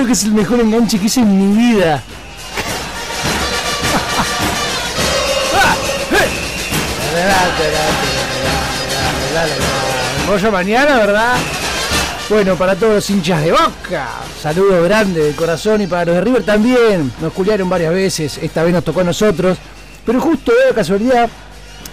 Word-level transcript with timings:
Creo 0.00 0.06
que 0.06 0.14
es 0.14 0.24
el 0.24 0.32
mejor 0.32 0.58
enganche 0.60 0.98
que 0.98 1.04
hice 1.04 1.20
en 1.20 1.36
mi 1.36 1.74
vida. 1.74 2.02
Mañana, 10.50 10.96
¿verdad? 10.96 11.36
Bueno, 12.30 12.56
para 12.56 12.76
todos 12.76 12.94
los 12.94 13.10
hinchas 13.10 13.44
de 13.44 13.52
Boca, 13.52 14.08
saludo 14.40 14.82
grande 14.84 15.22
de 15.22 15.32
corazón 15.32 15.82
y 15.82 15.86
para 15.86 16.06
los 16.06 16.14
de 16.14 16.20
River 16.22 16.44
también. 16.44 17.12
Nos 17.20 17.34
culiaron 17.34 17.68
varias 17.68 17.92
veces, 17.92 18.38
esta 18.38 18.62
vez 18.62 18.72
nos 18.72 18.82
tocó 18.82 19.00
a 19.00 19.04
nosotros. 19.04 19.58
Pero 20.06 20.18
justo 20.18 20.50
de 20.66 20.74
casualidad 20.74 21.28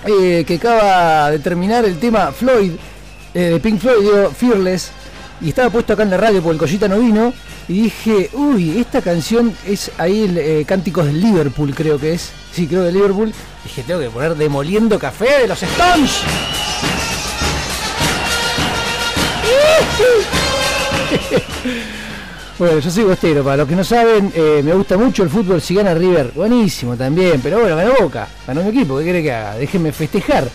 eh, 0.06 0.46
que 0.48 0.56
acaba 0.56 1.32
de 1.32 1.40
terminar 1.40 1.84
el 1.84 2.00
tema 2.00 2.32
Floyd, 2.32 2.72
eh, 3.34 3.40
de 3.40 3.60
Pink 3.60 3.82
Floyd, 3.82 4.00
digo, 4.00 4.32
Fearless, 4.32 4.92
y 5.42 5.50
estaba 5.50 5.70
puesto 5.70 5.92
acá 5.92 6.04
en 6.04 6.10
la 6.10 6.18
radio 6.18 6.42
porque 6.42 6.54
el 6.54 6.60
Collita 6.60 6.88
no 6.88 7.00
vino, 7.00 7.34
y 7.70 7.82
dije, 7.84 8.30
uy, 8.34 8.78
esta 8.80 9.02
canción 9.02 9.54
es 9.66 9.92
ahí 9.98 10.24
el 10.24 10.38
eh, 10.38 10.64
Cánticos 10.66 11.06
del 11.06 11.20
Liverpool, 11.20 11.76
creo 11.76 12.00
que 12.00 12.14
es. 12.14 12.32
Sí, 12.54 12.66
creo 12.66 12.84
de 12.84 12.94
Liverpool. 12.94 13.34
Dije, 13.64 13.84
tengo 13.84 14.00
que 14.00 14.10
poner 14.10 14.36
Demoliendo 14.36 14.98
Café 14.98 15.42
de 15.42 15.48
los 15.48 15.62
Stones. 15.62 16.22
bueno, 22.58 22.80
yo 22.80 22.90
soy 22.90 23.04
bostero, 23.04 23.44
para 23.44 23.58
los 23.58 23.68
que 23.68 23.76
no 23.76 23.84
saben, 23.84 24.32
eh, 24.34 24.62
me 24.64 24.74
gusta 24.74 24.98
mucho 24.98 25.24
el 25.24 25.30
fútbol, 25.30 25.62
si 25.62 25.76
gana 25.76 25.94
River, 25.94 26.32
buenísimo 26.36 26.96
también, 26.96 27.42
pero 27.42 27.60
bueno, 27.60 27.76
ganó 27.76 27.94
Boca, 28.00 28.30
ganó 28.46 28.64
mi 28.64 28.70
equipo, 28.70 28.98
¿qué 28.98 29.04
quiere 29.04 29.24
que 29.24 29.34
haga? 29.34 29.56
Déjenme 29.56 29.92
festejar. 29.92 30.48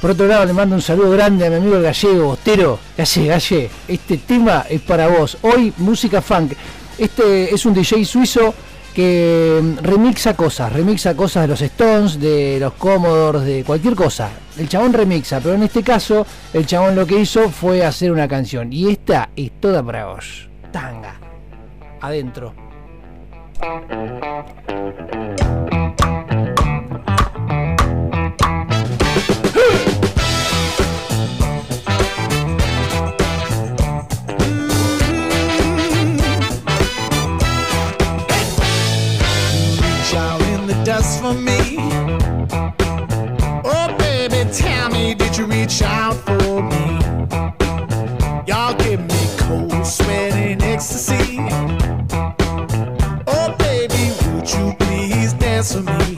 Por 0.00 0.12
otro 0.12 0.26
lado, 0.26 0.46
le 0.46 0.54
mando 0.54 0.74
un 0.74 0.80
saludo 0.80 1.10
grande 1.10 1.46
a 1.46 1.50
mi 1.50 1.56
amigo 1.56 1.80
gallego, 1.80 2.28
Bostero. 2.28 2.78
Galle, 2.96 3.26
Galle, 3.26 3.70
este 3.86 4.16
tema 4.16 4.64
es 4.68 4.80
para 4.80 5.08
vos. 5.08 5.36
Hoy, 5.42 5.74
música 5.76 6.22
funk. 6.22 6.52
Este 6.96 7.54
es 7.54 7.66
un 7.66 7.74
DJ 7.74 8.06
suizo 8.06 8.54
que 8.94 9.60
mm, 9.62 9.84
remixa 9.84 10.34
cosas, 10.34 10.72
remixa 10.72 11.14
cosas 11.14 11.42
de 11.42 11.48
los 11.48 11.60
Stones, 11.60 12.18
de 12.18 12.58
los 12.58 12.72
Commodores, 12.74 13.42
de 13.42 13.62
cualquier 13.62 13.94
cosa. 13.94 14.30
El 14.56 14.70
chabón 14.70 14.94
remixa, 14.94 15.38
pero 15.40 15.54
en 15.54 15.64
este 15.64 15.82
caso, 15.82 16.26
el 16.54 16.64
chabón 16.64 16.96
lo 16.96 17.06
que 17.06 17.20
hizo 17.20 17.50
fue 17.50 17.84
hacer 17.84 18.10
una 18.10 18.26
canción. 18.26 18.72
Y 18.72 18.90
esta 18.90 19.28
es 19.36 19.50
toda 19.60 19.82
para 19.82 20.06
vos. 20.06 20.48
Tanga. 20.72 21.20
Adentro. 22.00 22.54
Please 55.70 55.84
dance 55.84 56.00
with 56.00 56.08
me? 56.08 56.09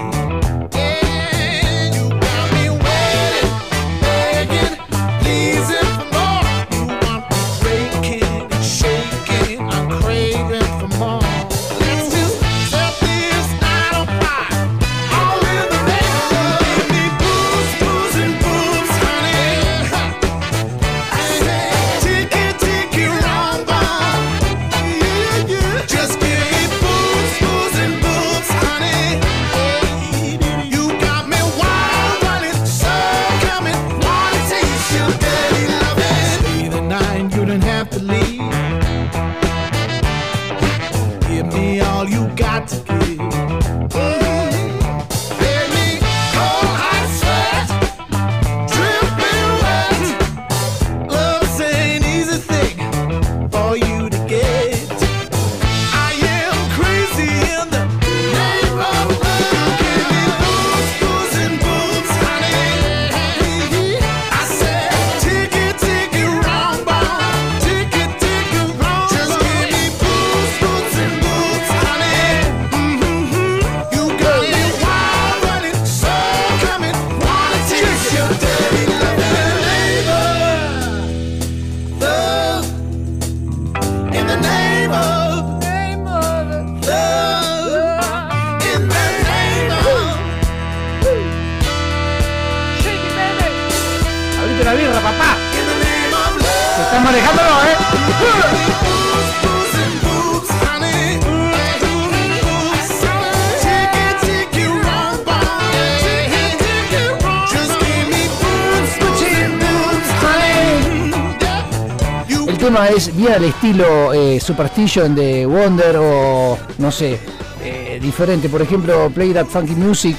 Es 112.96 113.16
bien 113.16 113.32
al 113.32 113.44
estilo 113.44 114.12
eh, 114.12 114.38
Superstition 114.38 115.14
de 115.14 115.46
Wonder 115.46 115.96
o 115.98 116.58
no 116.78 116.90
sé, 116.90 117.18
eh, 117.62 117.98
diferente. 118.02 118.48
Por 118.48 118.60
ejemplo, 118.60 119.10
Play 119.10 119.32
That 119.32 119.46
Funky 119.46 119.74
Music 119.74 120.16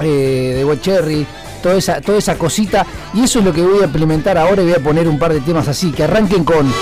eh, 0.00 0.54
de 0.56 0.64
White 0.64 0.82
Cherry, 0.82 1.26
toda 1.62 1.76
esa, 1.76 2.00
toda 2.00 2.18
esa 2.18 2.36
cosita. 2.38 2.86
Y 3.12 3.24
eso 3.24 3.40
es 3.40 3.44
lo 3.44 3.52
que 3.52 3.62
voy 3.62 3.82
a 3.82 3.84
implementar 3.84 4.38
ahora 4.38 4.62
y 4.62 4.66
voy 4.66 4.74
a 4.74 4.78
poner 4.78 5.08
un 5.08 5.18
par 5.18 5.32
de 5.32 5.40
temas 5.40 5.68
así, 5.68 5.90
que 5.92 6.04
arranquen 6.04 6.44
con. 6.44 6.72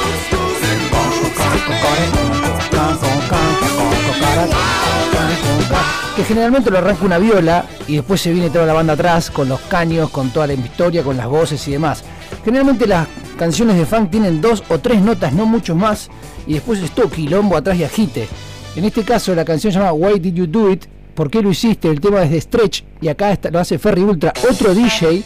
Que 6.14 6.24
generalmente 6.24 6.70
lo 6.70 6.78
arranca 6.78 7.04
una 7.04 7.18
viola 7.18 7.64
y 7.88 7.96
después 7.96 8.20
se 8.20 8.32
viene 8.32 8.50
toda 8.50 8.66
la 8.66 8.74
banda 8.74 8.92
atrás 8.92 9.30
con 9.30 9.48
los 9.48 9.60
caños, 9.62 10.10
con 10.10 10.30
toda 10.30 10.46
la 10.46 10.52
historia, 10.52 11.02
con 11.02 11.16
las 11.16 11.26
voces 11.26 11.66
y 11.68 11.72
demás. 11.72 12.04
Generalmente 12.44 12.86
las 12.86 13.08
canciones 13.42 13.76
de 13.76 13.84
funk 13.86 14.08
tienen 14.12 14.40
dos 14.40 14.62
o 14.68 14.78
tres 14.78 15.00
notas, 15.02 15.32
no 15.32 15.46
mucho 15.46 15.74
más, 15.74 16.08
y 16.46 16.52
después 16.54 16.80
es 16.80 16.92
todo 16.92 17.10
quilombo 17.10 17.56
atrás 17.56 17.76
y 17.76 17.82
agite. 17.82 18.28
En 18.76 18.84
este 18.84 19.02
caso 19.02 19.34
la 19.34 19.44
canción 19.44 19.72
se 19.72 19.80
llama 19.80 19.92
Why 19.92 20.20
Did 20.20 20.34
You 20.34 20.46
Do 20.46 20.70
It? 20.70 20.84
¿Por 21.16 21.28
qué 21.28 21.42
lo 21.42 21.50
hiciste? 21.50 21.88
El 21.90 22.00
tema 22.00 22.22
es 22.22 22.30
de 22.30 22.40
Stretch 22.40 22.84
y 23.00 23.08
acá 23.08 23.32
está- 23.32 23.50
lo 23.50 23.58
hace 23.58 23.80
Ferry 23.80 24.02
Ultra, 24.02 24.32
otro 24.48 24.72
DJ 24.74 25.24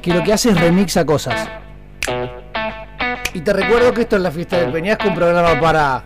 que 0.00 0.14
lo 0.14 0.22
que 0.24 0.32
hace 0.32 0.48
es 0.50 0.58
remixa 0.58 1.04
cosas. 1.04 1.46
Y 3.34 3.40
te 3.42 3.52
recuerdo 3.52 3.92
que 3.92 4.00
esto 4.02 4.16
es 4.16 4.22
la 4.22 4.30
fiesta 4.30 4.56
del 4.56 4.72
Peñasco, 4.72 5.08
un 5.08 5.14
programa 5.14 5.60
para 5.60 6.04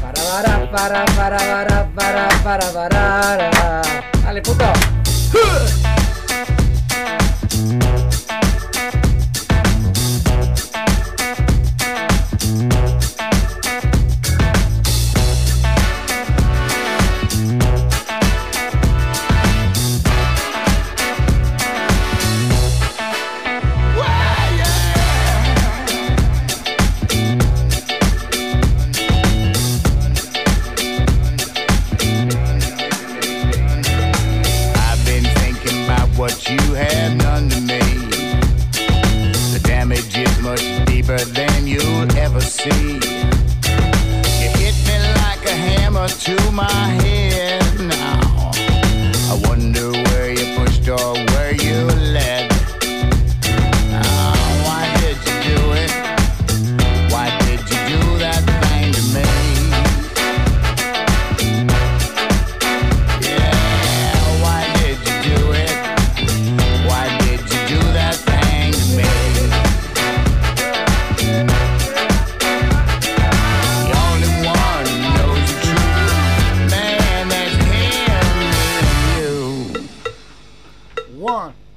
Para, 0.00 0.70
para, 0.70 1.04
para, 1.16 1.36
para, 1.36 1.88
para, 1.94 2.28
para, 2.42 2.72
para, 2.72 3.50
para. 3.50 4.13
Dale, 4.34 4.40
puto. 4.40 5.93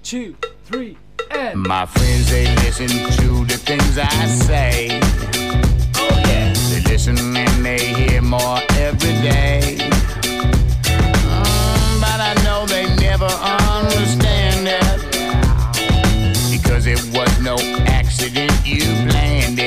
Two, 0.07 0.33
three, 0.63 0.97
and. 1.31 1.61
My 1.67 1.85
friends, 1.85 2.31
they 2.31 2.45
listen 2.63 2.87
to 2.87 3.43
the 3.43 3.57
things 3.57 3.97
I 3.97 4.25
say. 4.25 5.01
Oh, 5.97 6.23
yeah. 6.25 6.53
They 6.69 6.79
listen 6.89 7.17
and 7.35 7.65
they 7.65 7.93
hear 7.93 8.21
more 8.21 8.59
every 8.77 9.11
day. 9.21 9.75
Mm, 11.19 11.99
but 11.99 12.21
I 12.21 12.33
know 12.45 12.65
they 12.67 12.85
never 13.01 13.25
understand 13.25 14.69
it. 14.69 14.97
Because 16.49 16.87
it 16.87 17.03
was 17.13 17.41
no 17.41 17.57
accident, 17.85 18.53
you 18.65 18.85
planned 19.09 19.59
it. 19.59 19.66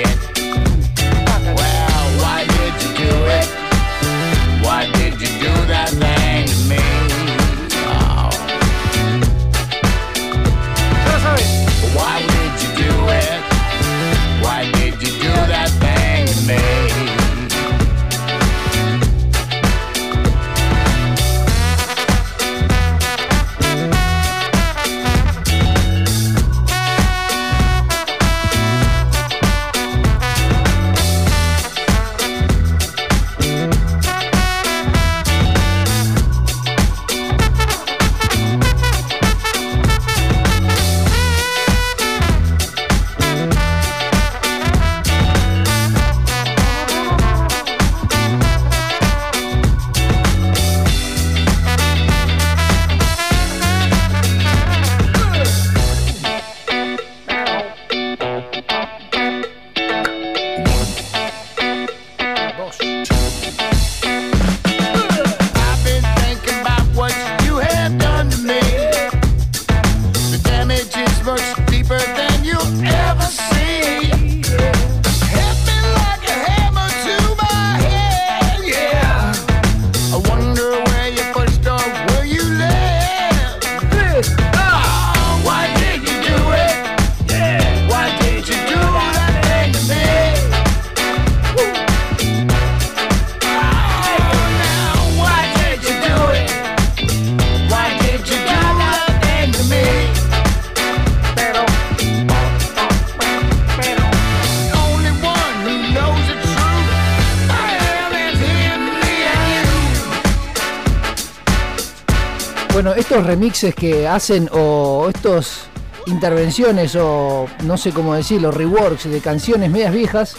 Remixes 113.41 113.75
que 113.75 114.07
hacen 114.07 114.51
o 114.53 115.09
estos 115.09 115.63
intervenciones 116.05 116.95
o 116.95 117.47
no 117.65 117.79
sé 117.79 117.91
cómo 117.91 118.15
decirlo, 118.15 118.51
reworks 118.51 119.09
de 119.09 119.19
canciones 119.21 119.71
medias 119.71 119.95
viejas, 119.95 120.37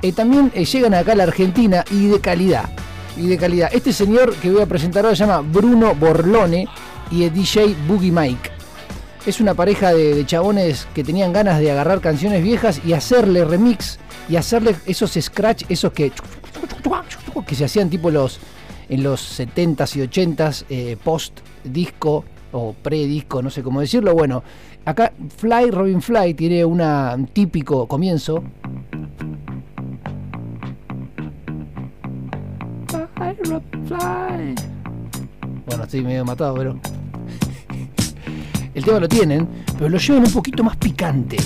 eh, 0.00 0.12
también 0.12 0.52
eh, 0.54 0.64
llegan 0.64 0.94
acá 0.94 1.12
a 1.12 1.16
la 1.16 1.24
Argentina 1.24 1.84
y 1.90 2.06
de 2.06 2.20
calidad. 2.20 2.70
Y 3.16 3.26
de 3.26 3.36
calidad. 3.36 3.70
Este 3.72 3.92
señor 3.92 4.32
que 4.36 4.52
voy 4.52 4.62
a 4.62 4.66
presentar 4.66 5.04
ahora 5.04 5.16
se 5.16 5.26
llama 5.26 5.40
Bruno 5.40 5.96
Borlone 5.96 6.68
y 7.10 7.24
es 7.24 7.34
DJ 7.34 7.74
Boogie 7.88 8.12
Mike. 8.12 8.50
Es 9.26 9.40
una 9.40 9.54
pareja 9.54 9.92
de, 9.92 10.14
de 10.14 10.24
chabones 10.24 10.86
que 10.94 11.02
tenían 11.02 11.32
ganas 11.32 11.58
de 11.58 11.72
agarrar 11.72 12.00
canciones 12.00 12.44
viejas 12.44 12.80
y 12.86 12.92
hacerle 12.92 13.44
remix 13.44 13.98
y 14.28 14.36
hacerle 14.36 14.76
esos 14.86 15.18
scratch, 15.20 15.64
esos 15.68 15.92
que 15.92 16.12
que 17.46 17.54
se 17.54 17.64
hacían 17.64 17.90
tipo 17.90 18.10
los 18.10 18.40
en 18.88 19.02
los 19.02 19.40
70s 19.40 19.96
y 19.96 20.00
80s 20.00 20.64
eh, 20.68 20.96
post 21.02 21.40
disco 21.64 22.24
o 22.56 22.72
pre-disco, 22.74 23.42
no 23.42 23.50
sé 23.50 23.62
cómo 23.62 23.80
decirlo. 23.80 24.14
Bueno, 24.14 24.42
acá 24.84 25.12
Fly, 25.36 25.70
Robin 25.70 26.00
Fly 26.00 26.34
tiene 26.34 26.64
un 26.64 27.28
típico 27.32 27.86
comienzo. 27.86 28.42
Fly, 32.88 33.36
Robin 33.44 33.86
Fly. 33.86 34.54
Bueno, 35.66 35.84
estoy 35.84 36.02
medio 36.02 36.24
matado, 36.24 36.54
pero. 36.54 36.78
El 38.74 38.84
tema 38.84 39.00
lo 39.00 39.08
tienen, 39.08 39.48
pero 39.78 39.88
lo 39.88 39.96
llevan 39.96 40.24
un 40.24 40.32
poquito 40.32 40.62
más 40.62 40.76
picante. 40.76 41.38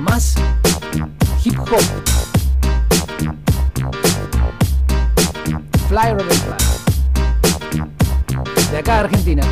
Más 0.00 0.34
hip 1.44 1.58
hop. 1.60 2.09
De 8.70 8.78
acá 8.78 9.00
Argentina. 9.00 9.42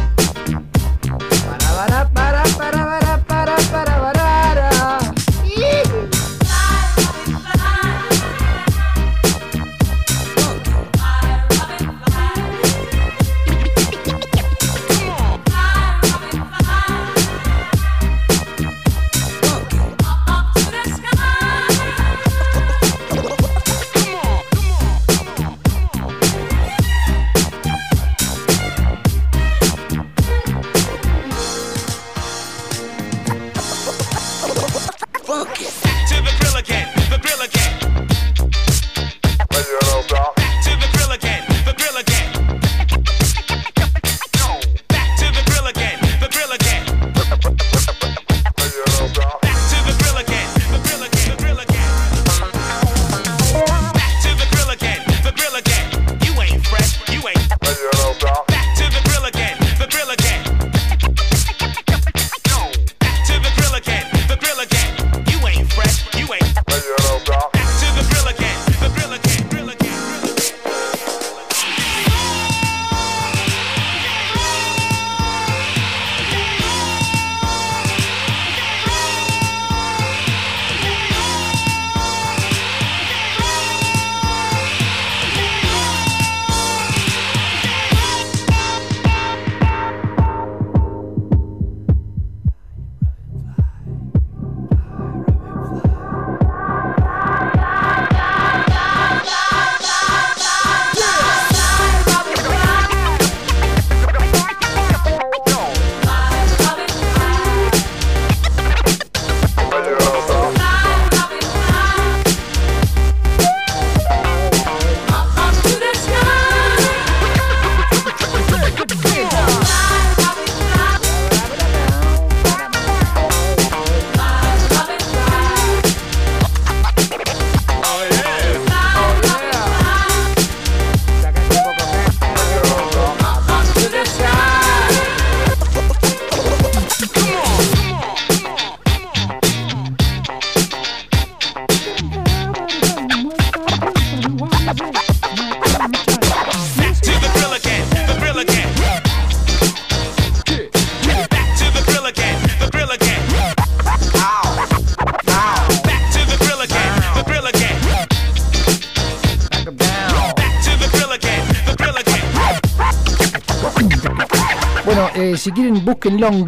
Busquen 165.89 166.21
Long 166.21 166.47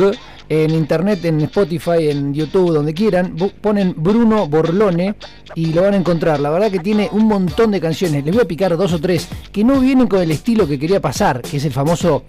en 0.48 0.70
internet, 0.70 1.24
en 1.24 1.40
Spotify, 1.42 2.10
en 2.10 2.34
YouTube, 2.34 2.72
donde 2.72 2.92
quieran. 2.92 3.36
Ponen 3.60 3.94
Bruno 3.96 4.46
Borlone 4.46 5.14
y 5.54 5.72
lo 5.72 5.82
van 5.82 5.94
a 5.94 5.96
encontrar. 5.96 6.40
La 6.40 6.50
verdad 6.50 6.70
que 6.70 6.80
tiene 6.80 7.08
un 7.12 7.26
montón 7.26 7.70
de 7.70 7.80
canciones. 7.80 8.24
Les 8.24 8.34
voy 8.34 8.42
a 8.42 8.48
picar 8.48 8.76
dos 8.76 8.92
o 8.92 9.00
tres 9.00 9.28
que 9.52 9.64
no 9.64 9.80
vienen 9.80 10.08
con 10.08 10.20
el 10.20 10.30
estilo 10.30 10.66
que 10.66 10.78
quería 10.78 11.00
pasar, 11.00 11.40
que 11.40 11.56
es 11.56 11.64
el 11.64 11.72
famoso. 11.72 12.24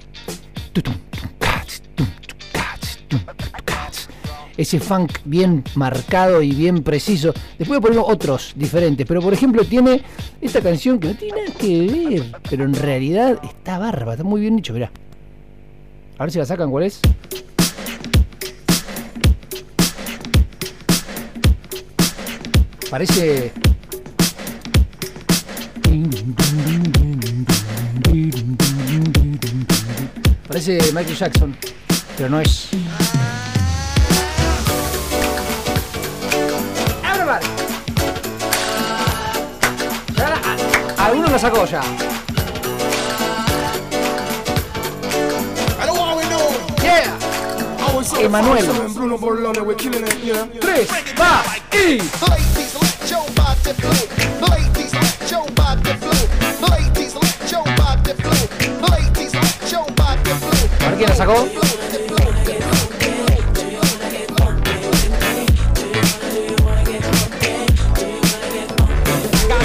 Ese 4.55 4.79
funk 4.79 5.13
bien 5.25 5.63
marcado 5.75 6.41
y 6.41 6.51
bien 6.51 6.83
preciso. 6.83 7.33
Después 7.57 7.79
poner 7.79 7.99
otros 7.99 8.53
diferentes. 8.55 9.07
Pero 9.07 9.21
por 9.21 9.33
ejemplo, 9.33 9.65
tiene 9.65 10.01
esta 10.39 10.61
canción 10.61 10.99
que 10.99 11.07
no 11.07 11.15
tiene 11.15 11.41
nada 11.41 11.57
que 11.57 11.87
ver. 11.87 12.41
Pero 12.49 12.63
en 12.65 12.75
realidad 12.75 13.39
está 13.43 13.79
barba, 13.79 14.13
está 14.13 14.23
muy 14.23 14.39
bien 14.39 14.55
dicho, 14.55 14.73
mirá. 14.73 14.91
A 16.21 16.23
ver 16.23 16.31
si 16.31 16.37
la 16.37 16.45
sacan, 16.45 16.69
¿cuál 16.69 16.83
es? 16.83 16.99
Parece. 22.89 23.51
Parece 30.47 30.79
Michael 30.93 31.15
Jackson, 31.17 31.55
pero 32.17 32.29
no 32.29 32.41
es. 32.41 32.69
Everybody. 37.03 37.45
Ahora, 40.17 40.41
a- 40.97 41.05
Alguno 41.05 41.27
lo 41.29 41.39
sacó 41.39 41.65
ya. 41.65 41.81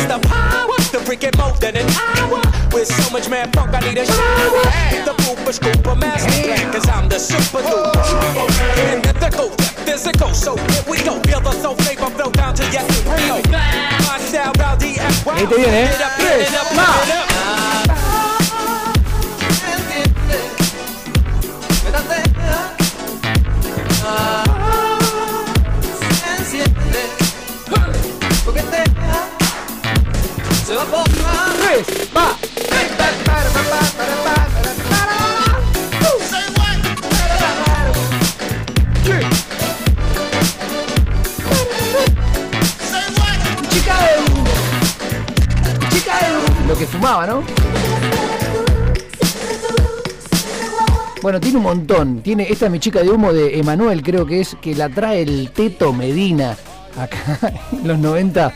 The 0.08 0.28
power 0.28 0.76
to 0.76 1.00
freak 1.00 1.24
it 1.24 1.36
more 1.36 1.52
than 1.58 1.76
an 1.76 1.88
hour. 1.90 2.40
With 2.72 2.88
so 2.88 3.10
much 3.12 3.28
mad 3.28 3.52
funk, 3.54 3.74
I 3.74 3.80
need 3.80 3.98
a 3.98 4.06
shower. 4.06 4.64
The 5.04 5.14
pooper 5.22 5.52
scooper 5.52 5.98
master 5.98 6.42
plan, 6.42 6.72
cause 6.72 6.88
I'm 6.88 7.08
the 7.08 7.18
super 7.18 7.58
duper. 7.58 7.95
Physical, 9.96 10.34
so 10.34 10.56
here 10.56 10.82
we 10.86 11.02
go. 11.04 11.18
Feel 11.22 11.40
the 11.40 11.52
soul 11.52 11.74
flavor 11.76 12.10
flow 12.10 12.30
down 12.30 12.54
to 12.54 12.62
your 12.64 12.82
embryo. 12.82 13.40
My 13.50 14.18
style, 14.18 14.52
rowdy 14.58 14.98
and 14.98 15.24
wild. 15.24 15.38
Ahí 15.38 15.46
te 15.46 15.54
viene. 15.56 15.88
Get 15.88 16.02
up, 16.02 16.18
get 16.18 16.40
it 16.42 16.54
up, 16.54 16.68
get 16.68 17.08
it 17.08 17.14
up. 17.14 17.75
Bueno, 51.22 51.38
tiene 51.38 51.58
un 51.58 51.62
montón. 51.62 52.20
Tiene 52.20 52.50
esta 52.50 52.66
es 52.66 52.72
mi 52.72 52.80
chica 52.80 53.00
de 53.00 53.10
humo 53.10 53.32
de 53.32 53.60
Emanuel, 53.60 54.02
creo 54.02 54.26
que 54.26 54.40
es 54.40 54.56
que 54.60 54.74
la 54.74 54.88
trae 54.88 55.22
el 55.22 55.52
Teto 55.52 55.92
Medina 55.92 56.56
acá 56.98 57.38
en 57.72 57.86
los 57.86 57.98
90 58.00 58.52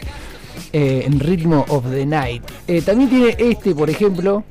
eh, 0.73 1.05
en 1.07 1.21
Ritmo 1.21 1.65
of 1.69 1.85
the 1.91 2.05
Night. 2.05 2.43
Eh, 2.67 2.83
también 2.83 3.09
tiene 3.09 3.37
este, 3.39 3.73
por 3.73 3.89
ejemplo. 3.89 4.43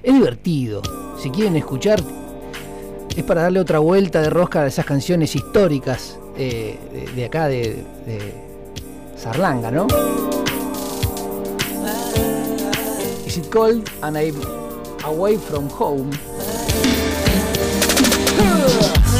Es 0.00 0.14
divertido. 0.14 0.80
Si 1.20 1.28
quieren 1.30 1.56
escuchar, 1.56 2.00
es 3.16 3.24
para 3.24 3.42
darle 3.42 3.58
otra 3.58 3.80
vuelta 3.80 4.22
de 4.22 4.30
rosca 4.30 4.62
a 4.62 4.66
esas 4.68 4.86
canciones 4.86 5.34
históricas 5.34 6.20
eh, 6.36 6.78
de, 6.92 7.12
de 7.14 7.24
acá 7.24 7.48
de, 7.48 7.84
de 8.06 8.34
Sarlanga, 9.16 9.72
¿no? 9.72 9.88
Cold 13.48 13.90
and 14.02 14.16
I'm 14.18 14.34
away 15.04 15.36
from 15.36 15.68
home? 15.68 16.10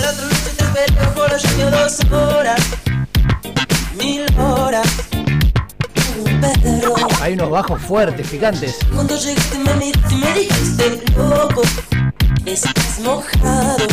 La 0.01 0.11
otra 0.11 0.25
noche 0.27 0.51
te 0.57 0.63
esperé 0.65 1.07
por 1.15 1.31
la 1.31 1.37
lluvia 1.39 1.71
dos 1.71 2.01
horas, 2.13 2.61
mil 3.97 4.27
horas. 4.39 4.87
Un 6.25 6.41
perro. 6.41 6.95
Hay 7.21 7.35
unos 7.35 7.51
bajos 7.51 7.81
fuertes, 7.83 8.27
picantes. 8.29 8.77
Cuando 8.95 9.17
llegaste 9.17 9.59
me 9.59 9.75
miraste 9.75 10.15
y 10.15 10.19
me 10.19 10.35
dijiste 10.35 11.03
loco, 11.17 11.63
estás 12.47 13.01
mojado, 13.05 13.87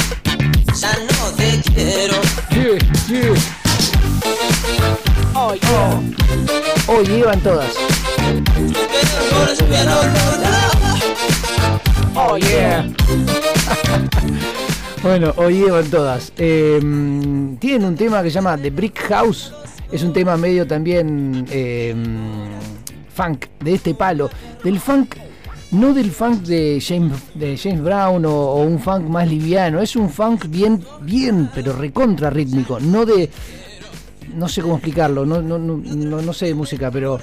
ya 0.76 0.92
no 0.94 1.32
te 1.38 1.62
quiero. 1.74 2.16
Yeah, 2.52 2.78
yeah. 3.08 3.36
Oh, 6.90 7.02
llevan 7.02 7.40
todas. 7.42 7.74
Oh, 12.16 12.38
yeah. 12.38 12.84
bueno, 15.04 15.34
hoy 15.38 15.60
llevan 15.60 15.90
todas. 15.90 16.34
Mm, 16.38 17.56
tienen 17.56 17.86
un 17.86 17.96
tema 17.96 18.24
que 18.24 18.30
se 18.30 18.36
llama 18.36 18.58
The 18.58 18.72
Brick 18.72 19.00
House. 19.08 19.54
Es 19.92 20.04
un 20.04 20.14
tema 20.14 20.36
medio 20.36 20.66
también 20.66 21.44
mm, 21.44 23.14
funk, 23.14 23.46
de 23.60 23.76
este 23.76 23.94
palo. 23.94 24.30
Del 24.64 24.80
funk, 24.80 25.16
no 25.72 25.94
del 25.94 26.12
funk 26.12 26.42
de 26.42 26.84
James, 26.86 27.14
de 27.36 27.56
James 27.56 27.82
Brown 27.82 28.26
o, 28.26 28.32
o 28.32 28.62
un 28.64 28.80
funk 28.80 29.04
más 29.04 29.30
liviano. 29.30 29.80
Es 29.80 29.96
un 29.96 30.10
funk 30.10 30.48
bien, 30.50 30.84
bien, 31.02 31.50
pero 31.54 31.74
recontra 31.74 32.30
rítmico. 32.30 32.80
No 32.80 33.06
de. 33.06 33.30
No 34.34 34.48
sé 34.48 34.62
cómo 34.62 34.76
explicarlo, 34.76 35.26
no, 35.26 35.42
no, 35.42 35.58
no, 35.58 35.78
no, 35.78 36.22
no 36.22 36.34
sé 36.34 36.48
de 36.48 36.54
música, 36.54 36.92
pero. 36.92 37.20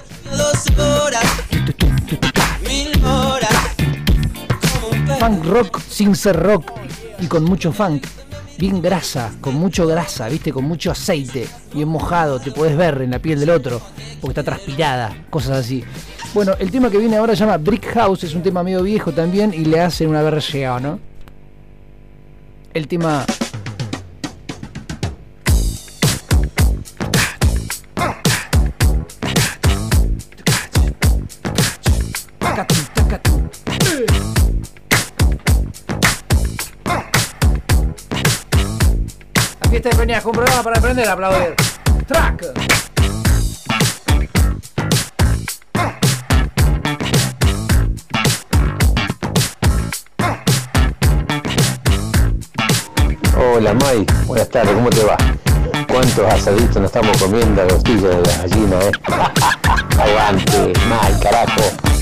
Funk 5.19 5.45
rock 5.45 5.79
sin 5.87 6.15
ser 6.15 6.35
rock 6.35 6.71
y 7.19 7.27
con 7.27 7.43
mucho 7.43 7.71
funk. 7.71 8.05
Bien 8.57 8.81
grasa, 8.81 9.31
con 9.41 9.55
mucho 9.55 9.85
grasa, 9.85 10.29
viste, 10.29 10.53
con 10.53 10.63
mucho 10.63 10.91
aceite, 10.91 11.45
bien 11.73 11.89
mojado, 11.89 12.39
te 12.39 12.51
puedes 12.51 12.77
ver 12.77 13.01
en 13.01 13.11
la 13.11 13.19
piel 13.19 13.37
del 13.39 13.49
otro, 13.49 13.81
porque 14.21 14.39
está 14.39 14.43
transpirada, 14.43 15.25
cosas 15.29 15.57
así. 15.57 15.83
Bueno, 16.33 16.53
el 16.59 16.71
tema 16.71 16.89
que 16.89 16.97
viene 16.97 17.17
ahora 17.17 17.33
se 17.33 17.41
llama 17.41 17.57
Brick 17.57 17.93
House, 17.93 18.23
es 18.23 18.33
un 18.33 18.43
tema 18.43 18.63
medio 18.63 18.81
viejo 18.81 19.11
también 19.11 19.53
y 19.53 19.65
le 19.65 19.81
hacen 19.81 20.09
una 20.09 20.21
berreada, 20.21 20.79
¿no? 20.79 20.99
El 22.73 22.87
tema. 22.87 23.25
Peñas, 39.91 40.25
un 40.25 40.31
programa 40.31 40.63
para 40.63 40.79
aprender 40.79 41.07
a 41.07 41.13
aplaudir. 41.13 41.55
Track. 42.07 42.45
Hola 53.37 53.73
May, 53.75 54.05
buenas 54.25 54.49
tardes, 54.49 54.73
¿cómo 54.73 54.89
te 54.89 55.03
va? 55.03 55.17
¿Cuántos 55.87 56.33
asaditos 56.33 56.77
nos 56.77 56.85
estamos 56.85 57.15
comiendo 57.21 57.61
a 57.61 57.67
costilla 57.67 58.09
de 58.09 58.21
la 58.21 58.37
gallina, 58.37 58.79
eh? 58.79 58.91
Aguante, 59.99 60.73
mal, 60.89 61.19
carajo. 61.19 61.94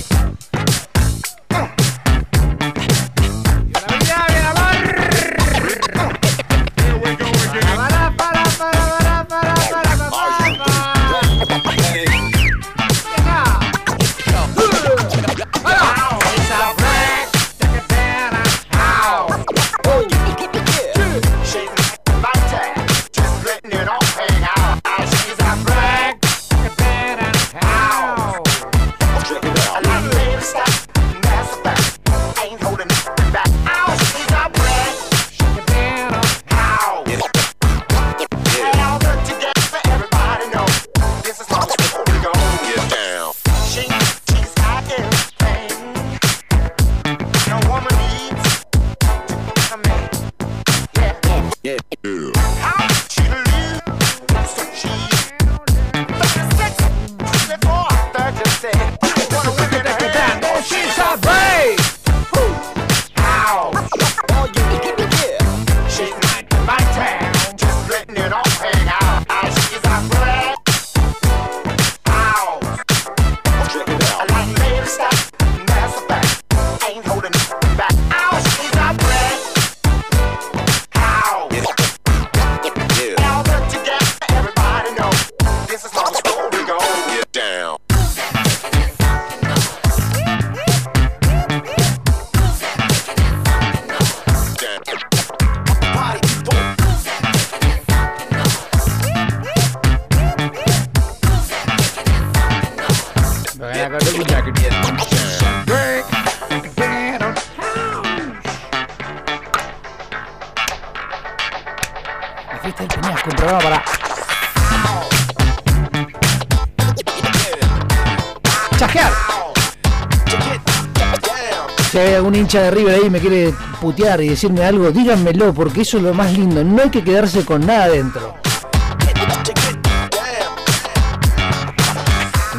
Quiere 123.24 123.54
putear 123.80 124.22
y 124.22 124.30
decirme 124.30 124.66
algo, 124.66 124.92
díganmelo, 124.92 125.54
porque 125.54 125.82
eso 125.82 125.96
es 125.96 126.04
lo 126.04 126.14
más 126.14 126.34
lindo. 126.34 126.62
No 126.62 126.82
hay 126.82 126.90
que 126.90 127.02
quedarse 127.02 127.46
con 127.46 127.66
nada 127.66 127.86
adentro. 127.86 128.36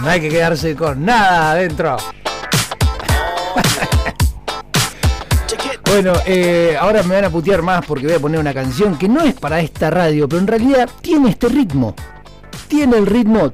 No 0.03 0.09
hay 0.09 0.21
que 0.23 0.31
quedarse 0.31 0.75
con 0.75 1.05
nada 1.05 1.53
adentro. 1.53 1.97
Bueno, 5.87 6.15
eh, 6.27 6.77
ahora 6.81 7.05
me 7.05 7.15
van 7.15 7.27
a 7.27 7.31
putear 7.31 7.63
más 7.63 7.85
porque 7.85 8.07
voy 8.07 8.17
a 8.17 8.19
poner 8.19 8.41
una 8.41 8.53
canción 8.53 8.99
que 8.99 9.07
no 9.07 9.21
es 9.21 9.35
para 9.35 9.61
esta 9.61 9.91
radio, 9.91 10.29
pero 10.29 10.41
en 10.41 10.49
realidad 10.49 10.89
tiene 11.01 11.31
este 11.31 11.49
ritmo. 11.49 11.95
Tiene 12.67 12.97
el 12.97 13.07
ritmo. 13.07 13.53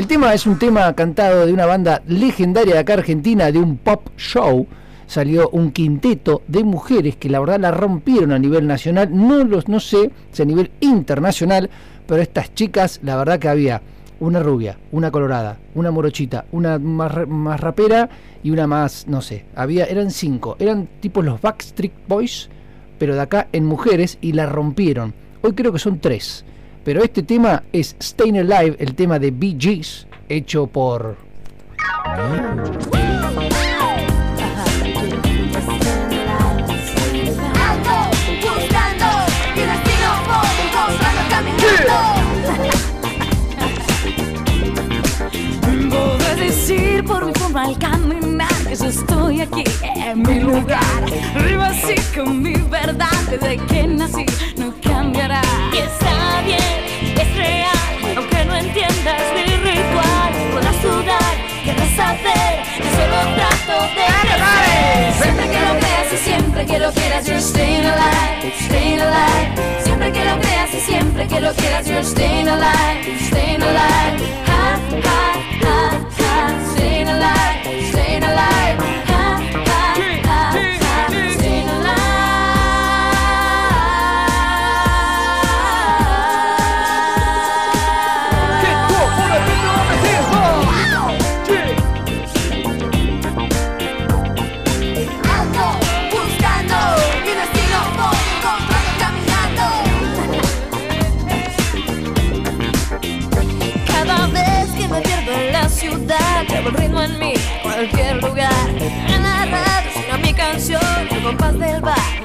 El 0.00 0.06
tema 0.06 0.32
es 0.32 0.46
un 0.46 0.58
tema 0.58 0.90
cantado 0.94 1.44
de 1.44 1.52
una 1.52 1.66
banda 1.66 2.00
legendaria 2.06 2.72
de 2.72 2.78
acá 2.80 2.94
argentina, 2.94 3.52
de 3.52 3.58
un 3.58 3.76
pop 3.76 4.08
show. 4.16 4.66
Salió 5.06 5.50
un 5.50 5.72
quinteto 5.72 6.40
de 6.48 6.64
mujeres 6.64 7.16
que 7.16 7.28
la 7.28 7.38
verdad 7.38 7.60
la 7.60 7.70
rompieron 7.70 8.32
a 8.32 8.38
nivel 8.38 8.66
nacional. 8.66 9.10
No 9.12 9.44
los 9.44 9.68
no 9.68 9.78
sé 9.78 10.10
si 10.32 10.40
a 10.40 10.46
nivel 10.46 10.70
internacional, 10.80 11.68
pero 12.06 12.22
estas 12.22 12.54
chicas, 12.54 13.00
la 13.02 13.14
verdad 13.16 13.38
que 13.38 13.50
había 13.50 13.82
una 14.20 14.42
rubia, 14.42 14.78
una 14.90 15.10
colorada, 15.10 15.58
una 15.74 15.90
morochita, 15.90 16.46
una 16.50 16.78
más, 16.78 17.28
más 17.28 17.60
rapera 17.60 18.08
y 18.42 18.52
una 18.52 18.66
más, 18.66 19.06
no 19.06 19.20
sé, 19.20 19.44
había, 19.54 19.84
eran 19.84 20.10
cinco, 20.10 20.56
eran 20.58 20.88
tipo 21.00 21.20
los 21.20 21.42
Backstreet 21.42 21.92
Boys, 22.08 22.48
pero 22.98 23.16
de 23.16 23.20
acá 23.20 23.48
en 23.52 23.66
mujeres 23.66 24.16
y 24.22 24.32
la 24.32 24.46
rompieron. 24.46 25.12
Hoy 25.42 25.52
creo 25.52 25.74
que 25.74 25.78
son 25.78 25.98
tres, 25.98 26.46
pero 26.84 27.02
este 27.02 27.22
tema 27.22 27.62
es 27.72 27.96
Stayin' 28.00 28.38
Alive, 28.38 28.76
el 28.78 28.94
tema 28.94 29.18
de 29.18 29.30
Bee 29.30 29.56
Gees, 29.58 30.06
hecho 30.28 30.66
por... 30.66 31.16
Por 47.06 47.24
al 47.64 48.29
yo 48.78 48.86
estoy 48.86 49.40
aquí 49.40 49.64
en 49.82 50.22
mi 50.22 50.38
lugar. 50.40 51.04
Vivo 51.44 51.62
así 51.62 51.94
con 52.14 52.40
mi 52.40 52.52
verdad 52.52 53.10
desde 53.28 53.56
que 53.66 53.82
nací, 53.86 54.24
no 54.56 54.72
cambiará. 54.80 55.42
Y 55.72 55.78
está 55.78 56.42
bien, 56.44 57.18
es 57.18 57.36
real, 57.36 58.16
aunque 58.16 58.44
no 58.44 58.54
entiendas 58.54 59.22
mi 59.34 59.56
ritual. 59.56 60.32
Podrás 60.52 60.82
dudar, 60.82 61.34
querrás 61.64 61.90
saber, 61.96 62.62
yo 62.78 62.84
solo 62.94 63.18
trato 63.34 63.76
de 63.96 64.06
crecer. 64.22 65.12
Siempre 65.20 65.46
que 65.50 65.58
lo 65.66 65.78
creas 65.80 66.12
y 66.12 66.16
siempre 66.16 66.66
que 66.66 66.78
lo 66.78 66.92
quieras, 66.92 67.26
you're 67.26 67.40
staying 67.40 67.84
alive, 67.84 68.52
staying 68.66 69.00
alive. 69.00 69.82
Siempre 69.82 70.12
que 70.12 70.24
lo 70.24 70.40
creas 70.40 70.74
y 70.74 70.80
siempre 70.80 71.26
que 71.26 71.40
lo 71.40 71.52
quieras, 71.54 71.86
you're 71.86 72.04
staying 72.04 72.48
alive, 72.48 73.18
staying 73.28 73.62
alive. 73.62 74.16
Ha, 74.46 74.78
ha, 75.04 75.30
ha, 75.66 76.09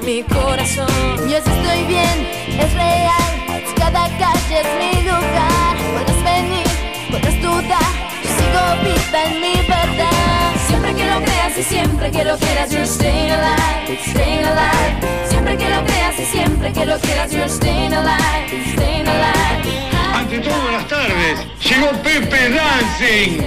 mi 0.06 0.22
corazón. 0.22 0.86
Yo 1.28 1.38
sí 1.42 1.50
estoy 1.50 1.82
bien, 1.88 2.28
es 2.60 2.72
real, 2.74 3.64
cada 3.76 4.08
calle 4.18 4.60
es 4.60 4.68
mi 4.78 5.02
lugar. 5.02 5.76
Puedes 5.92 6.22
venir, 6.22 6.66
puedes 7.10 7.42
dudar, 7.42 7.90
yo 8.22 8.30
sigo 8.38 8.62
viva 8.84 9.24
en 9.24 9.40
mi 9.40 9.56
verdad. 9.66 10.54
Siempre 10.68 10.94
que 10.94 11.06
lo 11.06 11.20
creas 11.22 11.58
y 11.58 11.62
siempre 11.64 12.10
que 12.12 12.24
lo 12.24 12.38
quieras, 12.38 12.70
you're 12.70 12.86
staying 12.86 13.32
alive, 13.32 13.98
staying 14.06 14.44
alive. 14.44 15.28
Siempre 15.28 15.56
que 15.56 15.68
lo 15.68 15.84
creas 15.84 16.20
y 16.20 16.24
siempre 16.24 16.72
que 16.72 16.86
lo 16.86 16.98
quieras, 17.00 17.32
you're 17.32 17.48
staying 17.48 17.92
alive, 17.92 18.46
staying 18.74 19.08
alive. 19.08 20.14
Ante 20.14 20.38
todo, 20.38 20.62
buenas 20.62 20.86
tardes. 20.86 21.40
Llegó 21.68 21.90
Pepe 22.04 22.50
Dancing. 22.50 23.42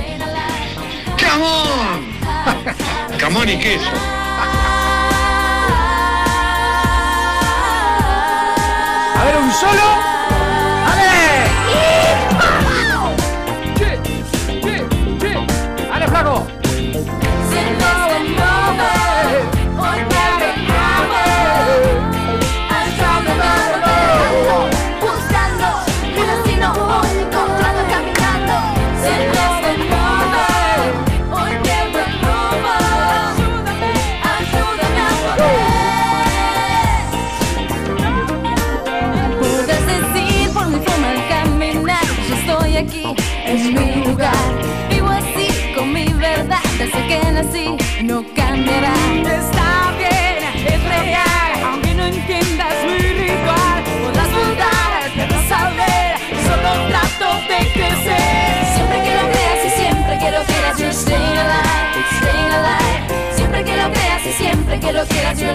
Come 1.17 1.45
on. 1.45 3.17
Come 3.19 3.37
on 3.37 3.49
y 3.49 3.57
queso. 3.57 4.18
A 9.29 9.31
ver, 9.31 9.41
un 9.41 9.51
solo. 9.51 10.08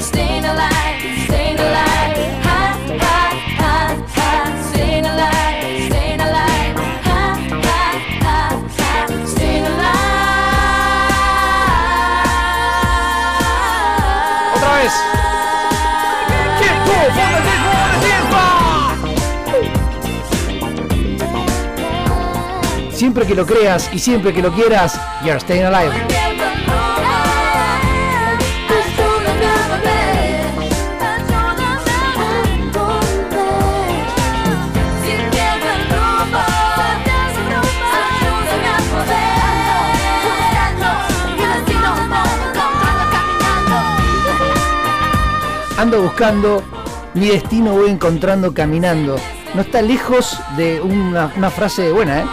Staying 0.01 0.45
alive, 0.45 1.25
staying 1.27 1.59
alive. 1.59 1.85
Otra 14.55 14.75
vez. 14.79 14.93
Siempre 22.93 23.27
que 23.27 23.35
lo 23.35 23.45
creas 23.45 23.91
y 23.93 23.99
siempre 23.99 24.33
que 24.33 24.41
lo 24.41 24.53
quieras, 24.53 24.99
you're 25.23 25.39
staying 25.39 25.65
alive. 25.65 26.34
Ando 45.85 46.01
buscando, 46.01 46.63
mi 47.13 47.27
destino 47.27 47.73
voy 47.73 47.91
encontrando 47.91 48.55
caminando. 48.55 49.17
No 49.53 49.61
está 49.61 49.83
lejos 49.83 50.41
de 50.57 50.81
una, 50.81 51.31
una 51.37 51.51
frase 51.51 51.93
buena, 51.93 52.21
¿eh? 52.21 52.25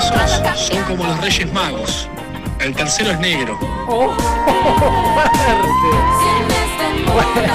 Esos 0.00 0.66
son 0.66 0.82
como 0.82 1.04
los 1.04 1.20
Reyes 1.20 1.52
Magos. 1.52 2.08
El 2.58 2.74
tercero 2.74 3.12
es 3.12 3.20
negro. 3.20 3.56
¡Oh! 3.86 4.16
¡Fuerte! 7.06 7.48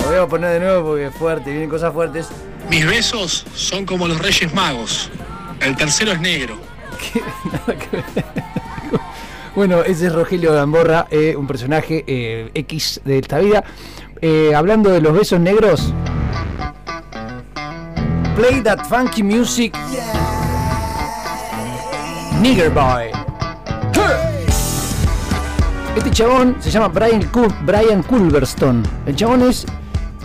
Lo 0.00 0.06
voy 0.06 0.16
a 0.18 0.26
poner 0.26 0.50
de 0.50 0.60
nuevo 0.60 0.88
porque 0.90 1.06
es 1.06 1.14
fuerte, 1.14 1.50
vienen 1.50 1.68
cosas 1.68 1.92
fuertes. 1.92 2.28
Mis 2.70 2.86
besos 2.86 3.44
son 3.54 3.86
como 3.86 4.08
los 4.08 4.18
Reyes 4.18 4.52
Magos. 4.54 5.10
El 5.60 5.76
tercero 5.76 6.12
es 6.12 6.20
negro. 6.20 6.58
Bueno, 9.56 9.82
ese 9.82 10.08
es 10.08 10.12
Rogelio 10.12 10.52
Gamborra, 10.52 11.06
eh, 11.10 11.34
un 11.34 11.46
personaje 11.46 12.04
eh, 12.06 12.50
X 12.52 13.00
de 13.06 13.18
esta 13.18 13.38
vida. 13.38 13.64
Eh, 14.20 14.54
hablando 14.54 14.90
de 14.90 15.00
los 15.00 15.14
besos 15.14 15.40
negros. 15.40 15.94
Play 18.36 18.60
that 18.60 18.84
funky 18.86 19.22
music. 19.22 19.74
Nigger 22.42 22.68
Boy. 22.68 23.15
Este 25.96 26.10
chabón 26.10 26.56
se 26.60 26.70
llama 26.70 26.88
Brian, 26.88 27.28
Brian 27.64 28.02
Culverstone. 28.02 28.82
El 29.06 29.16
chabón 29.16 29.42
es 29.42 29.66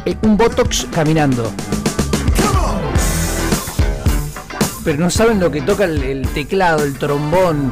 eh, 0.05 0.15
un 0.23 0.37
Botox 0.37 0.87
caminando. 0.91 1.51
Pero 4.83 4.99
no 4.99 5.09
saben 5.09 5.39
lo 5.39 5.51
que 5.51 5.61
toca 5.61 5.85
el, 5.85 6.27
teclado, 6.33 6.83
el 6.83 6.97
trombón. 6.97 7.71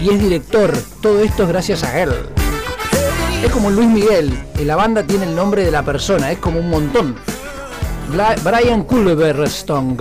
Y 0.00 0.10
es 0.10 0.20
director. 0.20 0.76
Todo 1.00 1.20
esto 1.22 1.44
es 1.44 1.48
gracias 1.48 1.84
a 1.84 2.00
él. 2.00 2.10
Es 3.42 3.50
como 3.50 3.70
Luis 3.70 3.88
Miguel. 3.88 4.32
eh, 4.58 4.64
La 4.64 4.76
banda 4.76 5.02
tiene 5.02 5.24
el 5.24 5.34
nombre 5.34 5.64
de 5.64 5.70
la 5.70 5.82
persona. 5.82 6.30
Es 6.30 6.38
como 6.38 6.60
un 6.60 6.68
montón. 6.68 7.16
Brian 8.44 8.82
Culverstone. 8.84 9.96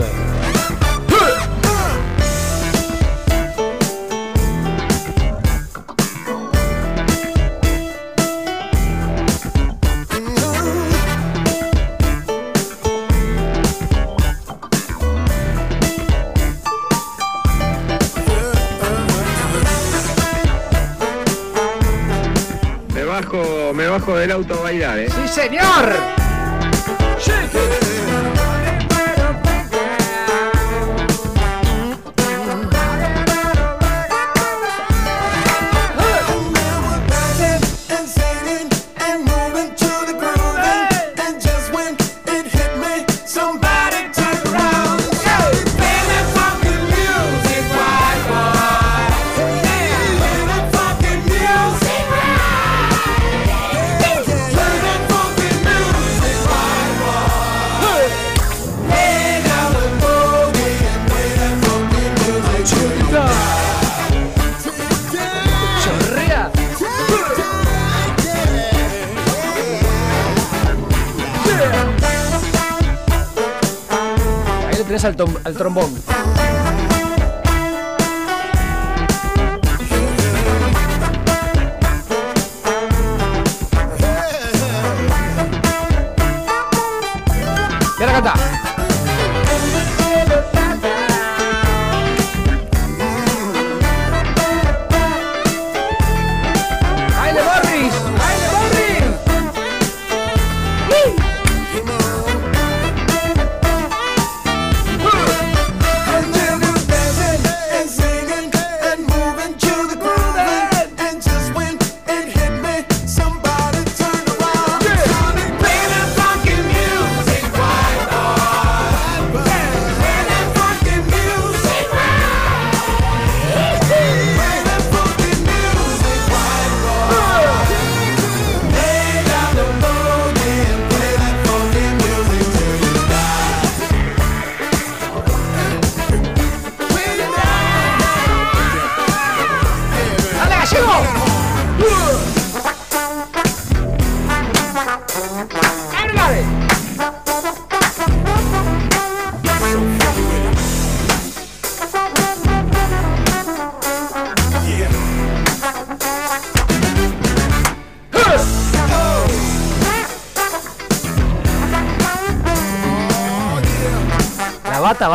Del 24.16 24.32
auto 24.32 24.62
bailar, 24.62 25.00
¿eh? 25.00 25.10
¡Sí, 25.10 25.28
señor! 25.28 26.27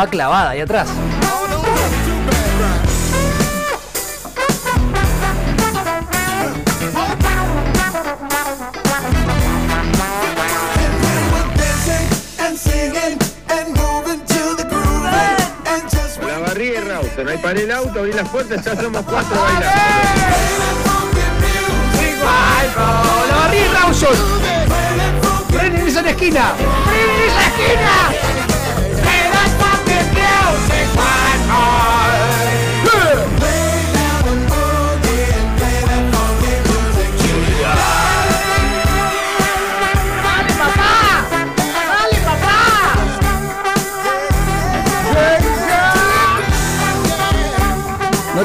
clavada 0.06 0.50
ahí 0.50 0.60
atrás. 0.60 0.88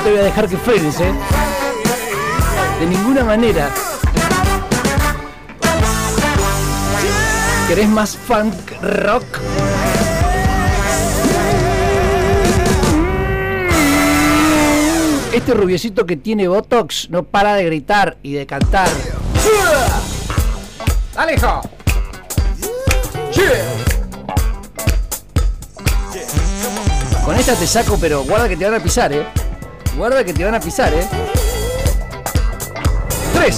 te 0.07 0.13
voy 0.13 0.21
a 0.21 0.23
dejar 0.23 0.47
que 0.47 0.55
frenes, 0.55 1.01
¿eh? 1.01 1.11
De 2.79 2.85
ninguna 2.85 3.25
manera. 3.25 3.69
¿Querés 7.67 7.89
más 7.89 8.15
funk 8.15 8.53
rock? 8.81 9.25
Este 15.33 15.53
rubiecito 15.53 16.05
que 16.05 16.15
tiene 16.15 16.47
Botox 16.47 17.09
no 17.09 17.23
para 17.23 17.55
de 17.55 17.65
gritar 17.65 18.15
y 18.23 18.31
de 18.31 18.45
cantar. 18.45 18.87
¡Alejo! 21.17 21.61
Con 27.25 27.35
esta 27.35 27.55
te 27.55 27.67
saco, 27.67 27.97
pero 27.99 28.23
guarda 28.23 28.47
que 28.47 28.55
te 28.55 28.63
van 28.63 28.75
a 28.75 28.79
pisar, 28.79 29.11
¿eh? 29.11 29.46
Guarda 29.97 30.23
que 30.23 30.31
te 30.31 30.45
van 30.45 30.53
a 30.53 30.59
pisar, 30.59 30.93
¿eh? 30.93 31.07
Tres. 33.33 33.57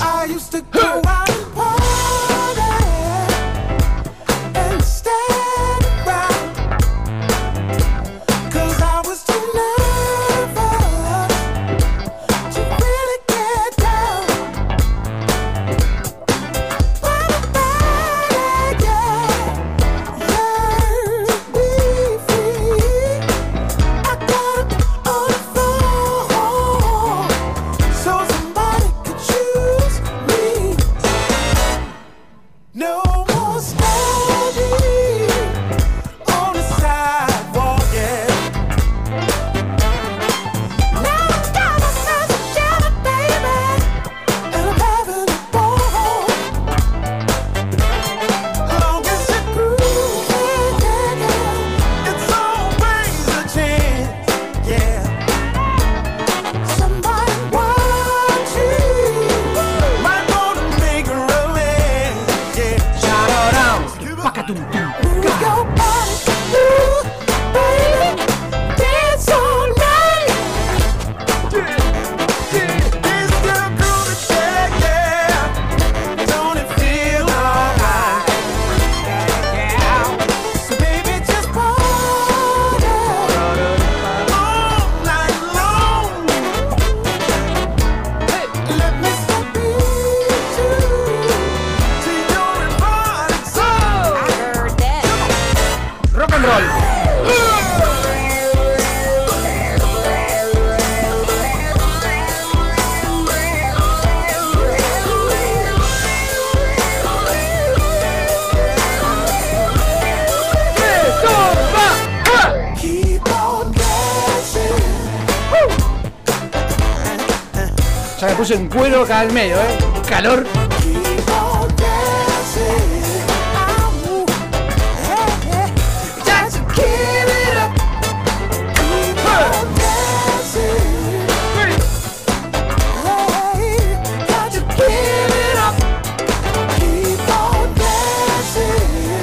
puse 118.49 118.61
un 118.63 118.67
cuero 118.67 119.03
acá 119.03 119.19
al 119.19 119.31
medio, 119.31 119.57
¿eh? 119.57 119.77
Calor. 120.07 120.43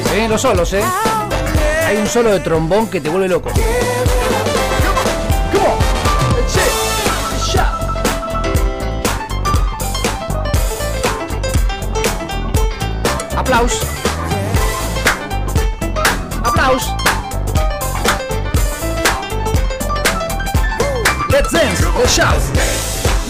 Se 0.05 0.13
vienen 0.13 0.31
los 0.31 0.41
solos, 0.41 0.73
¿eh? 0.73 0.85
Hay 1.85 1.97
un 1.97 2.07
solo 2.07 2.31
de 2.31 2.39
trombón 2.39 2.89
que 2.89 3.01
te 3.01 3.09
vuelve 3.09 3.29
loco. 3.29 3.51
Let's 22.07 22.15
shout. 22.15 22.41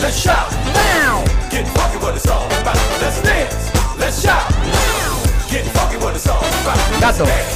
Let's 0.02 0.20
shout. 0.20 0.52
Now. 0.74 1.24
Get 1.50 1.66
funky 1.68 1.96
what 1.96 2.14
it's 2.14 2.28
all 2.28 2.44
about. 2.60 2.76
Let's 3.00 3.22
dance. 3.22 3.72
Let's 3.98 4.22
shout. 4.22 4.50
Now. 4.50 5.48
Get 5.50 5.64
funky 5.72 5.96
what 5.96 6.14
it's 6.14 6.28
all 6.28 6.36
about. 6.36 7.00
That's 7.00 7.20
all. 7.20 7.55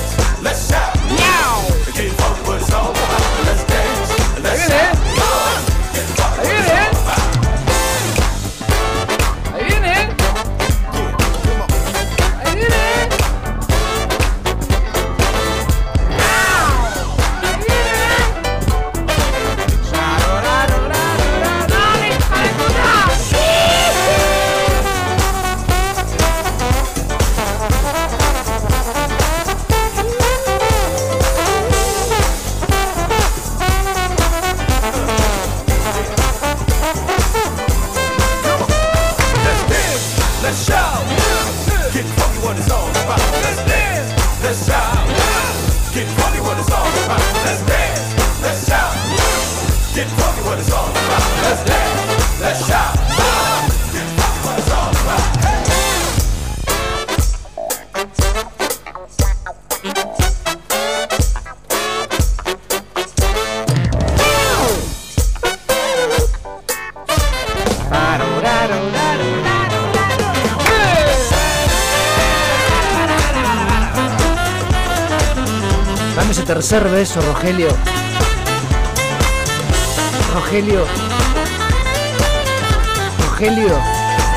Beso, 77.01 77.19
Rogelio. 77.23 77.71
Rogelio. 80.35 80.85
Rogelio, 83.25 83.81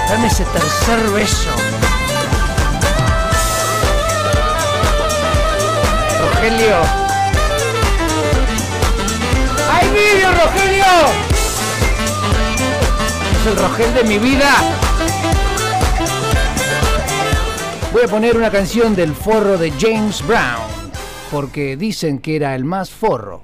dame 0.08 0.28
ese 0.28 0.46
tercer 0.46 1.10
beso. 1.10 1.50
Rogelio. 6.22 6.78
¡Hay 9.70 9.90
vídeo, 9.90 10.30
Rogelio! 10.32 10.94
Es 13.42 13.48
el 13.48 13.58
Rogel 13.58 13.94
de 13.94 14.04
mi 14.06 14.20
vida. 14.20 14.52
Voy 17.92 18.04
a 18.04 18.08
poner 18.08 18.38
una 18.38 18.50
canción 18.50 18.96
del 18.96 19.14
forro 19.14 19.58
de 19.58 19.72
James 19.78 20.26
Brown, 20.26 20.63
porque 21.34 21.76
dicen 21.78 22.20
que 22.20 22.36
era 22.36 22.54
el 22.54 22.64
más 22.64 22.92
forro. 22.92 23.42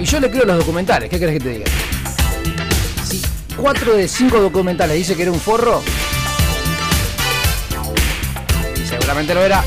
Y 0.00 0.04
yo 0.04 0.18
le 0.18 0.28
creo 0.28 0.44
los 0.44 0.58
documentales, 0.58 1.08
¿qué 1.08 1.20
querés 1.20 1.34
que 1.34 1.44
te 1.44 1.50
diga? 1.50 1.66
Si 3.04 3.22
4 3.56 3.94
de 3.94 4.08
5 4.08 4.40
documentales 4.40 4.96
dice 4.96 5.14
que 5.14 5.22
era 5.22 5.30
un 5.30 5.38
forro, 5.38 5.82
seguramente 8.88 9.34
lo 9.34 9.44
era. 9.44 9.62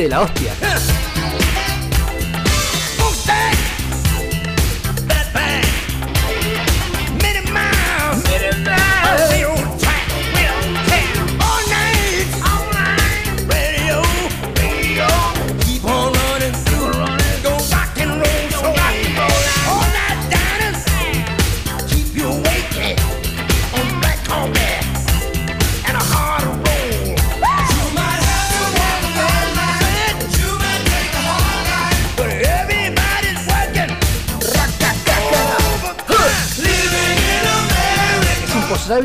De 0.00 0.08
la 0.08 0.22
hostia. 0.22 0.39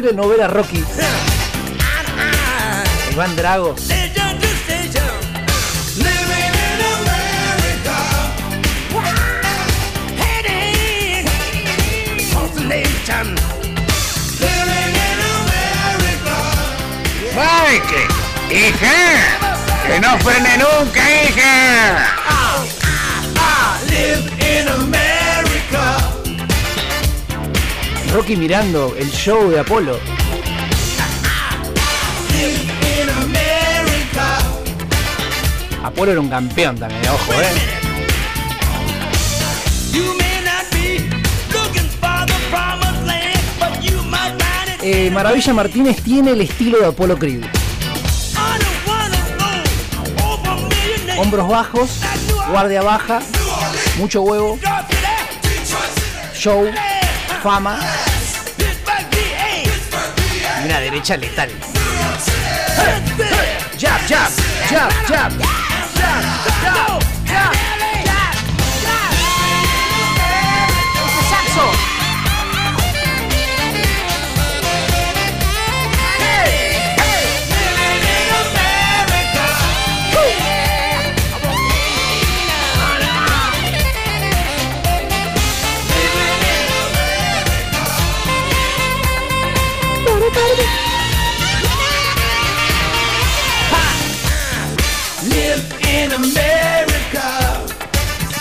Imposible 0.06 0.14
no 0.14 0.28
ver 0.28 0.42
a 0.44 0.48
Rocky. 0.48 0.84
Iván 3.12 3.36
Drago. 3.36 3.76
Station 3.76 4.40
to 4.40 4.48
station. 4.64 5.02
Living 5.98 6.54
in 6.70 6.80
America. 7.00 7.98
Hand 10.22 10.46
in 10.46 11.26
hand. 11.26 12.22
Across 12.22 12.52
the 12.54 12.64
nation. 12.66 13.36
Living 14.40 14.94
in 15.10 15.20
America. 15.42 16.38
¡Ay, 17.36 17.82
que! 17.90 18.02
¡Hija! 18.56 19.00
¡Que 19.88 20.00
no 20.00 20.18
frene 20.20 20.58
nunca, 20.58 21.02
hija! 21.24 21.54
I 23.38 23.84
live 23.90 24.28
in 24.40 24.68
Rocky 28.16 28.38
mirando 28.38 28.96
el 28.98 29.12
show 29.12 29.50
de 29.50 29.60
Apolo. 29.60 30.00
Apolo 35.84 36.12
era 36.14 36.22
un 36.22 36.30
campeón 36.30 36.78
también, 36.78 37.06
ojo, 37.10 37.34
eh. 37.34 37.52
Find 42.52 42.80
it 44.70 44.80
Eh, 44.82 45.10
Maravilla 45.12 45.54
Martínez 45.54 46.02
tiene 46.02 46.32
el 46.32 46.40
estilo 46.40 46.80
de 46.80 46.86
Apolo 46.86 47.20
Creed. 47.20 47.44
Hombros 51.18 51.50
bajos, 51.50 52.00
guardia 52.50 52.82
baja, 52.82 53.20
mucho 53.98 54.22
huevo, 54.22 54.58
show, 56.34 56.66
fama 57.46 57.78
y 60.60 60.66
una 60.66 60.80
derecha 60.80 61.16
letal. 61.16 61.52
Jab, 63.78 64.02
jab, 64.08 64.32
jab, 64.68 64.92
jab, 65.08 65.32
jab, 65.32 65.32
jab, 66.64 67.02
jab, 71.56 71.95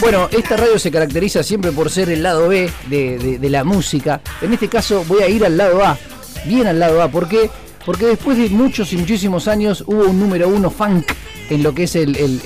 Bueno, 0.00 0.28
esta 0.30 0.56
radio 0.56 0.78
se 0.78 0.90
caracteriza 0.90 1.42
siempre 1.42 1.72
por 1.72 1.88
ser 1.90 2.10
el 2.10 2.22
lado 2.22 2.48
B 2.48 2.70
de, 2.88 3.48
la 3.48 3.64
música. 3.64 4.20
En 4.42 4.52
este 4.52 4.68
caso 4.68 5.04
voy 5.08 5.22
a 5.22 5.28
ir 5.28 5.44
al 5.44 5.56
lado 5.56 5.82
A, 5.84 5.96
bien 6.44 6.66
al 6.66 6.78
lado 6.78 7.00
A. 7.02 7.08
¿Por 7.08 7.26
qué? 7.28 7.48
Porque 7.86 8.06
después 8.06 8.36
de 8.36 8.48
muchos 8.50 8.92
y 8.92 8.96
muchísimos 8.98 9.48
años 9.48 9.82
hubo 9.86 10.04
un 10.04 10.18
número 10.20 10.48
uno 10.48 10.70
funk 10.70 11.06
en 11.48 11.62
lo 11.62 11.74
que 11.74 11.84
es 11.84 11.96
el, 11.96 12.16
el- 12.16 12.40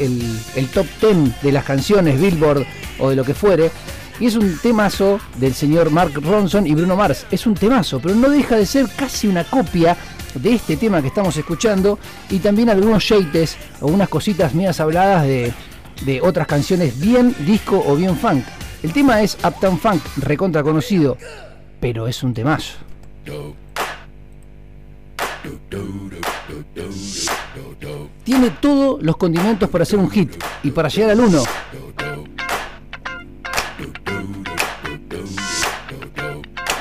el- 0.56 0.68
top 0.68 0.86
10 1.00 1.42
de 1.42 1.52
las 1.52 1.64
canciones, 1.64 2.20
Billboard 2.20 2.64
o 2.98 3.10
de 3.10 3.16
lo 3.16 3.24
que 3.24 3.34
fuere. 3.34 3.70
Y 4.20 4.26
es 4.26 4.34
un 4.36 4.58
temazo 4.58 5.20
del 5.36 5.54
señor 5.54 5.90
Mark 5.90 6.12
Ronson 6.14 6.66
y 6.66 6.74
Bruno 6.74 6.96
Mars. 6.96 7.24
Es 7.30 7.46
un 7.46 7.54
temazo, 7.54 8.00
pero 8.00 8.14
no 8.16 8.28
deja 8.30 8.56
de 8.56 8.66
ser 8.66 8.86
casi 8.96 9.26
una 9.28 9.44
copia 9.44 9.96
de 10.34 10.54
este 10.54 10.76
tema 10.76 11.00
que 11.00 11.08
estamos 11.08 11.36
escuchando 11.36 11.98
y 12.30 12.38
también 12.38 12.70
algunos 12.70 13.02
shades 13.02 13.56
o 13.80 13.86
unas 13.86 14.08
cositas 14.08 14.54
mías 14.54 14.80
habladas 14.80 15.24
de, 15.24 15.52
de 16.04 16.20
otras 16.20 16.46
canciones 16.46 16.98
bien 16.98 17.34
disco 17.46 17.82
o 17.86 17.96
bien 17.96 18.16
funk. 18.16 18.44
El 18.82 18.92
tema 18.92 19.22
es 19.22 19.36
Uptown 19.44 19.78
Funk, 19.78 20.00
recontra 20.18 20.62
conocido, 20.62 21.16
pero 21.80 22.06
es 22.06 22.22
un 22.22 22.32
temazo. 22.32 22.74
Tiene 28.24 28.50
todos 28.60 29.02
los 29.02 29.16
condimentos 29.16 29.68
para 29.68 29.82
hacer 29.82 29.98
un 29.98 30.10
hit 30.10 30.42
y 30.62 30.70
para 30.70 30.88
llegar 30.88 31.10
al 31.10 31.20
uno. 31.20 31.42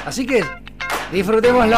Así 0.06 0.26
que 0.26 0.44
disfrutémoslo. 1.12 1.78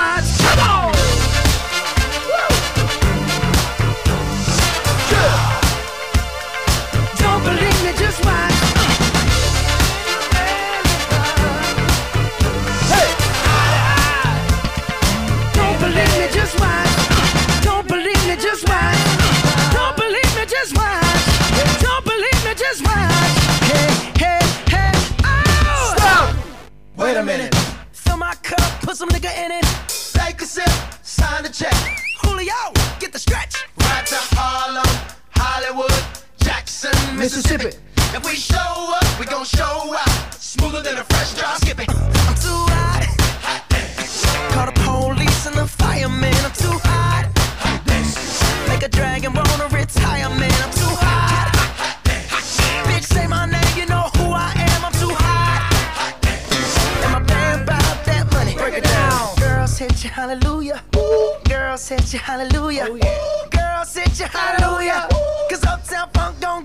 Wait 27.01 27.17
a 27.17 27.23
minute. 27.23 27.55
Fill 27.91 28.17
my 28.17 28.35
cup, 28.43 28.59
put 28.81 28.95
some 28.95 29.09
nigga 29.09 29.35
in 29.43 29.51
it. 29.51 29.65
Take 30.13 30.39
a 30.39 30.45
sip, 30.45 30.69
sign 31.01 31.41
the 31.41 31.49
check. 31.49 31.73
Julio, 32.21 32.53
get 32.99 33.11
the 33.11 33.17
stretch. 33.17 33.55
Right 33.79 34.05
to 34.05 34.15
Harlem, 34.37 34.85
Hollywood, 35.35 36.03
Jackson, 36.37 36.91
Mississippi. 37.17 37.75
If 38.13 38.23
we 38.23 38.35
show 38.35 38.93
up, 39.01 39.19
we 39.19 39.25
gon' 39.25 39.45
show 39.45 39.95
out. 39.97 40.33
Smoother 40.35 40.83
than 40.83 40.99
a 40.99 41.03
fresh 41.03 41.33
drop. 41.33 41.57
Skip 41.57 41.79
it. 41.79 41.89
I'm 41.89 42.35
too 42.35 42.49
hot. 42.69 42.90
Girls 60.21 60.37
hit 60.37 60.43
you, 60.53 60.69
hallelujah. 60.69 60.83
Girls 61.49 61.89
hit 61.89 62.13
you, 62.13 62.19
hallelujah. 62.19 62.85
Girls 63.49 63.95
hit 63.95 64.19
you, 64.19 64.27
hallelujah. 64.27 65.07
Cause 65.49 65.63
Uptown 65.65 66.09
Funk 66.13 66.39
don't 66.39 66.63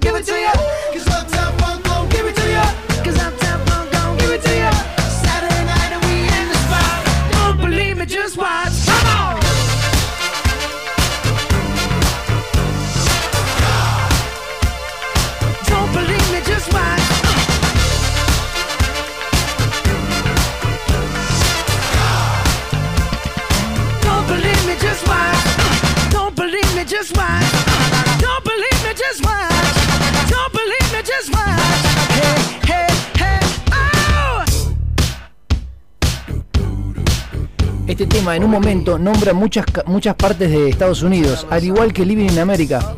Este 37.98 38.18
tema 38.18 38.36
en 38.36 38.44
un 38.44 38.50
momento 38.50 38.98
nombra 38.98 39.32
muchas, 39.32 39.64
muchas 39.86 40.14
partes 40.16 40.50
de 40.50 40.68
Estados 40.68 41.02
Unidos, 41.02 41.46
al 41.48 41.64
igual 41.64 41.94
que 41.94 42.04
Living 42.04 42.26
in 42.26 42.38
America. 42.38 42.94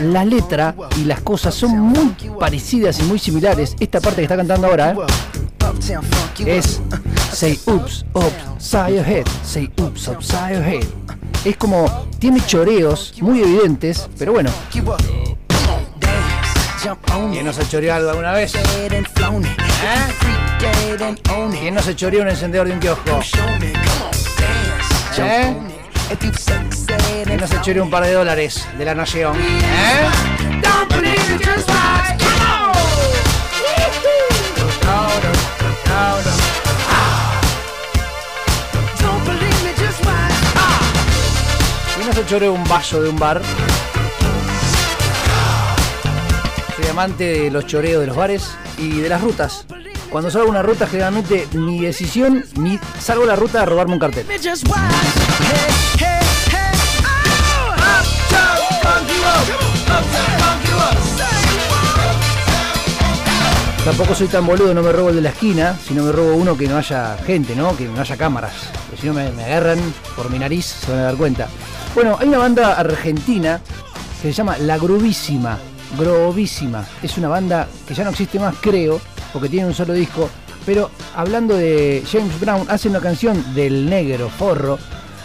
La 0.00 0.24
letra 0.24 0.74
y 0.96 1.04
las 1.04 1.20
cosas 1.20 1.54
son 1.54 1.78
muy 1.78 2.16
parecidas 2.36 2.98
y 2.98 3.04
muy 3.04 3.20
similares. 3.20 3.76
Esta 3.78 4.00
parte 4.00 4.16
que 4.16 4.22
está 4.22 4.36
cantando 4.36 4.66
ahora 4.66 4.90
¿eh? 4.90 4.96
Es 6.46 6.80
Say 7.32 7.60
Oops, 7.64 8.04
Upside 8.12 8.96
Your 8.96 9.08
Head, 9.08 9.26
Say 9.44 9.70
Oops, 9.80 10.08
Upside 10.08 10.54
Your 10.54 10.64
Head. 10.64 10.84
Es 11.44 11.56
como, 11.56 12.08
tiene 12.18 12.44
choreos 12.44 13.14
muy 13.20 13.42
evidentes, 13.42 14.08
pero 14.18 14.32
bueno. 14.32 14.50
¿Quién 17.30 17.46
no 17.46 17.52
se 17.52 17.68
choreó 17.68 17.94
algo 17.94 18.10
alguna 18.10 18.32
vez? 18.32 18.56
¿Eh? 18.56 19.04
¿Quién 21.52 21.72
no 21.72 21.82
se 21.82 21.94
choreó 21.94 22.22
un 22.22 22.30
encendedor 22.30 22.66
de 22.66 22.72
un 22.72 22.80
kiosco? 22.80 23.20
¿Eh? 25.18 25.54
on 25.56 25.66
it. 25.66 25.80
If 26.12 26.24
you 26.24 26.32
succeed 26.32 27.24
¿Quién 27.24 27.40
and 27.40 27.40
no 27.40 27.46
se 27.64 27.80
un 27.80 27.90
par 27.90 28.04
de 28.04 28.12
dólares 28.12 28.66
de 28.78 28.84
la 28.84 28.94
nación? 28.94 29.36
¿Eh? 29.40 30.08
don't 30.62 30.88
believe 30.88 31.34
it, 31.34 31.42
just 31.42 31.68
watch. 31.68 32.18
Come 32.18 32.42
on. 32.46 32.72
Don't 39.00 39.24
believe 39.24 39.64
me, 39.64 39.72
just 39.76 40.04
watch. 40.04 40.34
¿Quién 41.94 42.06
no 42.06 42.12
se 42.12 42.26
choreó 42.26 42.52
un 42.52 42.64
vaso 42.64 43.02
de 43.02 43.08
un 43.08 43.18
bar? 43.18 43.42
Soy 46.76 46.86
amante 46.88 47.24
de 47.24 47.50
los 47.50 47.66
choreos 47.66 48.00
de 48.00 48.06
los 48.06 48.16
bares 48.16 48.50
y 48.78 49.00
de 49.00 49.08
las 49.08 49.20
rutas. 49.20 49.64
Cuando 50.10 50.28
salgo 50.28 50.48
a 50.48 50.50
una 50.50 50.62
ruta, 50.62 50.88
generalmente 50.88 51.46
mi 51.52 51.80
decisión, 51.80 52.44
mi, 52.56 52.80
salgo 52.98 53.22
a 53.22 53.26
la 53.26 53.36
ruta 53.36 53.62
a 53.62 53.64
robarme 53.64 53.92
un 53.92 54.00
cartel. 54.00 54.26
Oh! 54.68 54.74
Tampoco 63.84 64.14
soy 64.14 64.26
tan 64.26 64.46
boludo, 64.46 64.74
no 64.74 64.82
me 64.82 64.92
robo 64.92 65.10
el 65.10 65.16
de 65.16 65.22
la 65.22 65.30
esquina, 65.30 65.76
sino 65.86 66.02
me 66.04 66.12
robo 66.12 66.34
uno 66.34 66.56
que 66.56 66.66
no 66.66 66.76
haya 66.76 67.16
gente, 67.24 67.54
¿no? 67.54 67.76
Que 67.76 67.86
no 67.86 68.00
haya 68.00 68.16
cámaras. 68.16 68.52
Porque 68.86 69.02
si 69.02 69.06
no 69.06 69.14
me, 69.14 69.30
me 69.30 69.44
agarran 69.44 69.78
por 70.16 70.28
mi 70.28 70.38
nariz, 70.38 70.66
se 70.66 70.90
van 70.90 71.00
a 71.00 71.04
dar 71.04 71.16
cuenta. 71.16 71.48
Bueno, 71.94 72.16
hay 72.20 72.28
una 72.28 72.38
banda 72.38 72.74
argentina 72.74 73.60
que 74.20 74.28
se 74.28 74.32
llama 74.32 74.58
La 74.58 74.76
Grovísima. 74.76 75.56
Grovísima. 75.96 76.84
Es 77.02 77.16
una 77.16 77.28
banda 77.28 77.68
que 77.86 77.94
ya 77.94 78.04
no 78.04 78.10
existe 78.10 78.38
más, 78.38 78.54
creo, 78.60 79.00
porque 79.32 79.48
tiene 79.48 79.66
un 79.66 79.74
solo 79.74 79.92
disco. 79.92 80.28
Pero 80.66 80.90
hablando 81.14 81.56
de 81.56 82.02
James 82.10 82.38
Brown, 82.38 82.66
hace 82.68 82.88
una 82.88 83.00
canción 83.00 83.54
del 83.54 83.88
negro 83.88 84.28
forro 84.28 84.78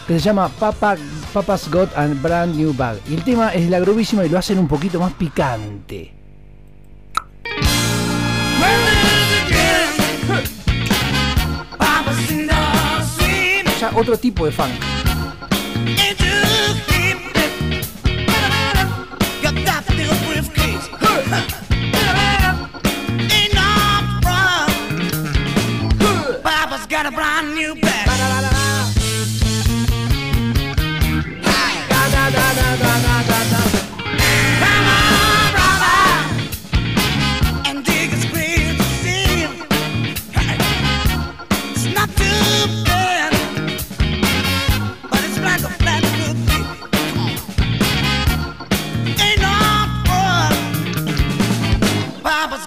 que 0.08 0.14
se 0.14 0.20
llama 0.20 0.50
Papa, 0.50 0.96
Papa's 1.34 1.70
Got 1.70 1.98
a 1.98 2.08
Brand 2.08 2.56
New 2.56 2.74
Bag. 2.74 3.00
Y 3.10 3.16
el 3.16 3.24
tema 3.24 3.50
es 3.54 3.70
La 3.70 3.80
Grovísima 3.80 4.26
y 4.26 4.30
lo 4.30 4.38
hacen 4.38 4.60
un 4.60 4.68
poquito 4.68 5.00
más 5.00 5.14
picante. 5.14 6.14
Ya 13.80 13.92
otro 13.94 14.18
tipo 14.18 14.46
de 14.46 14.52
funk. 14.52 14.72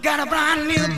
got 0.08 0.20
a 0.20 0.26
brand 0.26 0.66
new 0.66 0.97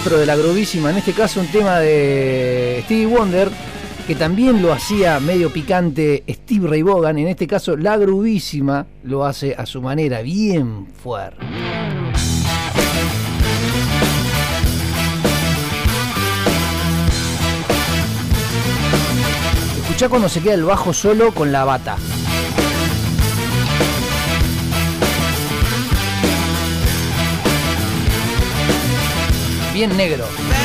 otro 0.00 0.18
de 0.18 0.26
la 0.26 0.36
grovísima? 0.36 0.90
En 0.90 0.96
este 0.98 1.12
caso 1.12 1.40
un 1.40 1.46
tema 1.48 1.78
de 1.80 2.80
Stevie 2.84 3.06
Wonder, 3.06 3.48
que 4.06 4.14
también 4.14 4.62
lo 4.62 4.72
hacía 4.72 5.18
medio 5.20 5.52
picante 5.52 6.24
Steve 6.28 6.68
Ray 6.68 6.82
Vaughan. 6.82 7.18
En 7.18 7.28
este 7.28 7.46
caso 7.46 7.76
la 7.76 7.96
grovísima 7.96 8.86
lo 9.02 9.24
hace 9.24 9.54
a 9.56 9.66
su 9.66 9.82
manera, 9.82 10.22
bien 10.22 10.86
fuerte. 11.02 11.44
Escuchá 19.82 20.08
cuando 20.08 20.28
se 20.28 20.40
queda 20.40 20.54
el 20.54 20.64
bajo 20.64 20.92
solo 20.92 21.32
con 21.32 21.50
la 21.50 21.64
bata. 21.64 21.96
Bien 29.78 29.96
negro. 29.96 30.57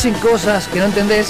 Crecen 0.00 0.18
cosas 0.18 0.66
que 0.66 0.78
no 0.78 0.86
entendés, 0.86 1.28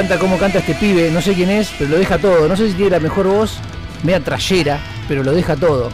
encanta 0.00 0.18
cómo 0.18 0.38
canta 0.38 0.60
este 0.60 0.74
pibe, 0.76 1.10
no 1.10 1.20
sé 1.20 1.34
quién 1.34 1.50
es, 1.50 1.74
pero 1.78 1.90
lo 1.90 1.98
deja 1.98 2.16
todo. 2.16 2.48
No 2.48 2.56
sé 2.56 2.68
si 2.68 2.72
tiene 2.74 2.92
la 2.92 3.00
mejor 3.00 3.26
voz, 3.26 3.58
media 4.02 4.18
trayera, 4.20 4.80
pero 5.06 5.22
lo 5.22 5.32
deja 5.32 5.56
todo. 5.56 5.90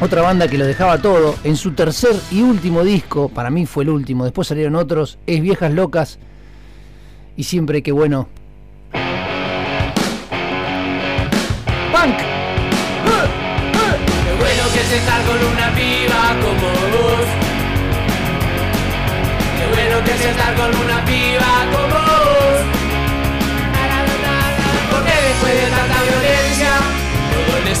Otra 0.00 0.22
banda 0.22 0.48
que 0.48 0.58
lo 0.58 0.66
dejaba 0.66 0.98
todo, 0.98 1.36
en 1.44 1.56
su 1.56 1.70
tercer 1.70 2.16
y 2.32 2.42
último 2.42 2.82
disco, 2.82 3.28
para 3.28 3.48
mí 3.48 3.64
fue 3.64 3.84
el 3.84 3.90
último, 3.90 4.24
después 4.24 4.48
salieron 4.48 4.74
otros, 4.74 5.18
es 5.28 5.40
Viejas 5.40 5.72
Locas, 5.72 6.18
y 7.36 7.44
siempre 7.44 7.80
que 7.80 7.92
bueno. 7.92 8.28
¡Punk! 11.92 12.18
Qué 14.24 14.34
bueno 14.36 14.62
que 14.74 14.80
es 14.80 14.92
estar 14.94 15.22
con 15.22 15.36
una 15.36 15.72
piba 15.76 16.34
como 16.42 16.72
vos. 16.90 17.26
Qué 19.58 19.66
bueno 19.68 20.04
que 20.04 20.10
es 20.10 20.24
estar 20.24 20.54
con 20.56 20.74
una 20.74 21.04
piba 21.04 21.66
como 21.72 21.81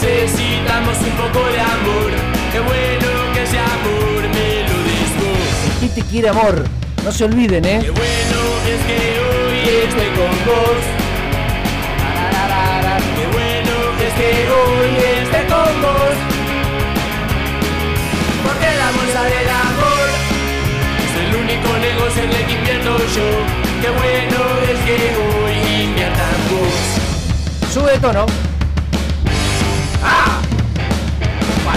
necesitamos 0.02 0.98
un 0.98 1.10
poco 1.10 1.46
de 1.52 1.60
amor. 1.60 2.10
Qué 2.52 2.60
bueno 2.60 3.08
que 3.34 3.42
ese 3.42 3.58
amor 3.58 4.22
me 4.34 4.62
lo 4.68 4.76
vos. 5.22 5.82
¿Y 5.82 5.88
te 5.88 6.02
quiere 6.02 6.28
amor? 6.28 6.64
No 7.04 7.12
se 7.12 7.24
olviden, 7.24 7.64
¿eh? 7.64 7.80
Qué 7.82 7.90
bueno 7.90 8.38
es 8.66 8.80
que 8.88 8.98
hoy 9.22 9.58
esté 9.86 10.06
con 10.18 10.34
vos. 10.46 10.82
Qué 13.16 13.26
bueno 13.36 13.74
es 14.06 14.12
que 14.18 14.30
hoy 14.50 14.90
esté 15.22 15.40
con 15.46 15.72
vos. 15.82 16.16
Porque 18.44 18.68
la 18.82 18.88
bolsa 18.98 19.22
del 19.24 19.48
amor 19.48 20.06
es 21.04 21.12
el 21.22 21.30
único 21.42 21.68
negocio 21.78 22.22
en 22.24 22.30
el 22.30 22.46
que 22.46 22.52
invierto 22.52 22.98
yo. 22.98 23.28
Qué 23.80 23.90
bueno 23.90 24.38
es 24.70 24.78
que 24.86 24.96
hoy 25.22 25.84
invierta 25.84 26.24
en 26.36 26.42
vos. 26.50 27.72
Sube 27.72 27.98
tono. 27.98 28.51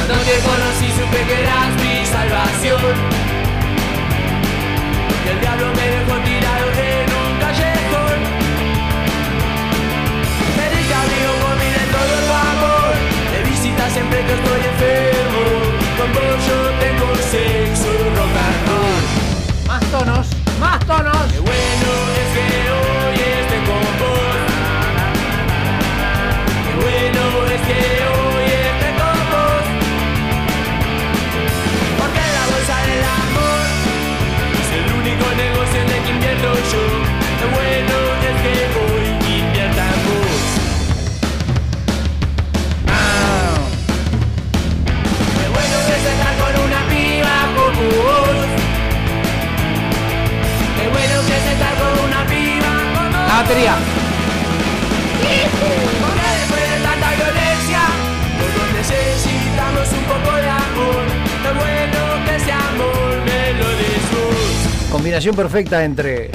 Cuando 0.08 0.24
te 0.24 0.38
conocí 0.38 0.88
supe 0.92 1.18
que 1.26 1.42
eras 1.42 1.74
mi 1.82 2.06
salvación. 2.06 2.80
Porque 5.10 5.32
el 5.32 5.40
diablo 5.42 5.74
me 5.74 5.82
dejó 5.82 6.14
tirado 6.22 6.66
en 6.78 7.10
un 7.10 7.32
callejón. 7.42 8.20
Pedí 10.58 10.94
abrigo 10.94 11.34
por 11.42 11.56
mí 11.58 11.70
de 11.74 11.86
todo 11.90 12.14
tu 12.22 12.34
amor. 12.54 12.94
De 13.34 13.50
visita 13.50 13.90
siempre 13.90 14.20
que 14.28 14.34
estoy 14.34 14.62
enfermo. 14.74 15.44
Con 15.98 16.14
vos 16.14 16.38
yo 16.46 16.58
tengo 16.86 17.08
sexo 17.32 17.90
rock 18.16 18.36
and 18.46 18.62
roll. 18.70 19.02
Más 19.66 19.84
tonos, 19.90 20.28
más 20.60 20.80
tonos. 20.86 21.26
Combinación 64.92 65.36
perfecta 65.36 65.84
entre. 65.84 66.32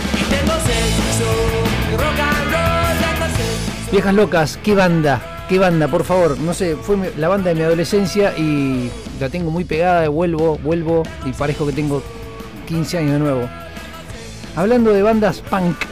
Viejas 3.90 4.14
Locas. 4.14 4.58
¿Qué 4.62 4.74
banda? 4.74 5.46
¿Qué 5.48 5.58
banda? 5.58 5.88
Por 5.88 6.04
favor. 6.04 6.38
No 6.38 6.54
sé, 6.54 6.76
fue 6.76 7.12
la 7.16 7.28
banda 7.28 7.48
de 7.48 7.56
mi 7.56 7.62
adolescencia 7.62 8.32
y 8.38 8.88
la 9.18 9.28
tengo 9.28 9.50
muy 9.50 9.64
pegada. 9.64 10.08
Vuelvo, 10.08 10.58
vuelvo 10.58 11.02
y 11.24 11.32
parezco 11.32 11.66
que 11.66 11.72
tengo 11.72 12.02
15 12.68 12.98
años 12.98 13.12
de 13.14 13.18
nuevo. 13.18 13.48
Hablando 14.54 14.92
de 14.92 15.02
bandas 15.02 15.40
punk. 15.40 15.89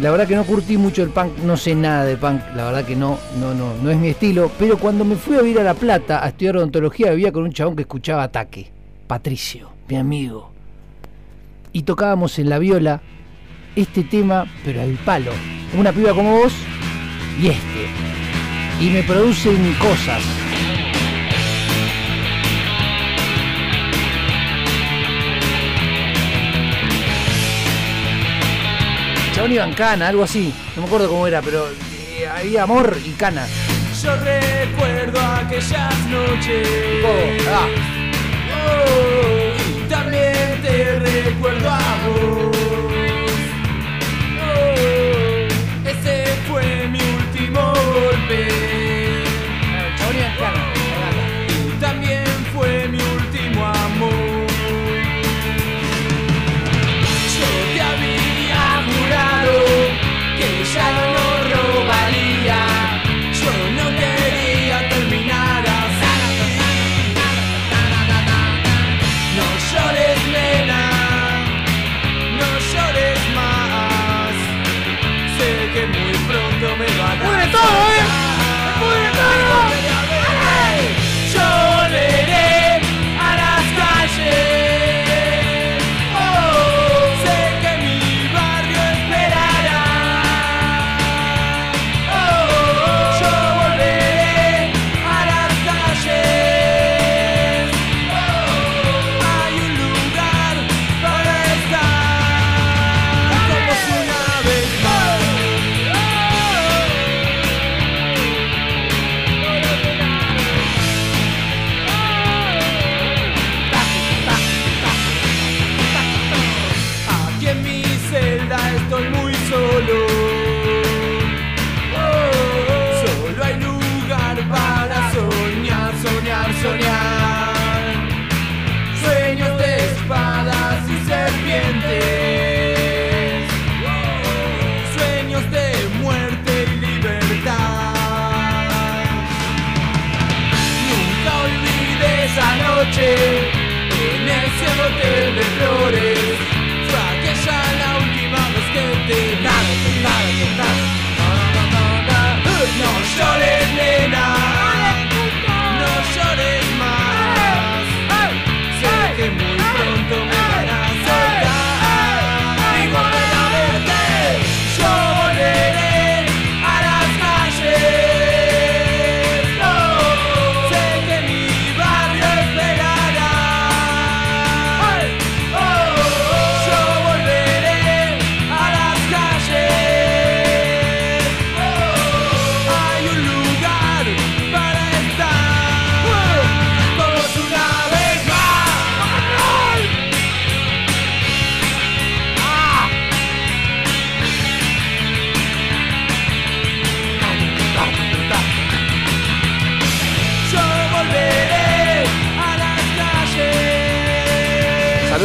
La 0.00 0.10
verdad 0.10 0.26
que 0.26 0.36
no 0.36 0.44
curtí 0.44 0.76
mucho 0.76 1.02
el 1.02 1.10
punk, 1.10 1.38
no 1.38 1.56
sé 1.56 1.74
nada 1.74 2.04
de 2.04 2.16
punk, 2.16 2.40
la 2.56 2.64
verdad 2.64 2.84
que 2.84 2.96
no, 2.96 3.18
no, 3.38 3.54
no, 3.54 3.74
no 3.82 3.90
es 3.90 3.96
mi 3.96 4.08
estilo. 4.08 4.50
Pero 4.58 4.78
cuando 4.78 5.04
me 5.04 5.16
fui 5.16 5.36
a 5.36 5.42
vivir 5.42 5.60
a 5.60 5.64
La 5.64 5.74
Plata 5.74 6.24
a 6.24 6.28
estudiar 6.28 6.56
odontología, 6.56 7.10
vivía 7.10 7.32
con 7.32 7.44
un 7.44 7.52
chabón 7.52 7.76
que 7.76 7.82
escuchaba 7.82 8.22
ataque. 8.22 8.70
Patricio, 9.06 9.70
mi 9.88 9.96
amigo. 9.96 10.50
Y 11.72 11.82
tocábamos 11.82 12.38
en 12.38 12.48
la 12.48 12.58
viola 12.58 13.00
este 13.76 14.04
tema, 14.04 14.46
pero 14.64 14.80
al 14.82 14.94
palo. 15.04 15.32
Una 15.78 15.92
piba 15.92 16.14
como 16.14 16.38
vos 16.38 16.52
y 17.40 17.48
este. 17.48 17.86
Y 18.80 18.90
me 18.90 19.02
producen 19.02 19.74
cosas. 19.74 20.41
Chabón 29.32 29.52
iba 29.52 29.64
en 29.64 29.74
cana, 29.74 30.08
algo 30.08 30.24
así. 30.24 30.52
No 30.76 30.82
me 30.82 30.88
acuerdo 30.88 31.08
cómo 31.08 31.26
era, 31.26 31.40
pero 31.40 31.66
eh, 31.68 32.28
había 32.28 32.64
amor 32.64 32.96
y 33.04 33.10
cana. 33.12 33.46
Yo 34.02 34.14
recuerdo 34.16 35.20
aquellas 35.20 36.06
noches. 36.06 36.68
Oh, 37.04 37.50
ah. 37.50 37.66
Oh, 38.66 39.88
también 39.88 40.60
te 40.62 40.98
recuerdo 40.98 41.70
a 41.70 42.01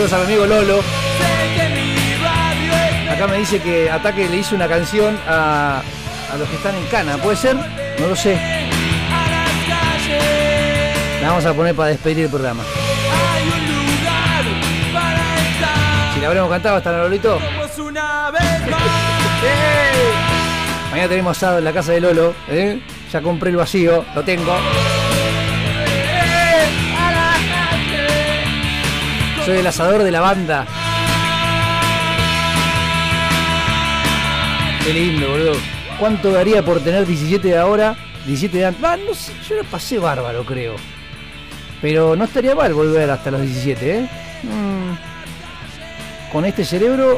Saludos 0.07 0.13
a 0.13 0.17
mi 0.19 0.23
amigo 0.23 0.45
Lolo. 0.45 0.79
Acá 3.11 3.27
me 3.27 3.39
dice 3.39 3.59
que 3.59 3.91
Ataque 3.91 4.29
le 4.29 4.37
hizo 4.37 4.55
una 4.55 4.69
canción 4.69 5.19
a, 5.27 5.81
a 6.31 6.37
los 6.37 6.47
que 6.47 6.55
están 6.55 6.75
en 6.75 6.85
cana. 6.85 7.17
¿Puede 7.17 7.35
ser? 7.35 7.57
No 7.99 8.07
lo 8.07 8.15
sé. 8.15 8.39
La 11.21 11.27
vamos 11.29 11.45
a 11.45 11.53
poner 11.53 11.75
para 11.75 11.89
despedir 11.89 12.19
el 12.19 12.29
programa. 12.29 12.63
Si 16.13 16.21
la 16.21 16.27
habremos 16.27 16.49
cantado 16.51 16.77
hasta 16.77 16.91
la 16.93 16.99
Lolito. 16.99 17.37
Mañana 20.91 21.09
tenemos 21.09 21.37
asado 21.37 21.57
en 21.57 21.65
la 21.65 21.73
casa 21.73 21.91
de 21.91 21.99
Lolo. 21.99 22.33
¿eh? 22.47 22.79
Ya 23.11 23.21
compré 23.21 23.49
el 23.49 23.57
vacío, 23.57 24.05
lo 24.15 24.23
tengo. 24.23 24.55
Soy 29.47 29.59
el 29.59 29.67
asador 29.67 30.03
de 30.03 30.11
la 30.11 30.19
banda. 30.19 30.67
Qué 34.83 34.93
lindo, 34.93 35.29
boludo. 35.29 35.53
¿Cuánto 35.97 36.33
daría 36.33 36.65
por 36.65 36.81
tener 36.81 37.05
17 37.05 37.47
de 37.47 37.57
ahora? 37.57 37.95
17 38.25 38.57
de 38.57 38.65
antes. 38.65 38.81
No 38.81 39.13
sé, 39.13 39.31
yo 39.47 39.55
lo 39.55 39.63
pasé 39.63 39.99
bárbaro, 39.99 40.43
creo. 40.43 40.75
Pero 41.81 42.17
no 42.17 42.25
estaría 42.25 42.55
mal 42.55 42.73
volver 42.73 43.09
hasta 43.09 43.31
los 43.31 43.39
17, 43.39 43.97
¿eh? 43.99 44.09
Mm. 44.43 46.29
Con 46.29 46.43
este 46.43 46.65
cerebro. 46.65 47.17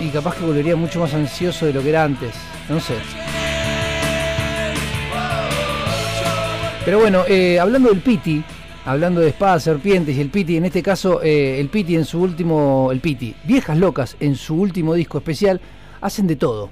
Y 0.00 0.08
capaz 0.08 0.34
que 0.34 0.44
volvería 0.44 0.74
mucho 0.74 0.98
más 0.98 1.14
ansioso 1.14 1.64
de 1.64 1.74
lo 1.74 1.80
que 1.80 1.90
era 1.90 2.02
antes. 2.02 2.34
No 2.68 2.80
sé. 2.80 2.94
Pero 6.84 6.98
bueno, 6.98 7.22
eh, 7.28 7.60
hablando 7.60 7.90
del 7.90 8.00
Piti, 8.00 8.42
hablando 8.84 9.20
de 9.20 9.28
espadas, 9.28 9.62
serpientes 9.62 10.16
y 10.16 10.20
el 10.20 10.30
Piti, 10.30 10.56
en 10.56 10.64
este 10.64 10.82
caso, 10.82 11.22
eh, 11.22 11.60
el 11.60 11.68
Piti 11.68 11.96
en 11.96 12.04
su 12.04 12.20
último, 12.20 12.90
el 12.92 13.00
Piti, 13.00 13.34
Viejas 13.44 13.78
Locas, 13.78 14.16
en 14.20 14.36
su 14.36 14.54
último 14.54 14.94
disco 14.94 15.18
especial, 15.18 15.60
hacen 16.00 16.26
de 16.26 16.36
todo. 16.36 16.70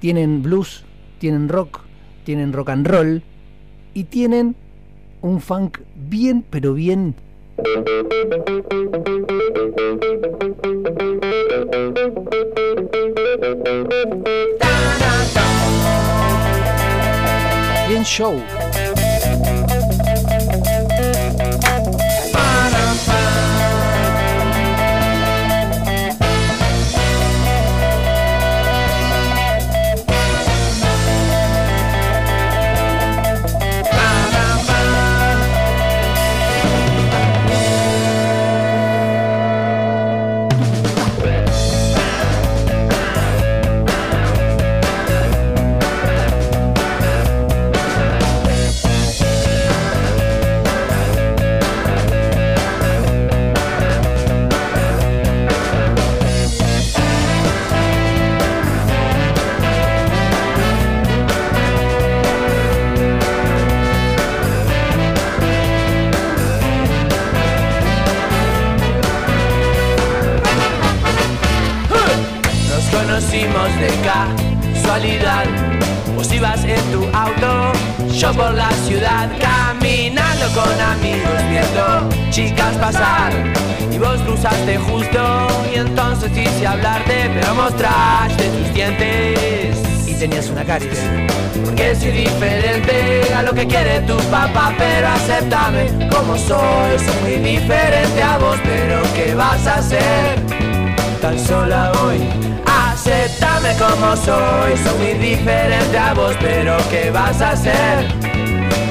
Tienen 0.00 0.42
blues, 0.42 0.84
tienen 1.18 1.48
rock, 1.48 1.80
tienen 2.24 2.52
rock 2.52 2.70
and 2.70 2.86
roll 2.86 3.22
y 3.94 4.04
tienen 4.04 4.56
un 5.22 5.40
funk 5.40 5.78
bien, 5.94 6.44
pero 6.48 6.74
bien 6.74 7.14
bien 17.88 18.04
show. 18.04 18.40
Por 78.40 78.54
la 78.54 78.70
ciudad, 78.86 79.28
caminando 79.38 80.46
con 80.54 80.80
amigos, 80.80 81.38
viendo 81.50 82.08
chicas 82.30 82.74
pasar. 82.78 83.32
Y 83.92 83.98
vos 83.98 84.18
cruzaste 84.22 84.78
justo, 84.78 85.46
y 85.72 85.78
entonces 85.78 86.30
quise 86.32 86.66
hablarte, 86.66 87.30
pero 87.34 87.54
mostraste 87.54 88.44
tus 88.44 88.74
dientes. 88.74 89.78
Y 90.06 90.14
tenías 90.14 90.48
una 90.48 90.64
caries. 90.64 91.00
Porque 91.64 91.94
soy 91.94 92.12
diferente 92.12 93.34
a 93.34 93.42
lo 93.42 93.52
que 93.52 93.66
quiere 93.66 94.00
tu 94.00 94.16
papá, 94.30 94.72
pero 94.78 95.08
acéptame 95.08 96.08
como 96.10 96.36
soy. 96.36 96.98
Soy 96.98 97.20
muy 97.22 97.50
diferente 97.50 98.22
a 98.22 98.38
vos, 98.38 98.58
pero 98.64 99.02
¿qué 99.14 99.34
vas 99.34 99.66
a 99.66 99.74
hacer? 99.76 100.40
Tan 101.20 101.38
sola 101.38 101.92
hoy. 102.02 102.18
Acéptame 102.90 103.74
como 103.78 104.16
soy, 104.16 104.76
soy 104.82 104.98
muy 104.98 105.28
diferente 105.28 105.98
a 105.98 106.14
vos, 106.14 106.34
pero 106.40 106.76
¿qué 106.90 107.10
vas 107.10 107.40
a 107.40 107.50
hacer? 107.50 108.29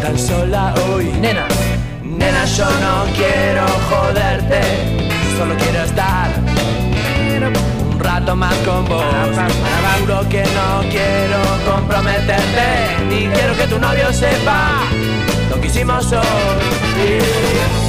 Tan 0.10 0.18
sola 0.18 0.74
hoy. 0.90 1.06
Nena, 1.22 1.46
Nena, 2.02 2.44
yo 2.46 2.66
no 2.66 3.06
quiero 3.14 3.64
joderte, 3.90 4.60
solo 5.38 5.54
quiero 5.56 5.84
estar 5.84 6.32
un 7.92 8.00
rato 8.00 8.36
más 8.36 8.56
con 8.66 8.86
vos. 8.86 9.04
Juro 10.00 10.28
que 10.28 10.42
no 10.42 10.82
quiero 10.90 11.40
comprometerte, 11.64 13.06
ni 13.08 13.28
quiero 13.28 13.56
que 13.56 13.68
tu 13.68 13.78
novio 13.78 14.12
sepa 14.12 14.82
lo 15.52 15.62
que 15.62 15.68
hicimos 15.68 16.12
hoy. 16.12 17.89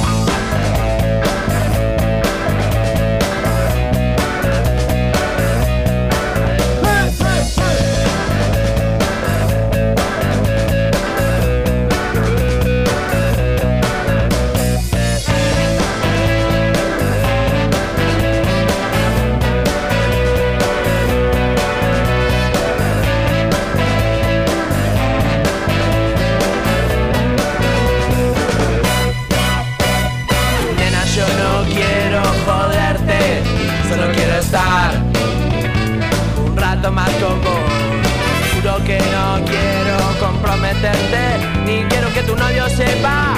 Sepa 42.85 43.35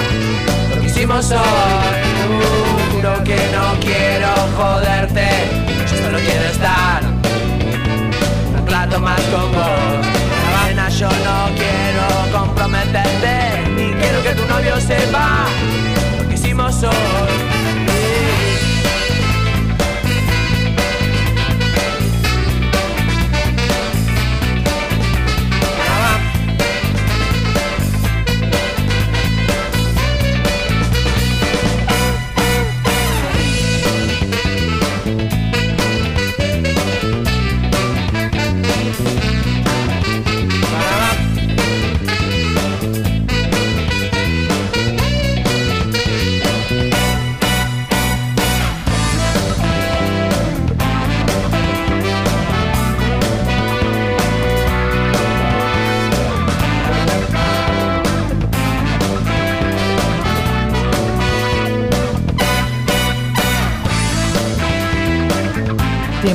lo 0.70 0.80
que 0.80 0.86
hicimos 0.86 1.30
hoy. 1.30 2.00
Juro 2.92 3.22
que 3.24 3.38
no 3.54 3.64
quiero 3.80 4.30
joderte, 4.56 5.28
yo 5.90 5.96
solo 6.02 6.18
quiero 6.18 6.44
estar 6.54 7.02
un 8.58 8.66
rato 8.66 9.00
más 9.00 9.20
con 9.32 9.52
vos. 9.52 10.06
Nena, 10.66 10.88
yo 10.88 11.08
no 11.08 11.38
quiero 11.60 12.04
comprometerte, 12.38 13.34
ni 13.76 13.92
quiero 14.00 14.22
que 14.22 14.32
tu 14.34 14.46
novio 14.46 14.80
sepa 14.80 15.46
lo 16.18 16.28
que 16.28 16.34
hicimos 16.34 16.82
hoy. 16.82 17.63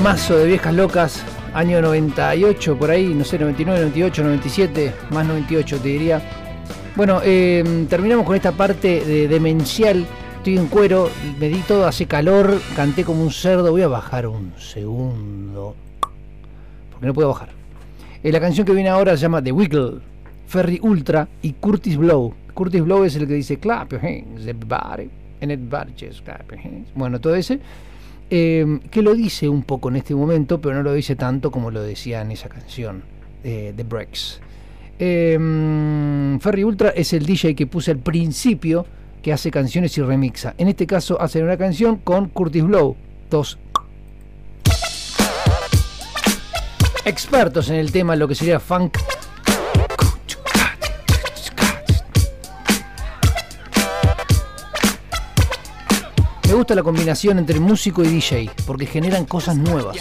Temazo 0.09 0.37
de 0.37 0.47
viejas 0.47 0.73
locas, 0.73 1.23
año 1.53 1.83
98, 1.83 2.79
por 2.79 2.89
ahí, 2.89 3.13
no 3.13 3.23
sé, 3.23 3.37
99, 3.37 3.79
98, 3.79 4.23
97, 4.23 4.93
más 5.11 5.27
98 5.27 5.77
te 5.77 5.87
diría. 5.87 6.19
Bueno, 6.95 7.21
eh, 7.23 7.85
terminamos 7.87 8.25
con 8.25 8.35
esta 8.35 8.51
parte 8.51 9.05
de 9.05 9.27
demencial. 9.27 10.07
Estoy 10.37 10.57
en 10.57 10.65
cuero, 10.65 11.11
me 11.39 11.47
di 11.47 11.59
todo, 11.59 11.85
hace 11.85 12.07
calor, 12.07 12.59
canté 12.75 13.03
como 13.03 13.21
un 13.21 13.29
cerdo. 13.29 13.69
Voy 13.69 13.83
a 13.83 13.87
bajar 13.87 14.25
un 14.25 14.51
segundo, 14.57 15.75
porque 16.89 17.05
no 17.05 17.13
puedo 17.13 17.27
bajar. 17.27 17.49
Eh, 18.23 18.31
la 18.31 18.39
canción 18.39 18.65
que 18.65 18.73
viene 18.73 18.89
ahora 18.89 19.15
se 19.15 19.21
llama 19.21 19.43
The 19.43 19.51
Wiggle, 19.51 19.99
Ferry 20.47 20.79
Ultra 20.81 21.27
y 21.43 21.53
Curtis 21.53 21.97
Blow. 21.97 22.33
Curtis 22.55 22.81
Blow 22.81 23.03
es 23.03 23.15
el 23.15 23.27
que 23.27 23.35
dice 23.35 23.59
clap 23.59 23.91
your 23.91 24.03
hands, 24.03 24.47
everybody, 24.47 25.11
and 25.39 25.95
just 25.95 26.25
clap 26.25 26.49
your 26.49 26.59
hands. 26.59 26.89
Bueno, 26.95 27.21
todo 27.21 27.35
ese 27.35 27.59
eh, 28.29 28.79
que 28.91 29.01
lo 29.01 29.13
dice 29.15 29.49
un 29.49 29.63
poco 29.63 29.89
en 29.89 29.97
este 29.97 30.13
momento, 30.13 30.61
pero 30.61 30.75
no 30.75 30.83
lo 30.83 30.93
dice 30.93 31.15
tanto 31.15 31.51
como 31.51 31.71
lo 31.71 31.81
decía 31.81 32.21
en 32.21 32.31
esa 32.31 32.49
canción, 32.49 33.03
eh, 33.43 33.73
The 33.75 33.83
Breaks. 33.83 34.41
Eh, 34.99 36.37
Ferry 36.41 36.63
Ultra 36.63 36.89
es 36.89 37.13
el 37.13 37.25
DJ 37.25 37.55
que 37.55 37.67
puse 37.67 37.91
al 37.91 37.99
principio 37.99 38.85
que 39.21 39.33
hace 39.33 39.51
canciones 39.51 39.97
y 39.97 40.01
remixa. 40.01 40.53
En 40.57 40.67
este 40.67 40.85
caso 40.85 41.19
hace 41.21 41.41
una 41.41 41.57
canción 41.57 41.97
con 41.97 42.29
Curtis 42.29 42.63
Blow, 42.63 42.95
dos 43.29 43.57
expertos 47.05 47.69
en 47.69 47.75
el 47.75 47.91
tema, 47.91 48.15
lo 48.15 48.27
que 48.27 48.35
sería 48.35 48.59
funk. 48.59 48.97
Gusta 56.59 56.75
la 56.75 56.83
combinación 56.83 57.39
entre 57.39 57.57
músico 57.57 58.03
y 58.03 58.09
DJ, 58.09 58.51
porque 58.65 58.85
generan 58.85 59.25
cosas 59.25 59.55
nuevas. 59.55 59.95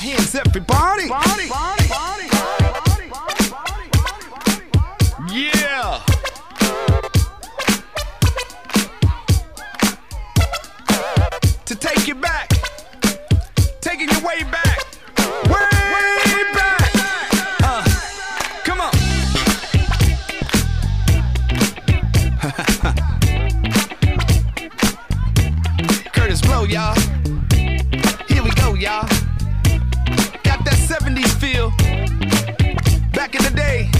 Back 33.29 33.47
in 33.47 33.53
the 33.53 33.61
day. 33.61 33.91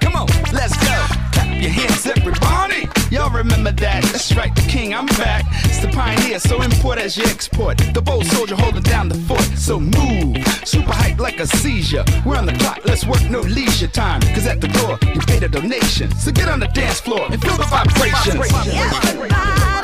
Come 0.00 0.16
on, 0.16 0.26
let's 0.50 0.74
go. 0.78 0.96
Clap 1.32 1.60
your 1.60 1.70
hands, 1.70 2.06
everybody. 2.06 2.88
Y'all 3.14 3.28
remember 3.28 3.70
that? 3.72 4.02
That's 4.04 4.34
right, 4.34 4.54
the 4.54 4.62
king, 4.62 4.94
I'm 4.94 5.04
back. 5.04 5.44
It's 5.66 5.80
the 5.80 5.88
pioneer, 5.88 6.38
so 6.38 6.62
import 6.62 6.96
as 6.96 7.18
you 7.18 7.24
export. 7.24 7.76
The 7.76 8.00
bold 8.00 8.24
soldier 8.24 8.56
holding 8.56 8.82
down 8.82 9.10
the 9.10 9.14
fort. 9.14 9.42
So 9.58 9.78
move, 9.78 10.38
super 10.64 10.92
hype 10.92 11.18
like 11.18 11.38
a 11.38 11.46
seizure. 11.46 12.04
We're 12.24 12.36
on 12.36 12.46
the 12.46 12.54
clock, 12.54 12.80
let's 12.86 13.04
work 13.04 13.28
no 13.28 13.40
leisure 13.40 13.88
time. 13.88 14.22
Cause 14.22 14.46
at 14.46 14.62
the 14.62 14.68
door, 14.68 14.98
you 15.12 15.20
paid 15.20 15.42
a 15.42 15.48
donation. 15.48 16.10
So 16.16 16.32
get 16.32 16.48
on 16.48 16.58
the 16.58 16.68
dance 16.68 17.00
floor 17.00 17.26
and 17.30 17.42
feel 17.42 17.58
the 17.58 17.64
vibrations. 17.64 19.75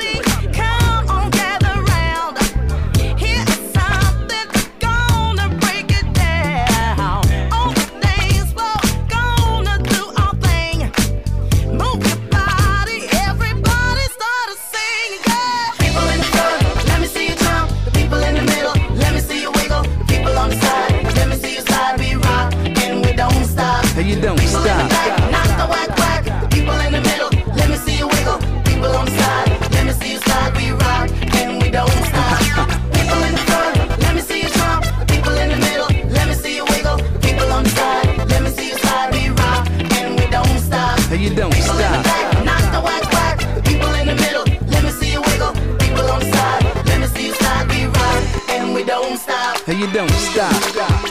and 49.67 49.79
you 49.79 49.91
don't 49.93 50.11
stop. 50.11 51.02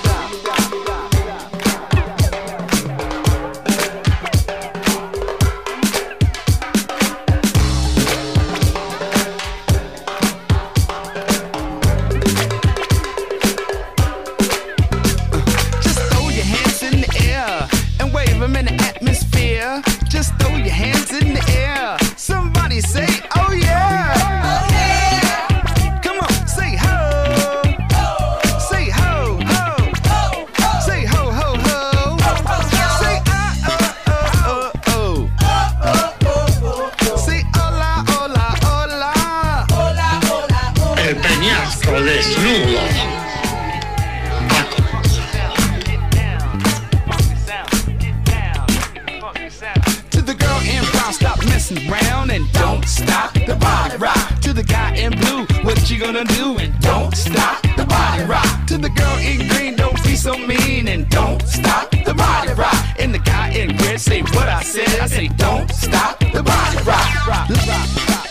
In 55.01 55.13
blue, 55.13 55.47
what 55.63 55.89
you 55.89 55.97
gonna 55.97 56.23
do? 56.23 56.59
And 56.59 56.79
don't 56.79 57.15
stop 57.17 57.59
the 57.75 57.85
body 57.85 58.23
rock. 58.25 58.67
To 58.67 58.77
the 58.77 58.89
girl 58.89 59.17
in 59.17 59.47
green, 59.47 59.75
don't 59.75 59.95
be 60.03 60.15
so 60.15 60.37
mean 60.37 60.87
and 60.87 61.09
don't 61.09 61.41
stop 61.47 61.89
the 61.89 62.13
body 62.13 62.53
rock. 62.53 62.85
And 62.99 63.11
the 63.11 63.17
guy 63.17 63.49
in 63.49 63.75
red 63.77 63.99
say 63.99 64.21
what 64.21 64.47
I 64.47 64.61
said. 64.61 64.99
I 64.99 65.07
say 65.07 65.27
don't 65.29 65.71
stop 65.71 66.19
the 66.19 66.43
body 66.43 66.77
rock. 66.83 67.27
rock, 67.27 67.49
rock, 67.49 68.07
rock. 68.09 68.30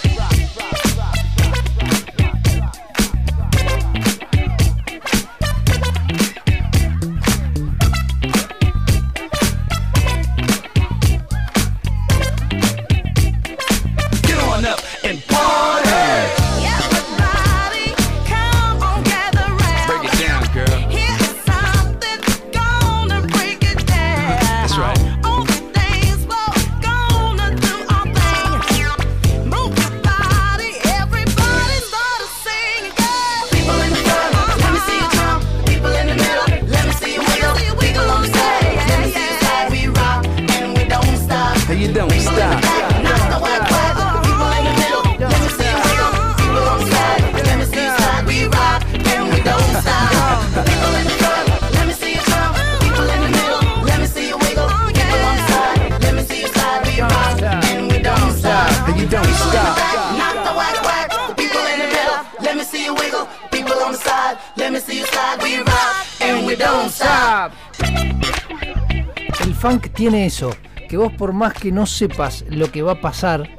Tiene 70.01 70.25
eso, 70.25 70.49
que 70.89 70.97
vos 70.97 71.13
por 71.13 71.35
más 71.35 71.53
que 71.53 71.71
no 71.71 71.85
sepas 71.85 72.47
lo 72.49 72.73
que 72.73 72.81
va 72.81 72.93
a 72.93 73.01
pasar, 73.03 73.51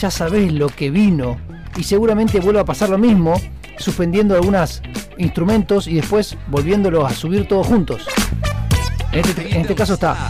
ya 0.00 0.08
sabés 0.08 0.52
lo 0.52 0.68
que 0.68 0.88
vino. 0.88 1.36
Y 1.76 1.82
seguramente 1.82 2.38
vuelva 2.38 2.60
a 2.60 2.64
pasar 2.64 2.90
lo 2.90 2.96
mismo, 2.96 3.34
suspendiendo 3.76 4.36
algunos 4.36 4.82
instrumentos 5.18 5.88
y 5.88 5.94
después 5.94 6.36
volviéndolos 6.46 7.10
a 7.10 7.12
subir 7.12 7.48
todos 7.48 7.66
juntos. 7.66 8.06
En 9.10 9.18
este, 9.18 9.52
en 9.52 9.62
este 9.62 9.74
caso 9.74 9.94
está. 9.94 10.28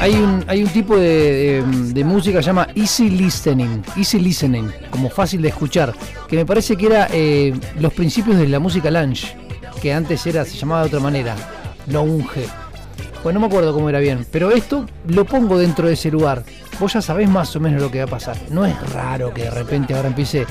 Hay 0.00 0.14
un, 0.14 0.42
hay 0.48 0.62
un 0.62 0.70
tipo 0.70 0.96
de, 0.96 1.62
música 2.06 2.38
que 2.38 2.42
se 2.42 2.46
llama 2.46 2.68
easy 2.74 3.10
listening, 3.10 3.82
easy 3.98 4.18
listening, 4.18 4.70
como 4.90 5.10
fácil 5.10 5.42
de 5.42 5.48
escuchar, 5.48 5.92
que 6.26 6.36
me 6.36 6.46
parece 6.46 6.74
que 6.74 6.86
era 6.86 7.08
eh, 7.12 7.52
los 7.78 7.92
principios 7.92 8.38
de 8.38 8.48
la 8.48 8.58
música 8.58 8.90
lounge, 8.90 9.36
que 9.82 9.92
antes 9.92 10.26
era 10.26 10.46
se 10.46 10.56
llamaba 10.56 10.80
de 10.80 10.86
otra 10.86 11.00
manera, 11.00 11.36
lounge. 11.86 12.46
Bueno, 13.22 13.38
no 13.38 13.46
me 13.46 13.52
acuerdo 13.52 13.74
cómo 13.74 13.90
era 13.90 13.98
bien, 13.98 14.26
pero 14.32 14.50
esto 14.50 14.86
lo 15.06 15.26
pongo 15.26 15.58
dentro 15.58 15.86
de 15.86 15.92
ese 15.92 16.10
lugar. 16.10 16.44
Vos 16.78 16.94
ya 16.94 17.02
sabés 17.02 17.28
más 17.28 17.54
o 17.56 17.60
menos 17.60 17.82
lo 17.82 17.90
que 17.90 17.98
va 17.98 18.04
a 18.04 18.08
pasar. 18.08 18.38
No 18.48 18.64
es 18.64 18.92
raro 18.94 19.34
que 19.34 19.42
de 19.42 19.50
repente 19.50 19.92
ahora 19.92 20.08
empiece, 20.08 20.46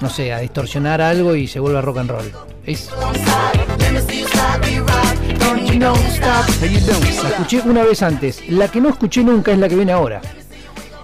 no 0.00 0.08
sé, 0.08 0.32
a 0.32 0.38
distorsionar 0.38 1.02
algo 1.02 1.34
y 1.34 1.46
se 1.46 1.60
vuelva 1.60 1.82
rock 1.82 1.98
and 1.98 2.10
roll. 2.10 2.32
Es... 2.64 2.88
La 7.22 7.28
escuché 7.30 7.60
una 7.64 7.82
vez 7.82 8.02
antes. 8.02 8.48
La 8.48 8.68
que 8.68 8.80
no 8.80 8.90
escuché 8.90 9.24
nunca 9.24 9.50
es 9.52 9.58
la 9.58 9.68
que 9.68 9.74
viene 9.74 9.92
ahora. 9.92 10.20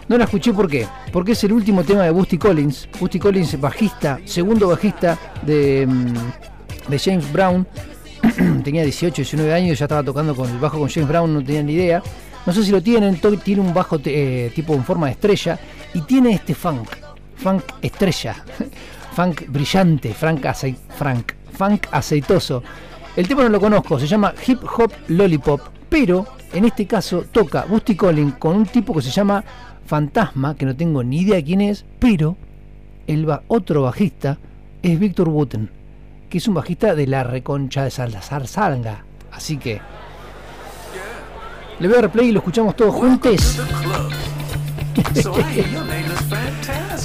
No 0.09 0.17
la 0.17 0.25
escuché 0.25 0.53
¿por 0.53 0.69
qué? 0.69 0.87
Porque 1.13 1.33
es 1.33 1.43
el 1.45 1.53
último 1.53 1.83
tema 1.83 2.05
de 2.05 2.11
Busty 2.11 2.39
Collins. 2.39 2.89
Busty 2.99 3.19
Collins, 3.19 3.61
bajista, 3.61 4.21
segundo 4.25 4.69
bajista 4.69 5.19
de, 5.43 5.87
mm, 5.89 6.89
de 6.89 6.99
James 6.99 7.33
Brown. 7.33 7.67
tenía 8.65 8.83
18, 8.85 9.17
19 9.17 9.53
años, 9.53 9.79
ya 9.79 9.87
estaba 9.87 10.03
tocando 10.03 10.35
con 10.37 10.49
el 10.49 10.59
bajo 10.59 10.79
con 10.79 10.89
James 10.89 11.09
Brown, 11.09 11.35
no 11.35 11.43
tenía 11.45 11.63
ni 11.63 11.73
idea. 11.73 12.03
No 12.47 12.53
sé 12.53 12.65
si 12.65 12.71
lo 12.71 12.83
tienen, 12.83 13.21
tiene 13.43 13.61
un 13.61 13.75
bajo 13.75 13.99
eh, 14.05 14.53
tipo 14.55 14.75
en 14.75 14.85
forma 14.85 15.07
de 15.07 15.13
estrella 15.13 15.59
y 15.95 16.01
tiene 16.03 16.33
este 16.33 16.55
funk, 16.55 16.89
funk 17.37 17.63
estrella, 17.83 18.37
funk 19.15 19.49
brillante, 19.49 20.15
funk, 20.15 20.45
acei- 20.45 20.77
frank, 20.97 21.33
funk 21.57 21.87
aceitoso. 21.91 22.63
El 23.21 23.29
tema 23.29 23.43
no 23.43 23.51
lo 23.51 23.61
conozco, 23.61 23.99
se 24.01 24.07
llama 24.07 24.33
Hip 24.47 24.61
Hop 24.79 24.91
Lollipop, 25.09 25.61
pero 25.91 26.27
en 26.55 26.65
este 26.65 26.87
caso 26.87 27.27
toca 27.31 27.67
Busty 27.67 27.95
Collins 27.95 28.37
con 28.39 28.57
un 28.57 28.65
tipo 28.65 28.95
que 28.95 29.03
se 29.03 29.11
llama 29.11 29.45
Fantasma, 29.85 30.55
que 30.57 30.65
no 30.65 30.75
tengo 30.75 31.05
ni 31.05 31.21
idea 31.21 31.45
quién 31.45 31.61
es, 31.61 31.85
pero 31.99 32.39
el 33.07 33.27
ba- 33.27 33.43
otro 33.49 33.83
bajista 33.83 34.39
es 34.83 34.99
Víctor 34.99 35.29
Wooten, 35.29 35.69
que 36.31 36.39
es 36.39 36.49
un 36.49 36.55
bajista 36.55 36.95
de 36.95 37.07
la 37.07 37.23
reconcha 37.23 37.85
de 37.85 37.91
Salazar 37.91 38.47
Salga. 38.49 39.05
Así 39.31 39.59
que 39.59 39.83
le 41.79 41.89
voy 41.89 41.99
a 41.99 42.01
replay 42.01 42.29
y 42.29 42.33
lo 42.33 42.39
escuchamos 42.39 42.75
todos 42.75 42.95
juntos. 42.95 43.61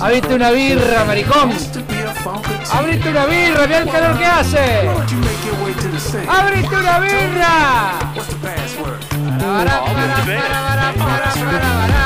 Abrite 0.02 0.34
una 0.36 0.52
birra, 0.52 1.06
maricón. 1.06 1.52
Abrite 2.72 3.10
una 3.10 3.26
birra, 3.26 3.68
mira 3.68 3.78
el 3.80 3.90
calor 3.90 4.18
que 4.18 4.26
hace. 4.26 4.90
Abrite 6.28 6.76
una 6.76 7.00
birra. 7.00 8.00
Para. 11.38 12.05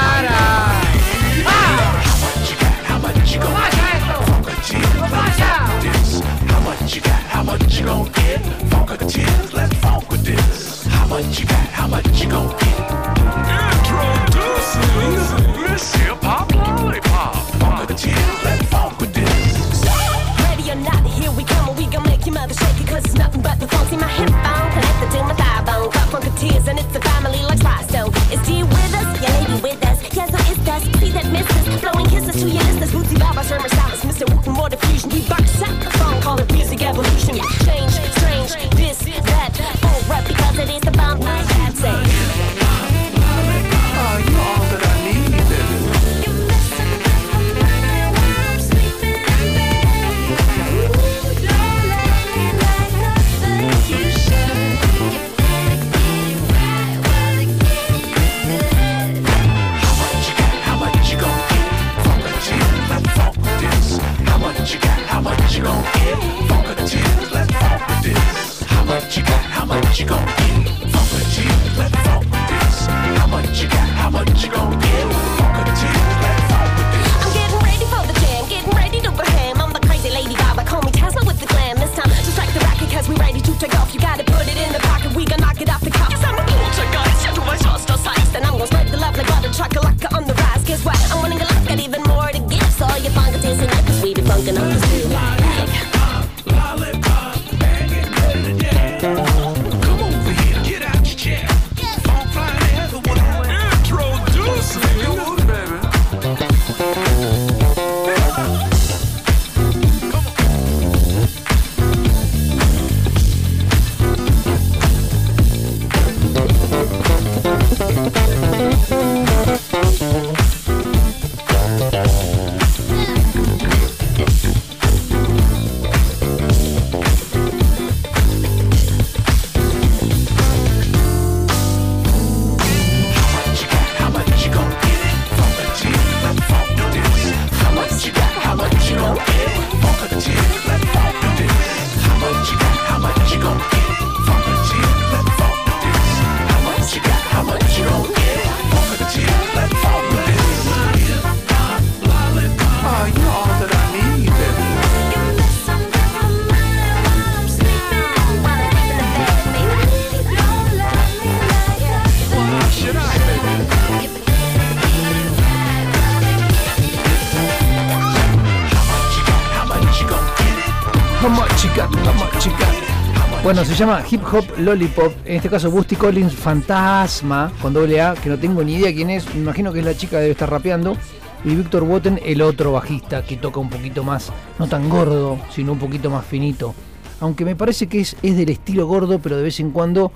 Llama 173.86 174.04
Hip 174.12 174.22
Hop 174.34 174.46
Lollipop, 174.58 175.14
en 175.24 175.38
este 175.38 175.50
caso 175.50 175.72
Busty 175.72 175.96
Collins 175.96 176.36
Fantasma, 176.36 177.50
con 177.62 177.72
doble 177.72 178.02
A, 178.02 178.14
que 178.14 178.28
no 178.28 178.38
tengo 178.38 178.62
ni 178.62 178.74
idea 178.74 178.94
quién 178.94 179.10
es, 179.10 179.34
me 179.34 179.40
imagino 179.40 179.72
que 179.72 179.80
es 179.80 179.86
la 179.86 179.96
chica 179.96 180.18
que 180.18 180.24
debe 180.24 180.32
estar 180.32 180.52
rapeando, 180.52 180.98
y 181.46 181.56
Víctor 181.56 181.84
Wotten, 181.84 182.20
el 182.26 182.42
otro 182.42 182.74
bajista, 182.74 183.24
que 183.24 183.38
toca 183.38 183.62
un 183.62 183.70
poquito 183.70 184.04
más, 184.04 184.34
no 184.58 184.68
tan 184.68 184.90
gordo, 184.90 185.40
sino 185.50 185.72
un 185.72 185.80
poquito 185.80 186.10
más 186.10 186.26
finito. 186.26 186.76
Aunque 187.22 187.46
me 187.46 187.56
parece 187.56 187.88
que 187.88 188.02
es, 188.02 188.18
es 188.22 188.36
del 188.36 188.50
estilo 188.50 188.86
gordo, 188.86 189.20
pero 189.20 189.38
de 189.38 189.44
vez 189.44 189.58
en 189.62 189.72
cuando 189.72 190.12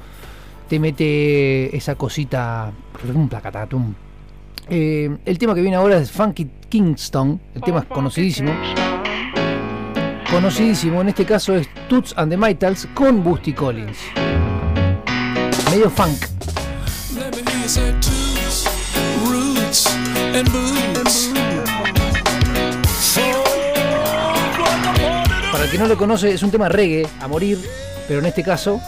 te 0.67 0.77
mete 0.77 1.73
esa 1.73 1.95
cosita. 1.95 2.73
Eh, 4.69 5.17
el 5.23 5.37
tema 5.37 5.55
que 5.55 5.61
viene 5.61 5.77
ahora 5.77 5.99
es 5.99 6.11
Funky 6.11 6.49
Kingston, 6.67 7.39
el 7.55 7.61
tema 7.61 7.79
es 7.79 7.85
conocidísimo 7.85 8.51
conocidísimo, 10.33 10.99
en 10.99 11.09
este 11.09 11.25
caso 11.25 11.55
es 11.55 11.69
Toots 11.87 12.15
and 12.17 12.31
the 12.31 12.37
Maytals 12.37 12.87
con 12.95 13.23
Busty 13.23 13.53
Collins. 13.53 13.99
Medio 15.69 15.91
funk. 15.91 16.25
Para 25.51 25.63
el 25.65 25.69
que 25.69 25.77
no 25.77 25.85
lo 25.85 25.97
conoce, 25.97 26.33
es 26.33 26.41
un 26.41 26.49
tema 26.49 26.67
reggae 26.67 27.07
a 27.21 27.27
morir, 27.27 27.59
pero 28.07 28.19
en 28.19 28.25
este 28.25 28.41
caso 28.41 28.81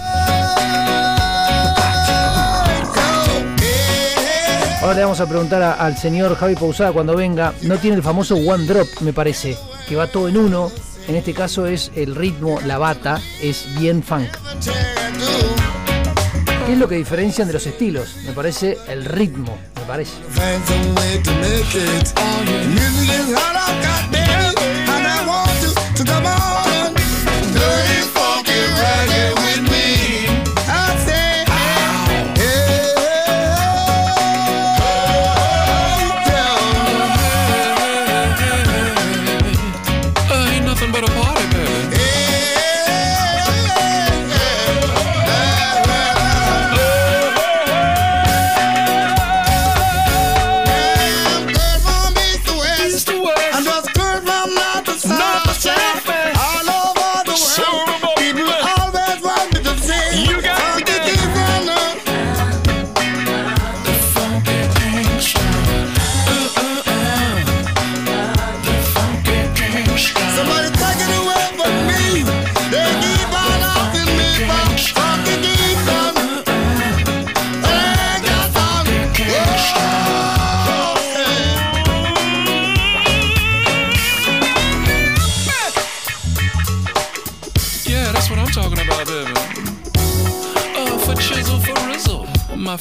Ahora 4.82 4.96
le 4.96 5.02
vamos 5.02 5.20
a 5.20 5.28
preguntar 5.28 5.62
al 5.62 5.98
señor 5.98 6.36
Javi 6.36 6.56
Pausada 6.56 6.92
cuando 6.92 7.16
venga. 7.16 7.54
No 7.62 7.78
tiene 7.78 7.98
el 7.98 8.04
famoso 8.04 8.36
one 8.36 8.66
drop, 8.66 8.88
me 9.02 9.14
parece, 9.14 9.56
que 9.88 9.96
va 9.96 10.08
todo 10.08 10.28
en 10.28 10.38
uno. 10.38 10.72
En 11.07 11.15
este 11.15 11.34
caso 11.34 11.68
es 11.68 11.91
el 11.95 12.15
ritmo, 12.15 12.60
la 12.65 12.77
bata, 12.77 13.22
es 13.41 13.68
bien 13.80 14.02
funk. 14.02 14.27
¿Qué 16.65 16.73
es 16.73 16.80
lo 16.80 16.88
que 16.88 16.95
diferencian 16.95 17.48
de 17.48 17.53
los 17.53 17.68
estilos? 17.68 18.15
Me 18.26 18.34
parece 18.34 18.77
el 18.88 19.06
ritmo, 19.06 19.56
me 19.76 19.82
parece. 19.84 20.14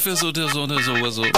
Fizzle, 0.04 0.32
dizzle, 0.32 0.66
dizzle, 0.66 1.00
whizzle. 1.00 1.30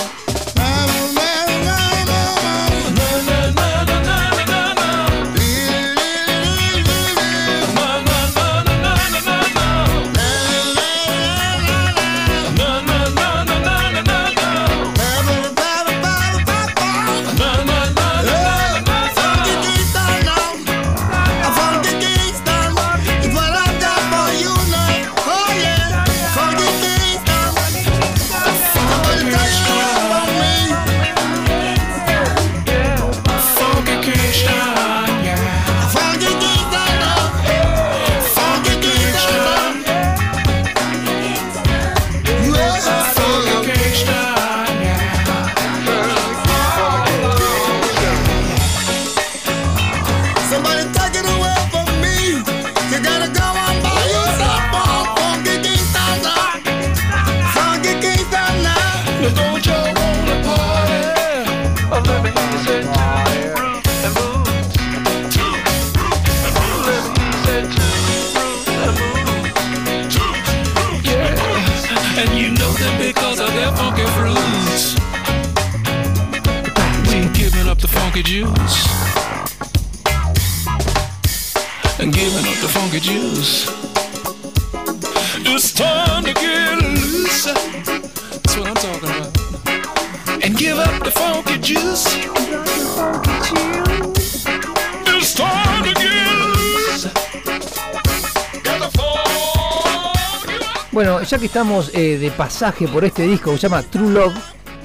Ya 101.29 101.39
que 101.39 101.47
estamos 101.47 101.91
eh, 101.95 102.19
de 102.19 102.31
pasaje 102.31 102.87
por 102.89 103.05
este 103.05 103.23
disco 103.27 103.51
que 103.53 103.59
se 103.59 103.69
llama 103.69 103.83
True 103.83 104.13
Love, 104.13 104.35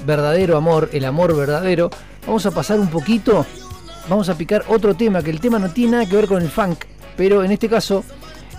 verdadero 0.06 0.56
amor, 0.56 0.90
el 0.92 1.04
amor 1.04 1.36
verdadero, 1.36 1.90
vamos 2.26 2.44
a 2.46 2.50
pasar 2.50 2.80
un 2.80 2.88
poquito, 2.88 3.46
vamos 4.08 4.28
a 4.28 4.34
picar 4.36 4.64
otro 4.68 4.94
tema, 4.94 5.22
que 5.22 5.30
el 5.30 5.40
tema 5.40 5.58
no 5.58 5.70
tiene 5.70 5.92
nada 5.92 6.06
que 6.06 6.16
ver 6.16 6.26
con 6.26 6.42
el 6.42 6.48
funk, 6.48 6.84
pero 7.16 7.44
en 7.44 7.52
este 7.52 7.68
caso 7.68 8.04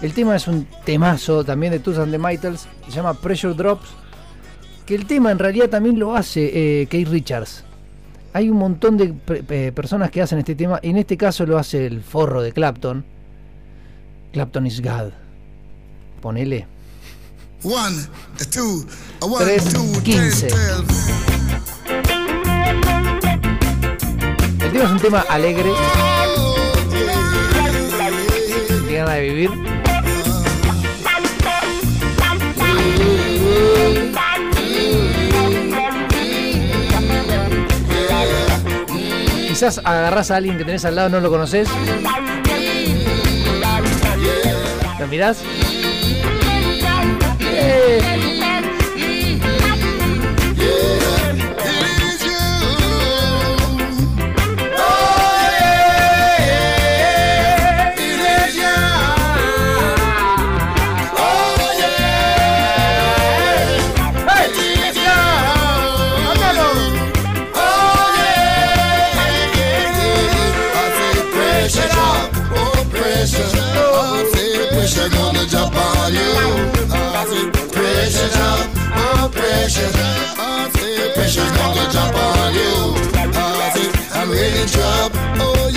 el 0.02 0.14
tema 0.14 0.36
es 0.36 0.48
un 0.48 0.68
temazo 0.86 1.44
también 1.44 1.72
de 1.74 1.80
Toots 1.80 2.00
and 2.00 2.12
the 2.12 2.18
Maytals, 2.18 2.68
se 2.86 2.92
llama 2.92 3.14
Pressure 3.14 3.54
Drops, 3.54 3.90
que 4.86 4.96
el 4.96 5.06
tema 5.06 5.32
en 5.32 5.40
realidad 5.40 5.70
también 5.70 5.98
lo 6.00 6.16
hace 6.16 6.82
eh, 6.82 6.88
Keith 6.88 7.08
Richards. 7.10 7.64
Hay 8.34 8.50
un 8.50 8.58
montón 8.58 8.98
de 8.98 9.10
pe- 9.14 9.44
pe- 9.44 9.72
personas 9.72 10.10
que 10.12 10.22
hacen 10.22 10.40
este 10.40 10.56
tema, 10.56 10.80
y 10.82 10.90
en 10.90 10.98
este 10.98 11.16
caso 11.18 11.46
lo 11.46 11.58
hace 11.58 11.86
el 11.86 12.02
forro 12.02 12.42
de 12.42 12.52
Clapton. 12.52 13.06
Clapton 14.34 14.66
is 14.68 14.82
God. 14.82 15.12
Ponele. 16.22 16.66
One, 17.64 17.95
two, 18.52 18.85
one, 19.22 19.45
Tres, 19.45 19.64
two, 19.73 20.02
quince. 20.03 20.48
ten, 20.48 20.49
twelve. 20.49 20.88
El 24.60 24.72
tema 24.72 24.84
es 24.85 24.91
un 24.91 24.99
tema 24.99 25.26
alegre. 25.30 25.72
Tiene 28.85 28.98
ganas 28.98 29.15
de 29.15 29.22
vivir. 29.22 29.52
Quizás 39.48 39.80
agarrás 39.84 40.31
a 40.31 40.38
alguien 40.38 40.57
que 40.57 40.65
tenés 40.65 40.84
al 40.85 40.95
lado, 40.95 41.10
no 41.10 41.19
lo 41.19 41.30
conoces. 41.30 41.69
¿Lo 44.99 45.07
mirás? 45.07 45.38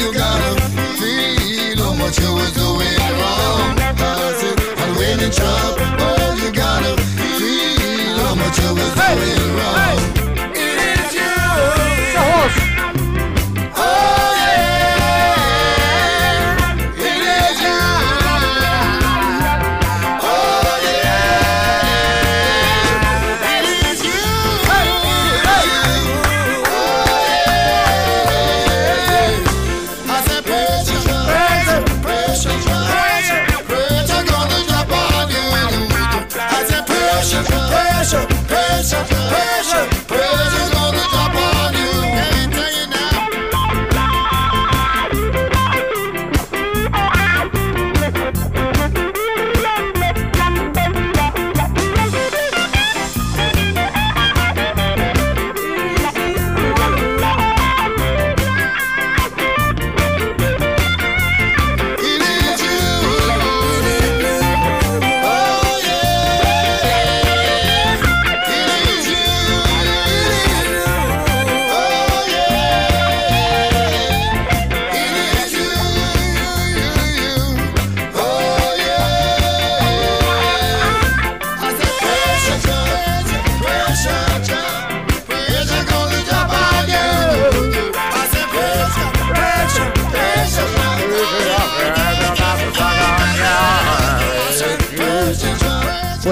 You 0.07 0.13
gotta 0.15 0.61
feel 1.01 1.79
how 1.79 1.95
much 1.95 2.21
you 2.21 2.33
was 2.33 2.53
doing 2.53 2.97
wrong. 3.19 3.77
I 3.81 4.35
say 4.39 4.55
I'm 4.83 4.99
ready 4.99 5.29
to 5.29 5.37
drop, 5.37 5.75
oh 5.99 6.39
you 6.41 6.53
gotta 6.53 6.97
feel 7.03 8.19
how 8.19 8.35
much 8.37 8.59
you 8.59 8.75
was 8.75 8.95
doing 8.95 9.57
wrong. 9.57 10.16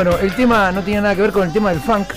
Bueno, 0.05 0.21
el 0.21 0.37
tema 0.37 0.71
no 0.71 0.83
tiene 0.83 1.01
nada 1.01 1.15
que 1.15 1.23
ver 1.23 1.33
con 1.33 1.45
el 1.45 1.53
tema 1.55 1.71
del 1.71 1.81
funk. 1.81 2.09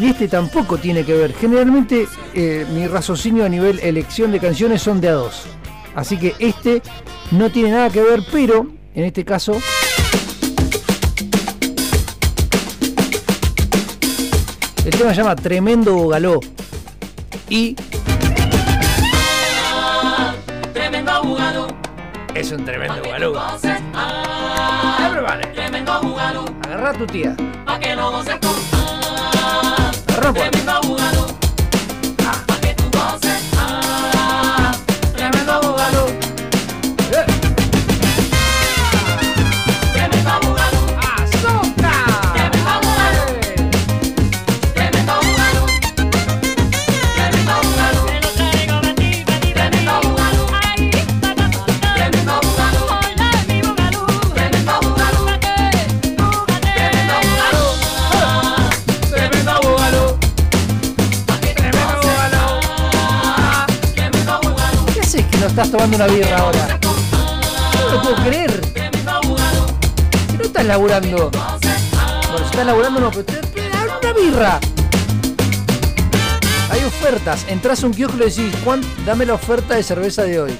Y 0.00 0.10
este 0.10 0.28
tampoco 0.28 0.78
tiene 0.78 1.04
que 1.04 1.12
ver. 1.12 1.34
Generalmente 1.34 2.06
eh, 2.34 2.64
mi 2.72 2.86
raciocinio 2.86 3.44
a 3.44 3.48
nivel 3.48 3.80
elección 3.80 4.30
de 4.30 4.38
canciones 4.38 4.80
son 4.80 5.00
de 5.00 5.08
a 5.08 5.14
dos. 5.14 5.46
Así 5.96 6.16
que 6.16 6.36
este 6.38 6.82
no 7.32 7.50
tiene 7.50 7.72
nada 7.72 7.90
que 7.90 8.00
ver, 8.00 8.22
pero 8.30 8.68
en 8.94 9.04
este 9.04 9.24
caso 9.24 9.60
el 14.84 14.90
tema 14.92 15.10
se 15.10 15.16
llama 15.16 15.34
Tremendo 15.34 15.94
Bogaló. 15.94 16.38
Y 17.48 17.74
Tremendo 20.72 21.24
bugalú. 21.24 21.66
es 22.36 22.52
un 22.52 22.64
tremendo 22.64 23.02
bogaló. 23.02 23.34
Agarra 26.82 26.98
tu 26.98 27.06
tía. 27.06 27.36
Pa' 27.64 27.78
que 27.78 27.94
estás 65.62 65.70
tomando 65.70 65.96
una 65.96 66.06
birra 66.06 66.38
ahora? 66.38 66.78
No 66.82 67.92
lo 67.92 68.02
puedo 68.02 68.16
creer. 68.16 68.60
No 70.36 70.44
estás 70.44 70.66
laburando. 70.66 71.30
Bueno, 71.30 72.38
si 72.38 72.44
estás 72.44 72.66
laburando 72.66 73.00
no, 73.00 73.10
pero 73.10 73.26
una 74.02 74.12
birra. 74.12 74.60
Hay 76.70 76.82
ofertas. 76.82 77.44
Entras 77.48 77.84
a 77.84 77.86
un 77.86 77.92
kiosco 77.92 78.16
y 78.16 78.20
le 78.20 78.24
decís, 78.26 78.52
Juan, 78.64 78.80
dame 79.06 79.24
la 79.24 79.34
oferta 79.34 79.74
de 79.74 79.82
cerveza 79.84 80.24
de 80.24 80.40
hoy. 80.40 80.58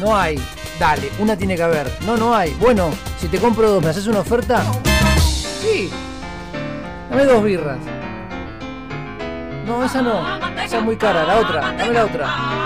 No 0.00 0.16
hay. 0.16 0.40
Dale, 0.78 1.10
una 1.18 1.36
tiene 1.36 1.56
que 1.56 1.62
haber. 1.62 1.90
No, 2.02 2.16
no 2.16 2.34
hay. 2.34 2.54
Bueno, 2.60 2.90
si 3.20 3.26
te 3.26 3.38
compro 3.38 3.68
dos, 3.68 3.82
¿me 3.82 3.90
haces 3.90 4.06
una 4.06 4.20
oferta? 4.20 4.62
Sí. 5.60 5.90
Dame 7.10 7.24
dos 7.24 7.42
birras. 7.42 7.78
No, 9.66 9.84
esa 9.84 10.02
no. 10.02 10.22
Esa 10.62 10.78
es 10.78 10.84
muy 10.84 10.96
cara. 10.96 11.24
La 11.24 11.38
otra. 11.38 11.60
Dame 11.72 11.92
la 11.92 12.04
otra. 12.04 12.65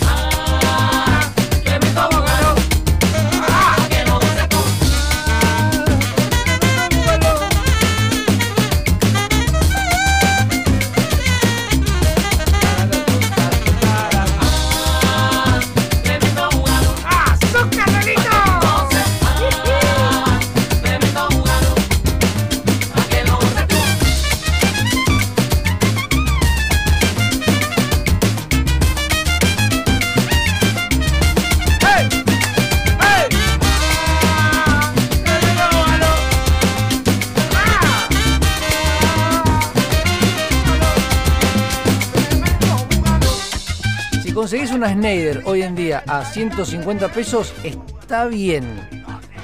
una 44.81 44.93
Snyder 44.93 45.43
hoy 45.45 45.61
en 45.61 45.75
día 45.75 46.03
a 46.07 46.25
150 46.25 47.09
pesos, 47.09 47.53
está 47.63 48.25
bien. 48.25 48.65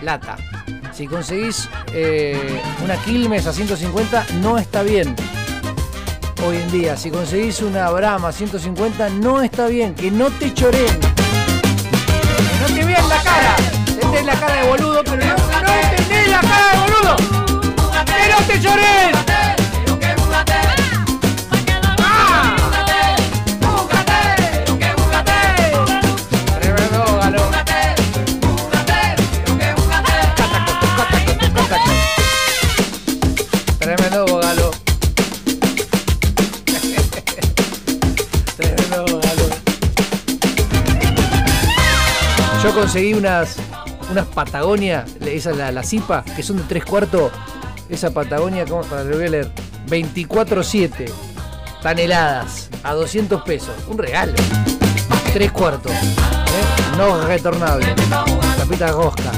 Lata. 0.01 0.35
Si 0.91 1.05
conseguís 1.05 1.69
eh, 1.93 2.59
una 2.83 2.95
Quilmes 3.03 3.45
a 3.45 3.53
150, 3.53 4.25
no 4.41 4.57
está 4.57 4.81
bien. 4.81 5.15
Hoy 6.43 6.57
en 6.57 6.71
día, 6.71 6.97
si 6.97 7.11
conseguís 7.11 7.61
una 7.61 7.87
Brahma 7.91 8.29
a 8.29 8.31
150, 8.31 9.09
no 9.09 9.43
está 9.43 9.67
bien. 9.67 9.93
Que 9.93 10.09
no 10.09 10.31
te 10.31 10.51
choreen. 10.55 10.99
No 12.59 12.73
te 12.73 12.83
vean 12.83 13.07
la 13.07 13.21
cara. 13.21 13.55
Tenés 13.85 14.25
la 14.25 14.39
cara 14.39 14.55
de 14.55 14.67
boludo, 14.69 15.03
pero 15.03 15.23
no, 15.23 15.35
no 15.35 16.31
la 16.31 16.41
cara 16.41 16.71
de 16.71 16.79
boludo. 16.79 17.15
Que 18.05 18.29
no 18.31 18.37
te 18.47 18.59
choreen. 18.59 19.16
Conseguí 42.87 43.13
unas 43.15 43.57
unas 44.09 44.25
Patagonia, 44.27 45.03
esa 45.19 45.51
la, 45.51 45.73
la 45.73 45.83
Zipa, 45.83 46.23
que 46.23 46.41
son 46.41 46.55
de 46.55 46.63
tres 46.63 46.85
cuartos. 46.85 47.33
Esa 47.89 48.11
Patagonia, 48.11 48.63
¿cómo? 48.65 48.81
Para 48.83 49.03
lo 49.03 49.17
voy 49.17 49.25
a 49.25 49.29
leer. 49.29 49.51
24-7 49.89 51.11
toneladas 51.81 52.69
a 52.83 52.93
200 52.93 53.41
pesos. 53.41 53.75
Un 53.89 53.97
regalo. 53.97 54.31
Tres 55.33 55.51
cuartos. 55.51 55.91
¿eh? 55.91 56.95
No 56.97 57.27
retornable. 57.27 57.93
Tapita 58.57 58.87
rosca. 58.93 59.33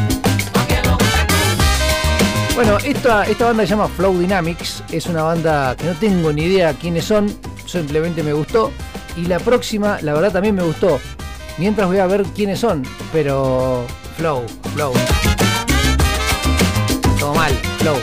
Bueno, 2.53 2.77
esta, 2.85 3.23
esta 3.23 3.45
banda 3.45 3.63
se 3.63 3.69
llama 3.69 3.87
Flow 3.87 4.15
Dynamics. 4.15 4.83
Es 4.91 5.07
una 5.07 5.23
banda 5.23 5.75
que 5.75 5.85
no 5.85 5.95
tengo 5.95 6.31
ni 6.31 6.43
idea 6.43 6.75
quiénes 6.75 7.05
son. 7.05 7.35
Simplemente 7.65 8.21
me 8.21 8.33
gustó. 8.33 8.71
Y 9.17 9.25
la 9.25 9.39
próxima, 9.39 9.97
la 10.03 10.13
verdad, 10.13 10.33
también 10.33 10.53
me 10.53 10.61
gustó. 10.61 10.99
Mientras 11.59 11.87
voy 11.87 11.97
a 11.97 12.07
ver 12.07 12.23
quiénes 12.23 12.59
son. 12.59 12.83
Pero. 13.11 13.85
Flow, 14.15 14.45
Flow. 14.73 14.93
Todo 17.19 17.35
mal, 17.35 17.53
Flow. 17.79 17.97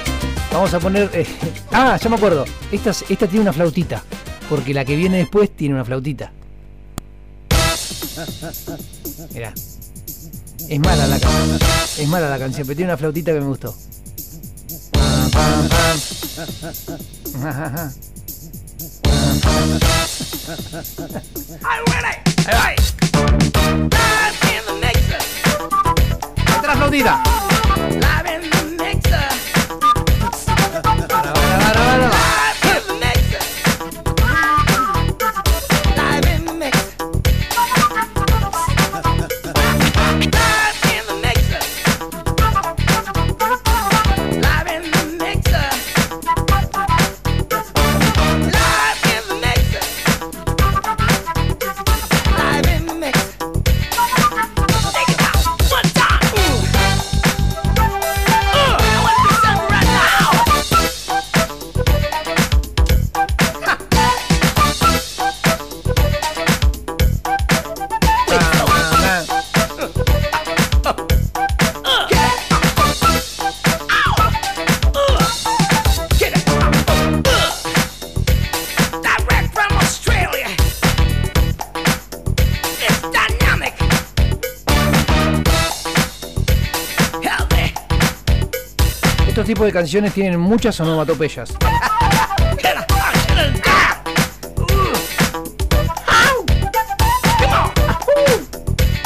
Vamos 0.52 0.74
a 0.74 0.78
poner. 0.78 1.10
eh, 1.14 1.26
ah, 1.72 1.96
ya 1.96 2.08
me 2.10 2.16
acuerdo. 2.16 2.44
Esta, 2.70 2.90
esta 2.90 3.26
tiene 3.26 3.40
una 3.40 3.54
flautita. 3.54 4.02
Porque 4.50 4.74
la 4.74 4.84
que 4.84 4.94
viene 4.94 5.16
después 5.18 5.50
tiene 5.56 5.74
una 5.74 5.84
flautita. 5.86 6.32
Mirá. 9.34 9.54
Es 10.68 10.80
mala 10.80 11.06
la 11.06 11.18
canción. 11.18 11.58
Es 11.98 12.08
mala 12.08 12.28
la 12.28 12.38
canción, 12.38 12.66
pero 12.66 12.76
tiene 12.76 12.90
una 12.92 12.98
flautita 12.98 13.32
que 13.32 13.40
me 13.40 13.46
gustó. 13.46 13.74
Hey. 22.48 22.76
Aplaudida. 26.86 27.20
La 28.00 28.22
de 89.66 89.72
canciones 89.72 90.14
tienen 90.14 90.38
muchas 90.38 90.78
onomatopeyas. 90.80 91.52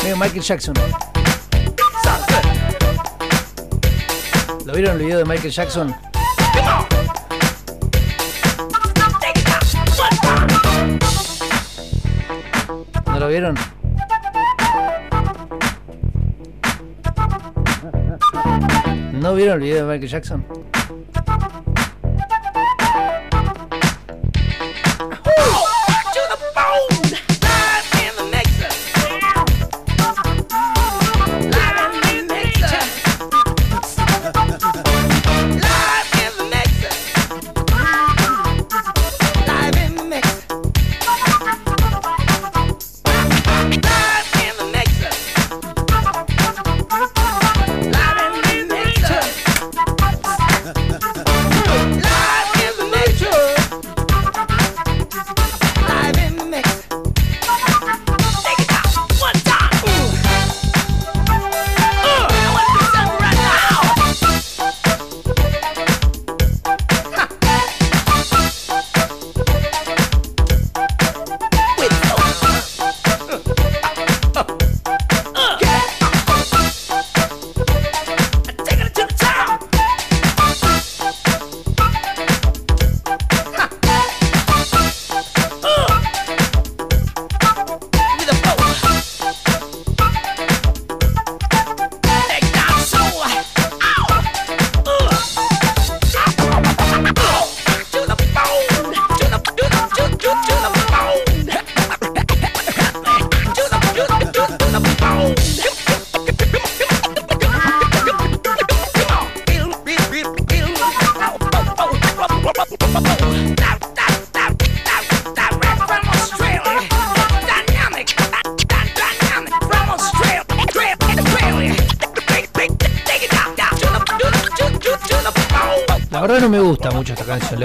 Medio 0.03 0.17
Michael 0.17 0.43
Jackson. 0.43 0.75
¿Lo 4.67 4.75
vieron 4.75 4.93
el 4.93 4.99
video 4.99 5.19
de 5.19 5.25
Michael 5.25 5.51
Jackson? 5.51 5.97
¿No 13.07 13.19
lo 13.19 13.29
vieron? 13.29 13.80
Vieron 19.41 19.63
el 19.63 19.63
video 19.63 19.87
de 19.87 19.93
Michael 19.93 20.11
Jackson? 20.11 20.45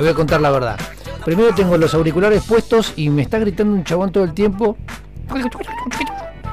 Voy 0.05 0.13
a 0.13 0.15
contar 0.15 0.39
la 0.39 0.51
verdad. 0.51 0.79
Primero 1.23 1.53
tengo 1.55 1.77
los 1.77 1.93
auriculares 1.95 2.43
puestos 2.43 2.93
y 2.95 3.09
me 3.09 3.23
está 3.23 3.39
gritando 3.39 3.73
un 3.73 3.83
chabón 3.83 4.11
todo 4.11 4.23
el 4.23 4.33
tiempo. 4.33 4.77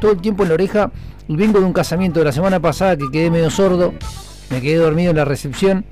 Todo 0.01 0.13
el 0.13 0.21
tiempo 0.21 0.43
en 0.43 0.49
la 0.49 0.55
oreja. 0.55 0.91
Y 1.29 1.37
vengo 1.37 1.61
de 1.61 1.67
un 1.67 1.73
casamiento 1.73 2.19
de 2.19 2.25
la 2.25 2.33
semana 2.33 2.61
pasada 2.61 2.97
que 2.97 3.11
quedé 3.13 3.31
medio 3.31 3.51
sordo. 3.51 3.93
Me 4.51 4.61
quedé 4.63 4.77
dormido 4.77 5.11
en 5.11 5.17
la 5.17 5.25
recepción 5.25 5.85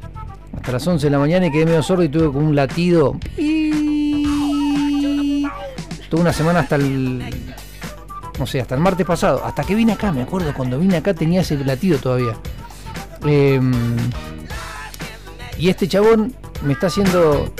hasta 0.57 0.73
las 0.73 0.87
11 0.87 1.07
de 1.07 1.11
la 1.11 1.19
mañana 1.19 1.47
y 1.47 1.53
quedé 1.53 1.66
medio 1.66 1.82
sordo 1.82 2.03
y 2.03 2.09
tuve 2.09 2.27
como 2.28 2.49
un 2.49 2.57
latido. 2.57 3.19
Tuve 6.09 6.20
una 6.20 6.32
semana 6.32 6.61
hasta 6.61 6.77
el. 6.77 7.23
No 8.39 8.47
sé, 8.47 8.62
hasta 8.62 8.74
el 8.74 8.81
martes 8.81 9.07
pasado. 9.07 9.45
Hasta 9.45 9.65
que 9.65 9.74
vine 9.74 9.93
acá, 9.93 10.12
me 10.12 10.23
acuerdo, 10.23 10.55
cuando 10.55 10.78
vine 10.78 10.97
acá 10.97 11.12
tenía 11.12 11.43
ese 11.43 11.62
latido 11.62 11.99
todavía. 11.99 12.37
Em, 13.27 13.97
y 15.59 15.69
este 15.69 15.87
chabón 15.87 16.35
me 16.62 16.73
está 16.73 16.89
haciendo. 16.89 17.53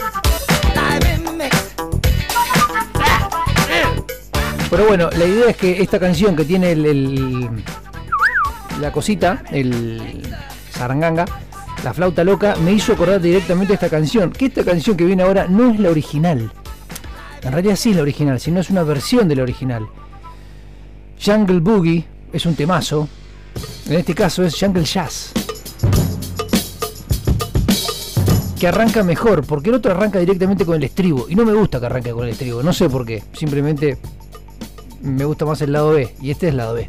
Pero 4.69 4.85
bueno, 4.85 5.09
la 5.11 5.25
idea 5.25 5.49
es 5.49 5.57
que 5.57 5.81
esta 5.81 5.99
canción 5.99 6.35
que 6.35 6.45
tiene 6.45 6.71
el, 6.71 7.63
la 8.79 8.91
cosita, 8.91 9.43
el 9.51 10.23
zaranganga, 10.71 11.25
la 11.83 11.93
flauta 11.93 12.23
loca, 12.23 12.55
me 12.63 12.71
hizo 12.71 12.93
acordar 12.93 13.19
directamente 13.19 13.73
esta 13.73 13.89
canción. 13.89 14.31
Que 14.31 14.45
esta 14.45 14.63
canción 14.63 14.95
que 14.95 15.03
viene 15.03 15.23
ahora 15.23 15.47
no 15.47 15.71
es 15.71 15.79
la 15.79 15.89
original. 15.89 16.51
En 17.43 17.51
realidad 17.51 17.75
sí 17.75 17.89
es 17.89 17.95
la 17.95 18.03
original, 18.03 18.39
sino 18.39 18.59
es 18.59 18.69
una 18.69 18.83
versión 18.83 19.27
de 19.27 19.35
la 19.35 19.43
original. 19.43 19.87
Jungle 21.23 21.59
Boogie 21.59 22.05
es 22.31 22.45
un 22.45 22.55
temazo. 22.55 23.09
En 23.87 23.93
este 23.93 24.15
caso 24.15 24.43
es 24.43 24.57
Jungle 24.57 24.85
Jazz. 24.85 25.33
Que 28.61 28.67
arranca 28.67 29.01
mejor, 29.01 29.43
porque 29.43 29.69
el 29.69 29.77
otro 29.77 29.91
arranca 29.91 30.19
directamente 30.19 30.67
con 30.67 30.75
el 30.75 30.83
estribo. 30.83 31.25
Y 31.27 31.33
no 31.33 31.43
me 31.43 31.51
gusta 31.51 31.79
que 31.79 31.87
arranque 31.87 32.11
con 32.11 32.25
el 32.25 32.29
estribo, 32.29 32.61
no 32.61 32.71
sé 32.71 32.91
por 32.91 33.07
qué. 33.07 33.23
Simplemente 33.33 33.97
me 35.01 35.25
gusta 35.25 35.45
más 35.45 35.59
el 35.61 35.71
lado 35.71 35.93
B. 35.93 36.15
Y 36.21 36.29
este 36.29 36.45
es 36.45 36.51
el 36.51 36.57
lado 36.57 36.75
B. 36.75 36.87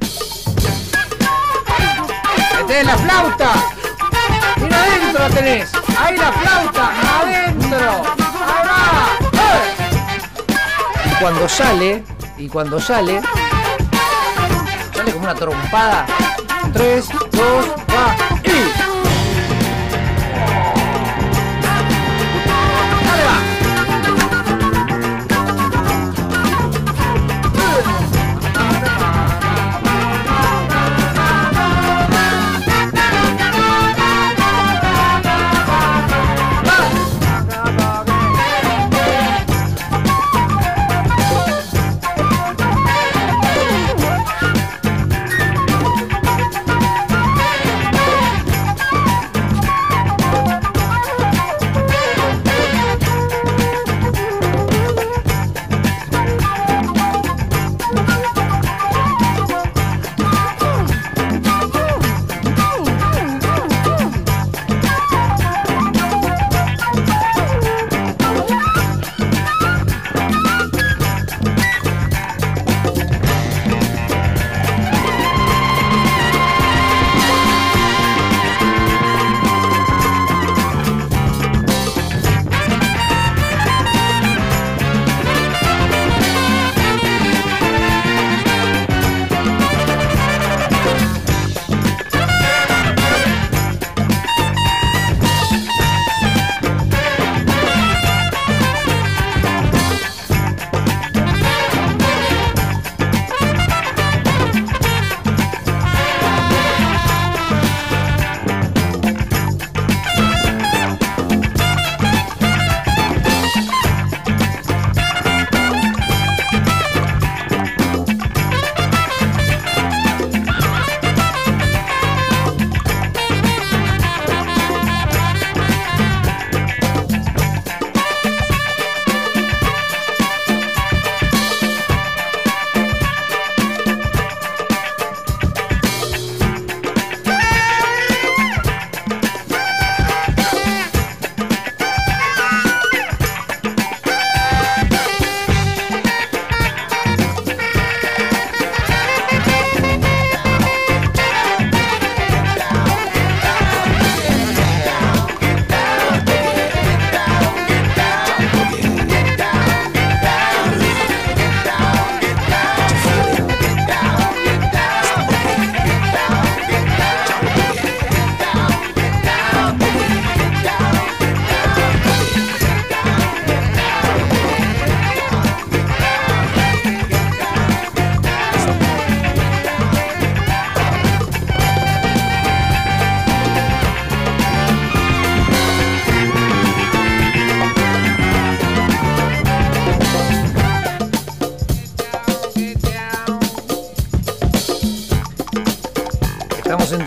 ¡Este 2.60 2.78
es 2.78 2.86
la 2.86 2.94
flauta! 2.98 3.52
¡Mira 4.60 4.82
adentro 4.82 5.18
la 5.26 5.34
tenés! 5.34 5.70
¡Ahí 5.98 6.14
la 6.18 6.30
flauta! 6.32 6.92
¡Adentro! 7.22 8.02
¡Ahí 8.44 8.68
va! 8.68 9.18
¡Eh! 9.32 11.10
Y 11.10 11.14
cuando 11.22 11.48
sale, 11.48 12.04
y 12.36 12.48
cuando 12.50 12.80
sale, 12.82 13.22
sale 14.94 15.10
como 15.10 15.24
una 15.24 15.34
trompada. 15.34 16.04
3, 16.74 17.08
2, 17.30 17.66
va, 17.88 18.14
y. 18.44 18.91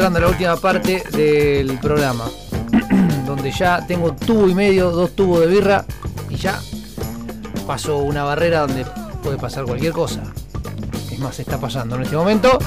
a 0.05 0.19
la 0.19 0.27
última 0.27 0.55
parte 0.55 1.03
del 1.11 1.79
programa. 1.79 2.25
donde 3.25 3.51
ya 3.51 3.83
tengo 3.87 4.13
tubo 4.13 4.47
y 4.47 4.53
medio, 4.53 4.91
dos 4.91 5.15
tubos 5.15 5.39
de 5.39 5.47
birra 5.47 5.83
y 6.29 6.35
ya 6.35 6.61
paso 7.65 7.97
una 7.97 8.23
barrera 8.23 8.61
donde 8.61 8.85
puede 9.23 9.37
pasar 9.37 9.65
cualquier 9.65 9.93
cosa. 9.93 10.21
Es 11.11 11.17
más, 11.17 11.39
está 11.39 11.57
pasando 11.59 11.95
en 11.95 12.03
este 12.03 12.15
momento. 12.15 12.59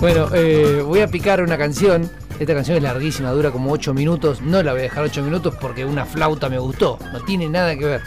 Bueno, 0.00 0.28
eh, 0.32 0.82
voy 0.86 1.00
a 1.00 1.08
picar 1.08 1.42
una 1.42 1.58
canción. 1.58 2.10
Esta 2.42 2.54
canción 2.54 2.76
es 2.76 2.82
larguísima, 2.82 3.30
dura 3.30 3.52
como 3.52 3.70
8 3.70 3.94
minutos. 3.94 4.42
No 4.42 4.64
la 4.64 4.72
voy 4.72 4.80
a 4.80 4.82
dejar 4.82 5.04
8 5.04 5.22
minutos 5.22 5.54
porque 5.60 5.84
una 5.84 6.04
flauta 6.04 6.48
me 6.48 6.58
gustó. 6.58 6.98
No 7.12 7.20
tiene 7.20 7.48
nada 7.48 7.76
que 7.76 7.84
ver. 7.84 8.02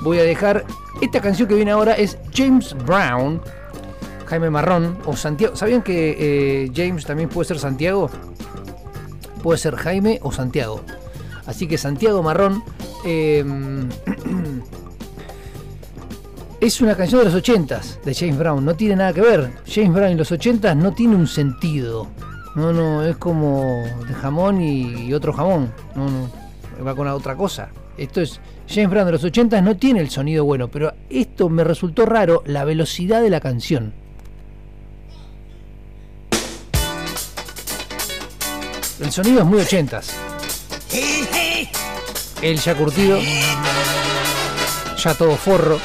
Voy 0.00 0.18
a 0.18 0.24
dejar. 0.24 0.64
Esta 1.00 1.20
canción 1.20 1.46
que 1.46 1.54
viene 1.54 1.70
ahora 1.70 1.92
es 1.92 2.18
James 2.34 2.74
Brown, 2.84 3.40
Jaime 4.26 4.50
Marrón 4.50 4.98
o 5.04 5.14
Santiago. 5.14 5.54
¿Sabían 5.54 5.82
que 5.82 6.16
eh, 6.64 6.72
James 6.74 7.04
también 7.04 7.28
puede 7.28 7.46
ser 7.46 7.60
Santiago? 7.60 8.10
Puede 9.44 9.58
ser 9.58 9.76
Jaime 9.76 10.18
o 10.24 10.32
Santiago. 10.32 10.80
Así 11.46 11.68
que 11.68 11.78
Santiago 11.78 12.20
Marrón. 12.20 12.64
eh, 13.04 13.44
es 16.60 16.80
una 16.80 16.96
canción 16.96 17.20
de 17.20 17.30
los 17.30 17.40
80s 17.40 18.00
de 18.02 18.12
James 18.12 18.38
Brown, 18.38 18.64
no 18.64 18.74
tiene 18.74 18.96
nada 18.96 19.12
que 19.12 19.20
ver. 19.20 19.52
James 19.72 19.92
Brown 19.92 20.10
en 20.10 20.18
los 20.18 20.32
80s 20.32 20.74
no 20.74 20.92
tiene 20.92 21.14
un 21.14 21.28
sentido. 21.28 22.08
No, 22.54 22.72
no, 22.72 23.02
es 23.04 23.16
como 23.16 23.82
de 24.06 24.14
jamón 24.14 24.60
y, 24.60 25.06
y 25.06 25.14
otro 25.14 25.32
jamón. 25.32 25.72
No, 25.94 26.08
no, 26.08 26.84
va 26.84 26.94
con 26.94 27.06
la 27.06 27.14
otra 27.14 27.36
cosa. 27.36 27.70
Esto 27.96 28.20
es 28.20 28.40
James 28.68 28.90
Brown 28.90 29.06
de 29.06 29.12
los 29.12 29.24
80s 29.24 29.62
no 29.62 29.76
tiene 29.76 30.00
el 30.00 30.10
sonido 30.10 30.44
bueno, 30.44 30.68
pero 30.68 30.94
esto 31.10 31.48
me 31.48 31.64
resultó 31.64 32.06
raro, 32.06 32.42
la 32.46 32.64
velocidad 32.64 33.20
de 33.20 33.30
la 33.30 33.40
canción. 33.40 33.92
El 39.00 39.10
sonido 39.10 39.40
es 39.40 39.46
muy 39.46 39.60
80s. 39.60 40.12
Él 42.40 42.58
ya 42.58 42.74
curtido, 42.74 43.18
ya 44.96 45.14
todo 45.14 45.36
forro. 45.36 45.78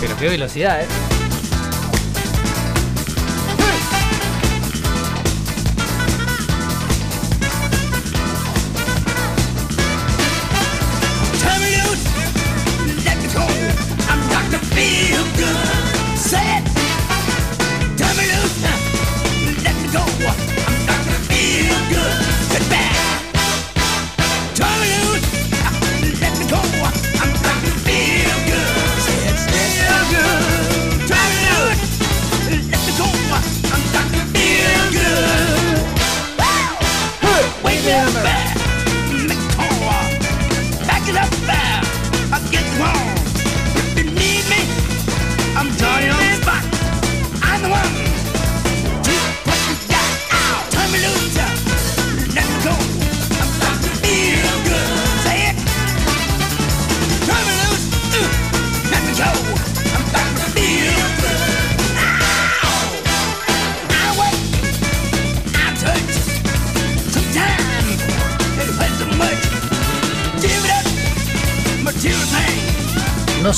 Pero 0.00 0.16
qué 0.16 0.28
velocidad, 0.28 0.82
¿eh? 0.82 1.07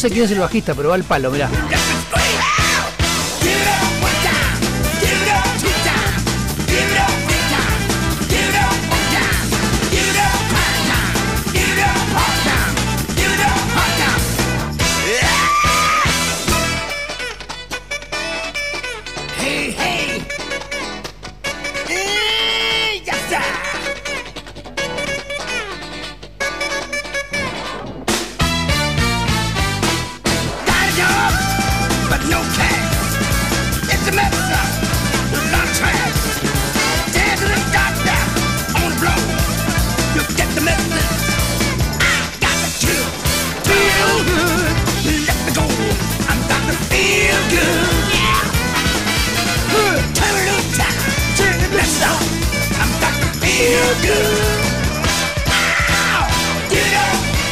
Sé 0.01 0.09
quién 0.09 0.24
es 0.24 0.31
el 0.31 0.39
bajista, 0.40 0.74
pero 0.74 0.89
va 0.89 0.94
al 0.94 1.05
palo, 1.05 1.31
mirá. 1.31 1.51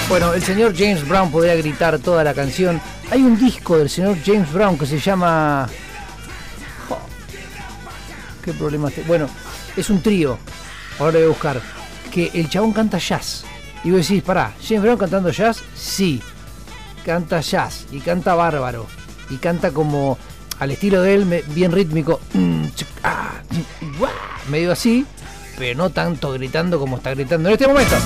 Bueno, 0.08 0.32
el 0.32 0.42
señor 0.42 0.74
James 0.76 1.06
Brown 1.06 1.30
podría 1.30 1.54
gritar 1.56 1.98
toda 1.98 2.24
la 2.24 2.32
canción. 2.32 2.80
Hay 3.10 3.22
un 3.22 3.38
disco 3.38 3.76
del 3.76 3.90
señor 3.90 4.16
James 4.24 4.50
Brown 4.52 4.78
que 4.78 4.86
se 4.86 4.98
llama. 4.98 5.68
¿Qué 8.42 8.52
problema 8.54 8.90
te- 8.90 9.02
Bueno, 9.02 9.28
es 9.76 9.90
un 9.90 10.00
trío. 10.00 10.38
Ahora 10.98 11.18
voy 11.18 11.24
a 11.26 11.28
buscar. 11.28 11.60
Que 12.10 12.30
el 12.32 12.48
chabón 12.48 12.72
canta 12.72 12.96
jazz. 12.98 13.44
Y 13.84 13.90
vos 13.90 14.00
decís, 14.08 14.22
pará, 14.22 14.54
¿James 14.66 14.82
Brown 14.82 14.96
cantando 14.98 15.30
jazz? 15.30 15.58
Sí. 15.76 16.22
Canta 17.04 17.40
jazz. 17.40 17.84
Y 17.92 18.00
canta 18.00 18.34
bárbaro. 18.34 18.86
Y 19.28 19.36
canta 19.36 19.72
como 19.72 20.16
al 20.58 20.70
estilo 20.70 21.02
de 21.02 21.14
él, 21.14 21.44
bien 21.48 21.70
rítmico. 21.70 22.18
Mm, 22.32 22.64
ah, 23.04 23.32
Medio 24.50 24.72
así. 24.72 25.04
Pero 25.58 25.76
no 25.76 25.90
tanto 25.90 26.32
gritando 26.32 26.78
como 26.78 26.96
está 26.96 27.10
gritando 27.10 27.50
en 27.50 27.52
este 27.54 27.66
momento. 27.66 27.96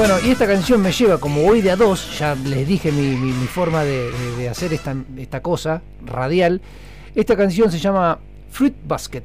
Bueno, 0.00 0.14
y 0.24 0.30
esta 0.30 0.46
canción 0.46 0.80
me 0.80 0.92
lleva, 0.92 1.18
como 1.18 1.42
voy 1.42 1.60
de 1.60 1.70
a 1.70 1.76
dos, 1.76 2.18
ya 2.18 2.34
les 2.34 2.66
dije 2.66 2.90
mi, 2.90 3.32
forma 3.46 3.84
de, 3.84 4.48
hacer 4.48 4.72
esta, 4.72 4.96
esta 5.18 5.42
cosa 5.42 5.82
radial. 6.06 6.62
Esta 7.14 7.36
canción 7.36 7.70
se 7.70 7.78
llama 7.78 8.18
Fruit 8.48 8.74
Basket, 8.88 9.24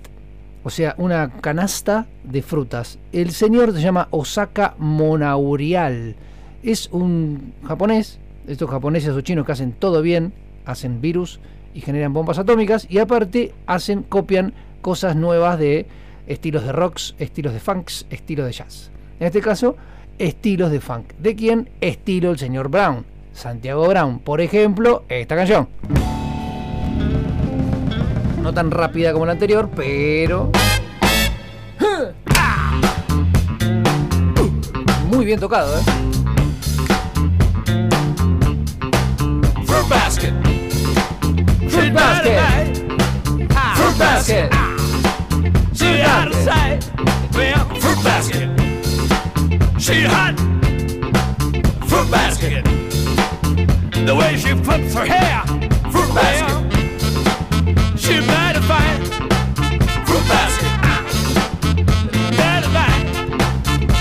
o 0.65 0.69
sea, 0.69 0.93
una 0.97 1.31
canasta 1.39 2.07
de 2.25 2.41
frutas. 2.41 2.99
El 3.13 3.31
señor 3.31 3.71
se 3.71 3.79
llama 3.79 4.09
Osaka 4.11 4.75
Monaurial. 4.77 6.17
Es 6.61 6.89
un 6.91 7.53
japonés, 7.65 8.19
estos 8.45 8.69
japoneses 8.69 9.11
o 9.11 9.21
chinos 9.21 9.45
que 9.45 9.53
hacen 9.53 9.71
todo 9.71 10.01
bien, 10.01 10.33
hacen 10.65 10.99
virus 10.99 11.39
y 11.73 11.79
generan 11.79 12.11
bombas 12.11 12.37
atómicas, 12.37 12.85
y 12.89 12.97
aparte 12.97 13.53
hacen, 13.65 14.03
copian 14.03 14.53
cosas 14.81 15.15
nuevas 15.15 15.57
de 15.57 15.85
estilos 16.27 16.65
de 16.65 16.73
rocks, 16.73 17.15
estilos 17.17 17.53
de 17.53 17.61
funks, 17.61 18.07
estilos 18.09 18.45
de 18.45 18.51
jazz. 18.51 18.91
En 19.21 19.27
este 19.27 19.39
caso, 19.39 19.77
estilos 20.19 20.71
de 20.71 20.79
funk. 20.79 21.13
¿De 21.19 21.35
quién? 21.35 21.69
Estilo 21.81 22.31
el 22.31 22.37
señor 22.37 22.69
Brown. 22.69 23.05
Santiago 23.33 23.87
Brown. 23.87 24.19
Por 24.19 24.41
ejemplo, 24.41 25.03
esta 25.09 25.35
canción. 25.35 25.67
No 28.41 28.53
tan 28.53 28.71
rápida 28.71 29.13
como 29.13 29.25
la 29.25 29.33
anterior, 29.33 29.69
pero... 29.75 30.51
Muy 35.11 35.25
bien 35.25 35.39
tocado, 35.39 35.77
¿eh? 35.77 35.81
Fruit 39.65 39.89
basket. 39.89 40.33
Fruit 41.69 41.93
basket. 41.93 42.35
She 49.85 50.01
hot. 50.01 50.33
Fruit 51.87 52.09
basket. 52.09 52.65
The 54.03 54.15
way 54.19 54.35
she 54.35 54.55
flips 54.63 54.95
her 54.95 55.05
hair. 55.05 55.45
Fruit 55.91 56.11
basket. 56.15 56.57
She 57.95 58.19
mighty 58.21 58.61
fine. 58.61 59.05
Fruit 60.07 60.25
basket. 60.27 60.71
Mighty 62.35 62.69
fine. 62.73 63.05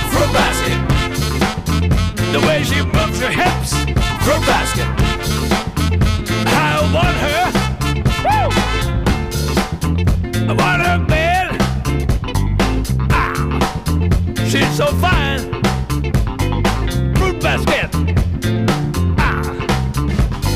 Fruit 0.08 0.32
basket. 0.32 0.78
The 2.32 2.40
way 2.46 2.64
she 2.64 2.80
moves 2.82 3.20
her 3.20 3.28
hips. 3.28 3.74
Fruit 4.24 4.42
basket. 4.46 4.88
I 6.48 6.80
want 6.94 7.16
her. 7.26 7.44
Woo! 8.24 8.48
I 10.48 10.52
want 10.54 10.80
her 10.80 10.98
bad. 11.06 11.46
Ah, 13.10 13.34
she's 14.48 14.74
so 14.74 14.86
fine. 14.94 15.53
Fruit 17.44 17.66
basket. 17.66 17.90
Ah, 19.18 19.42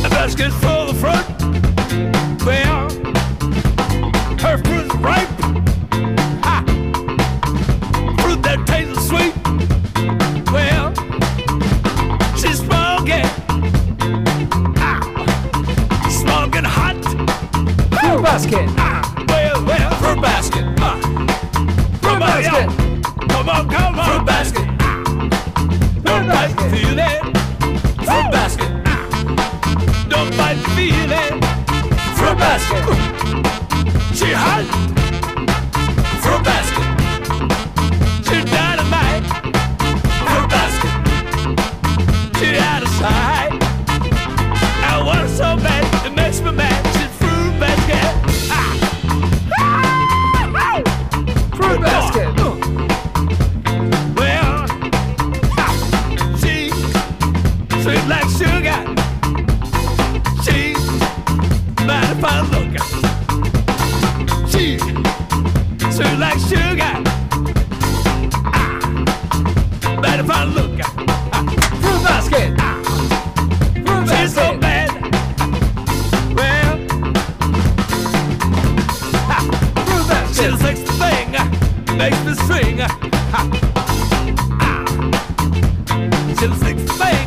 a 0.06 0.08
basket 0.08 0.50
full 0.52 0.88
of 0.88 0.96
fruit. 0.98 1.26
Well, 2.46 2.88
her 4.40 4.56
fruit's 4.64 4.94
ripe. 4.94 5.28
Ah, 6.42 6.64
fruit 8.22 8.42
that 8.42 8.64
tastes 8.66 9.06
sweet. 9.06 9.34
Well, 10.50 10.94
she's 12.38 12.60
smoking. 12.60 13.28
Ah, 14.78 15.02
smoking 16.08 16.64
hot. 16.64 16.96
Fruit 18.00 18.22
basket. 18.22 18.66
Ah, 18.78 19.02
well, 19.28 19.62
well, 19.66 19.90
fruit 19.96 20.22
basket. 20.22 20.64
Ah, 20.78 20.96
fruit 22.00 22.18
basket. 22.18 23.28
Come 23.28 23.48
on, 23.50 23.68
come 23.68 23.98
on. 23.98 24.06
Fruit 24.06 24.24
basket. 24.26 24.67
Ah, 26.30 26.46
nobody 26.46 26.76
feel 26.76 26.98
it. 26.98 27.20
Fruit 28.04 28.30
basket. 28.30 28.70
Ah, 28.86 29.08
nobody 30.08 30.58
feel 30.76 31.12
it. 31.12 31.32
Fruit 32.16 32.38
basket. 32.38 32.84
She 34.14 34.32
hot. 34.32 34.64
Fruit 36.22 36.42
basket. 36.44 36.87
Like 66.28 66.40
sugar. 66.40 66.94
Ah, 68.52 68.78
mighty 70.02 70.22
fine 70.28 70.48
looking. 70.54 70.80
Ah, 71.32 71.42
fruit 71.80 72.02
basket. 72.04 72.50
Ah, 72.58 72.76
fruit 73.86 74.08
She's 74.10 74.34
so 74.34 74.46
bad. 74.58 74.90
Well, 76.36 76.72
ah, 79.34 79.42
fruit 79.86 80.06
basket. 80.08 80.50
Sexy 80.60 80.84
thing. 81.00 81.28
ah, 81.38 81.48
Makes 81.96 82.20
me 82.26 82.32
swing. 82.46 82.80
ah, 82.82 82.88
ah. 83.34 83.44
She's 86.38 86.50
a 86.50 86.56
sexy 86.64 86.86
thing. 87.00 87.26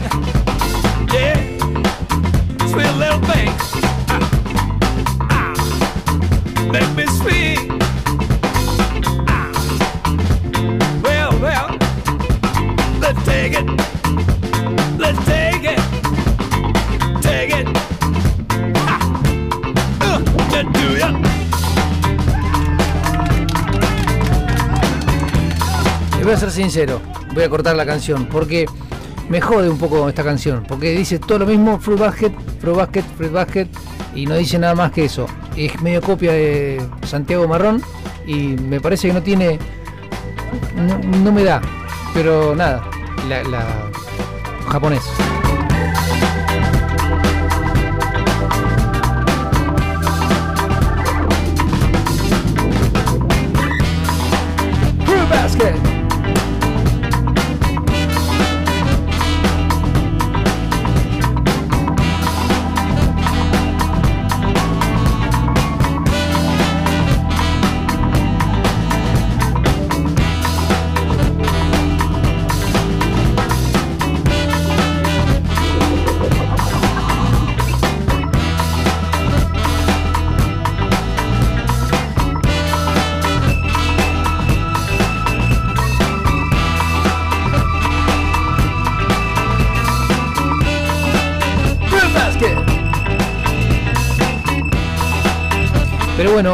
Yeah. 1.16 1.38
Sweet 2.72 2.94
little 3.02 3.22
thing. 3.32 3.52
Ah, 4.14 4.20
ah. 5.36 6.72
Make 6.72 6.92
me 6.96 7.06
sweet. 7.20 7.71
Ser 26.42 26.50
sincero, 26.50 27.00
voy 27.36 27.44
a 27.44 27.50
cortar 27.50 27.76
la 27.76 27.86
canción 27.86 28.26
porque 28.26 28.66
me 29.30 29.40
jode 29.40 29.70
un 29.70 29.78
poco 29.78 30.10
esta 30.10 30.24
canción, 30.24 30.64
porque 30.68 30.90
dice 30.90 31.20
todo 31.20 31.38
lo 31.38 31.46
mismo, 31.46 31.80
Fruit 31.80 32.00
Basket, 32.00 32.32
Fruit 32.60 32.78
Basket, 32.78 33.04
Fruit 33.16 33.32
Basket, 33.32 33.68
y 34.16 34.26
no 34.26 34.34
dice 34.34 34.58
nada 34.58 34.74
más 34.74 34.92
que 34.92 35.06
eso. 35.06 35.28
Es 35.56 35.80
medio 35.84 36.02
copia 36.02 36.32
de 36.32 36.82
Santiago 37.06 37.48
Marrón 37.48 37.84
y 38.26 38.56
me 38.58 38.82
parece 38.82 39.10
que 39.10 39.14
no 39.14 39.22
tiene, 39.22 39.60
no, 41.24 41.32
me 41.32 41.44
da, 41.44 41.62
pero 42.12 42.56
nada, 42.56 42.90
la, 43.30 43.44
la 43.44 43.92
japonés. 44.68 45.04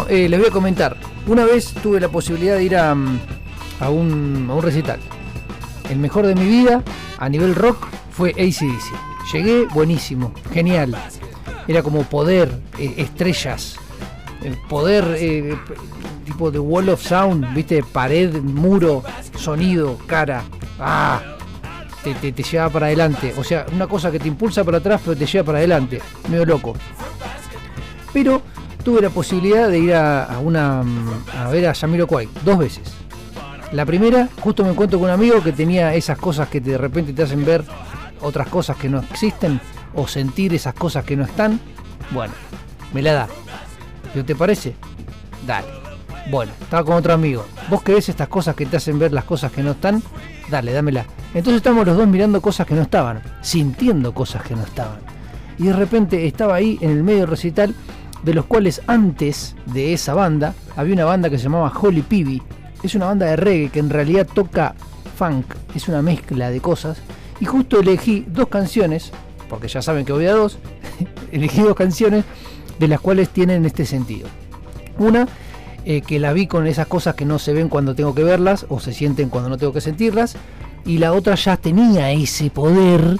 Eh, 0.09 0.27
les 0.29 0.39
voy 0.39 0.49
a 0.49 0.51
comentar. 0.51 0.97
Una 1.27 1.45
vez 1.45 1.73
tuve 1.83 1.99
la 1.99 2.09
posibilidad 2.09 2.55
de 2.55 2.63
ir 2.63 2.75
a, 2.77 2.93
mm, 2.95 3.19
a 3.81 3.89
un, 3.89 4.47
a 4.49 4.53
un 4.53 4.61
recital. 4.61 4.99
El 5.89 5.97
mejor 5.99 6.25
de 6.25 6.35
mi 6.35 6.45
vida 6.45 6.83
a 7.17 7.29
nivel 7.29 7.55
rock 7.55 7.87
fue 8.11 8.31
ACDC. 8.31 9.33
Llegué 9.33 9.65
buenísimo, 9.73 10.31
genial. 10.53 10.95
Era 11.67 11.83
como 11.83 12.03
poder, 12.03 12.61
eh, 12.79 12.93
estrellas, 12.97 13.75
el 14.43 14.57
poder 14.69 15.15
eh, 15.19 15.57
p- 15.67 15.73
tipo 16.25 16.49
de 16.51 16.59
wall 16.59 16.89
of 16.89 17.01
sound, 17.01 17.53
viste, 17.53 17.83
pared, 17.83 18.33
muro, 18.41 19.03
sonido, 19.37 19.97
cara. 20.07 20.43
Ah, 20.79 21.21
te, 22.03 22.13
te, 22.15 22.31
te 22.31 22.43
lleva 22.43 22.69
para 22.69 22.85
adelante. 22.87 23.33
O 23.37 23.43
sea, 23.43 23.65
una 23.73 23.87
cosa 23.87 24.11
que 24.11 24.19
te 24.19 24.27
impulsa 24.29 24.63
para 24.63 24.77
atrás, 24.77 25.01
pero 25.03 25.17
te 25.17 25.25
lleva 25.25 25.45
para 25.45 25.57
adelante. 25.57 26.01
Medio 26.29 26.45
loco. 26.45 26.73
Pero 28.13 28.41
tuve 28.87 29.01
la 29.01 29.09
posibilidad 29.09 29.67
de 29.67 29.79
ir 29.79 29.93
a, 29.93 30.39
una 30.41 30.81
mm, 30.81 31.09
a 31.37 31.49
ver 31.49 31.67
a 31.67 31.73
Jamiroquai 31.73 32.29
dos 32.45 32.57
veces. 32.57 32.93
La 33.73 33.85
primera, 33.85 34.29
justo 34.39 34.63
me 34.63 34.69
encuentro 34.69 34.97
con 34.97 35.09
un 35.09 35.13
amigo 35.13 35.43
que 35.43 35.51
tenía 35.51 35.93
esas 35.93 36.17
cosas 36.17 36.47
que 36.47 36.61
de 36.61 36.77
repente 36.77 37.11
te 37.11 37.21
hacen 37.21 37.43
ver 37.43 37.65
otras 38.21 38.47
cosas 38.47 38.77
que 38.77 38.87
no 38.87 38.99
existen 38.99 39.59
o 39.93 40.07
sentir 40.07 40.53
esas 40.53 40.73
cosas 40.73 41.03
que 41.03 41.17
no 41.17 41.25
están. 41.25 41.59
Bueno, 42.11 42.33
me 42.93 43.01
la 43.01 43.11
da. 43.11 43.27
¿Qué 44.13 44.23
te 44.23 44.35
parece? 44.35 44.73
Dale. 45.45 45.67
Bueno, 46.31 46.53
estaba 46.61 46.85
con 46.85 46.95
otro 46.95 47.11
amigo. 47.11 47.45
¿Vos 47.69 47.83
querés 47.83 48.07
estas 48.07 48.29
cosas 48.29 48.55
que 48.55 48.67
te 48.67 48.77
hacen 48.77 48.97
ver 48.97 49.11
las 49.11 49.25
cosas 49.25 49.51
que 49.51 49.63
no 49.63 49.71
están? 49.71 50.01
Dale, 50.49 50.71
dámela. 50.71 51.05
Entonces 51.33 51.57
estamos 51.57 51.85
los 51.85 51.97
dos 51.97 52.07
mirando 52.07 52.41
cosas 52.41 52.65
que 52.65 52.73
no 52.73 52.83
estaban, 52.83 53.21
sintiendo 53.41 54.13
cosas 54.13 54.43
que 54.43 54.55
no 54.55 54.63
estaban. 54.63 54.99
Y 55.57 55.65
de 55.65 55.73
repente 55.73 56.25
estaba 56.25 56.55
ahí 56.55 56.77
en 56.79 56.91
el 56.91 57.03
medio 57.03 57.19
del 57.19 57.27
recital, 57.27 57.75
de 58.27 58.33
los 58.33 58.43
cuales 58.43 58.81
antes 58.87 59.55
de 59.67 59.93
esa 59.93 60.13
banda 60.13 60.53
había 60.75 60.93
una 60.95 61.05
banda 61.05 61.29
que 61.29 61.37
se 61.37 61.45
llamaba 61.45 61.71
Holy 61.73 62.01
Peavy. 62.01 62.41
Es 62.83 62.93
una 62.93 63.05
banda 63.05 63.25
de 63.25 63.37
reggae 63.37 63.69
que 63.69 63.79
en 63.79 63.89
realidad 63.89 64.27
toca 64.27 64.75
funk, 65.15 65.45
es 65.73 65.87
una 65.87 66.01
mezcla 66.01 66.49
de 66.49 66.59
cosas. 66.59 66.97
Y 67.39 67.45
justo 67.45 67.79
elegí 67.79 68.25
dos 68.27 68.49
canciones, 68.49 69.13
porque 69.47 69.69
ya 69.69 69.81
saben 69.81 70.03
que 70.03 70.11
voy 70.11 70.25
a 70.25 70.33
dos, 70.33 70.59
elegí 71.31 71.61
dos 71.61 71.77
canciones 71.77 72.25
de 72.77 72.89
las 72.89 72.99
cuales 72.99 73.29
tienen 73.29 73.65
este 73.65 73.85
sentido. 73.85 74.27
Una, 74.99 75.25
eh, 75.85 76.01
que 76.01 76.19
la 76.19 76.33
vi 76.33 76.47
con 76.47 76.67
esas 76.67 76.87
cosas 76.87 77.15
que 77.15 77.23
no 77.23 77.39
se 77.39 77.53
ven 77.53 77.69
cuando 77.69 77.95
tengo 77.95 78.13
que 78.13 78.25
verlas 78.25 78.65
o 78.67 78.81
se 78.81 78.91
sienten 78.91 79.29
cuando 79.29 79.47
no 79.47 79.57
tengo 79.57 79.71
que 79.71 79.79
sentirlas. 79.79 80.35
Y 80.85 80.97
la 80.97 81.13
otra 81.13 81.35
ya 81.35 81.55
tenía 81.55 82.11
ese 82.11 82.49
poder 82.49 83.19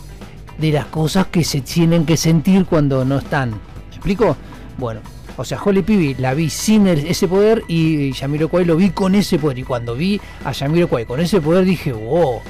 de 0.57 0.71
las 0.73 0.87
cosas 0.87 1.27
que 1.27 1.45
se 1.45 1.61
tienen 1.61 2.05
que 2.05 2.17
sentir 2.17 2.65
cuando 2.65 3.05
no 3.05 3.19
están. 3.19 3.51
¿Me 3.51 3.95
explico? 3.95 4.35
Bueno, 4.77 5.01
o 5.37 5.43
sea, 5.43 5.59
Holly 5.63 5.81
Pibi 5.81 6.15
la 6.15 6.33
vi 6.33 6.49
sin 6.49 6.87
ese 6.87 7.27
poder 7.27 7.63
y 7.67 8.11
Yamiroquai 8.11 8.65
lo 8.65 8.75
vi 8.75 8.91
con 8.91 9.15
ese 9.15 9.39
poder. 9.39 9.59
Y 9.59 9.63
cuando 9.63 9.95
vi 9.95 10.21
a 10.45 10.51
Yamiroquai 10.51 11.05
con 11.05 11.19
ese 11.19 11.41
poder 11.41 11.65
dije, 11.65 11.93
wow, 11.93 12.41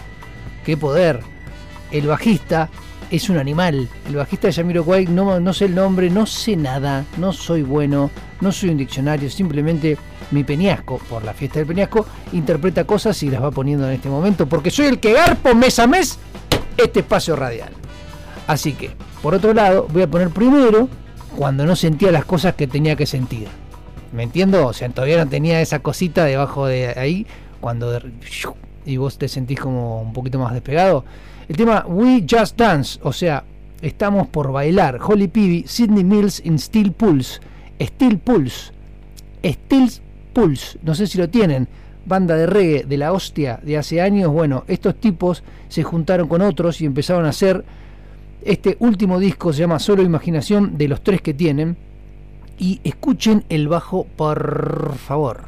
qué 0.66 0.76
poder. 0.78 1.22
El 1.91 2.08
bajista 2.08 2.70
es 3.10 3.30
un 3.30 3.38
animal. 3.38 3.88
El 4.08 4.16
bajista 4.18 4.48
de 4.48 4.54
Yamiroquai, 4.54 5.08
no, 5.08 5.40
no 5.40 5.54
sé 5.54 5.66
el 5.66 5.76
nombre, 5.76 6.10
no 6.10 6.26
sé 6.26 6.56
nada, 6.56 7.06
no 7.18 7.32
soy 7.32 7.62
bueno, 7.62 8.12
no 8.41 8.52
soy 8.52 8.70
un 8.70 8.78
diccionario, 8.78 9.30
simplemente 9.30 9.98
mi 10.32 10.44
peñasco, 10.44 10.98
por 11.10 11.24
la 11.24 11.34
fiesta 11.34 11.60
del 11.60 11.68
peñasco, 11.68 12.06
interpreta 12.34 12.84
cosas 12.84 13.22
y 13.24 13.30
las 13.30 13.41
va 13.41 13.52
poniendo 13.52 13.88
en 13.88 13.94
este 13.94 14.10
momento, 14.10 14.45
porque 14.48 14.72
soy 14.72 14.88
el 14.88 14.99
que 14.99 15.14
garpo 15.14 15.56
mes 15.56 15.80
a 15.80 15.88
mes 15.88 16.20
este 16.76 16.99
espacio 16.99 17.38
radial. 17.38 17.72
Así 18.45 18.74
que, 18.74 18.91
por 19.22 19.34
otro 19.34 19.54
lado, 19.54 19.88
voy 19.91 20.02
a 20.02 20.08
poner 20.08 20.30
primero 20.30 20.90
cuando 21.38 21.68
no 21.68 21.76
sentía 21.76 22.12
las 22.12 22.26
cosas 22.26 22.56
que 22.56 22.66
tenía 22.66 22.96
que 22.96 23.06
sentir. 23.06 23.48
¿Me 24.12 24.24
entiendo? 24.24 24.66
O 24.66 24.74
sea, 24.74 24.90
todavía 24.90 25.24
no 25.24 25.30
tenía 25.30 25.62
esa 25.62 25.80
cosita 25.80 26.26
debajo 26.26 26.66
de 26.66 26.88
ahí, 26.98 27.28
cuando 27.62 28.02
y 28.86 28.98
vos 28.98 29.20
te 29.20 29.28
sentís 29.28 29.60
como 29.60 30.02
un 30.02 30.14
poquito 30.14 30.40
más 30.40 30.54
despegado. 30.54 31.06
El 31.48 31.56
tema 31.56 31.86
We 31.88 32.26
Just 32.28 32.58
Dance, 32.58 33.00
o 33.04 33.14
sea, 33.14 33.44
estamos 33.84 34.28
por 34.28 34.52
bailar. 34.52 34.98
Holly 35.00 35.28
Peavy, 35.28 35.66
Sidney 35.68 36.04
Mills 36.04 36.44
in 36.44 36.58
Steel 36.58 36.92
Pulse. 36.92 37.40
Steel 37.80 38.18
Pulse. 38.18 38.72
Steel 39.46 39.92
Pulse, 40.34 40.80
no 40.82 40.96
sé 40.96 41.06
si 41.06 41.20
lo 41.20 41.30
tienen. 41.30 41.68
Banda 42.08 42.36
de 42.36 42.48
reggae 42.48 42.84
de 42.84 42.98
la 42.98 43.14
hostia 43.14 43.60
de 43.62 43.78
hace 43.78 44.02
años. 44.02 44.32
Bueno, 44.32 44.64
estos 44.68 44.96
tipos 44.96 45.44
se 45.68 45.84
juntaron 45.84 46.28
con 46.28 46.42
otros 46.42 46.82
y 46.82 46.86
empezaron 46.86 47.26
a 47.26 47.30
hacer 47.30 47.64
este 48.44 48.78
último 48.80 49.20
disco 49.20 49.52
se 49.54 49.60
llama 49.60 49.80
Solo 49.80 50.04
Imaginación 50.04 50.78
de 50.78 50.88
los 50.88 51.02
tres 51.02 51.22
que 51.22 51.34
tienen. 51.34 51.78
Y 52.60 52.82
escuchen 52.84 53.44
el 53.50 53.68
bajo, 53.68 54.08
por 54.16 54.96
favor. 54.98 55.46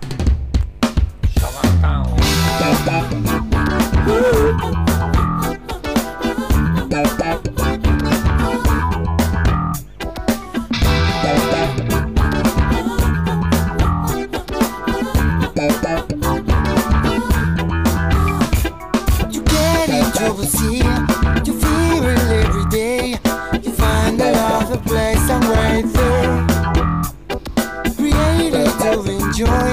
Enjoy, 29.39 29.68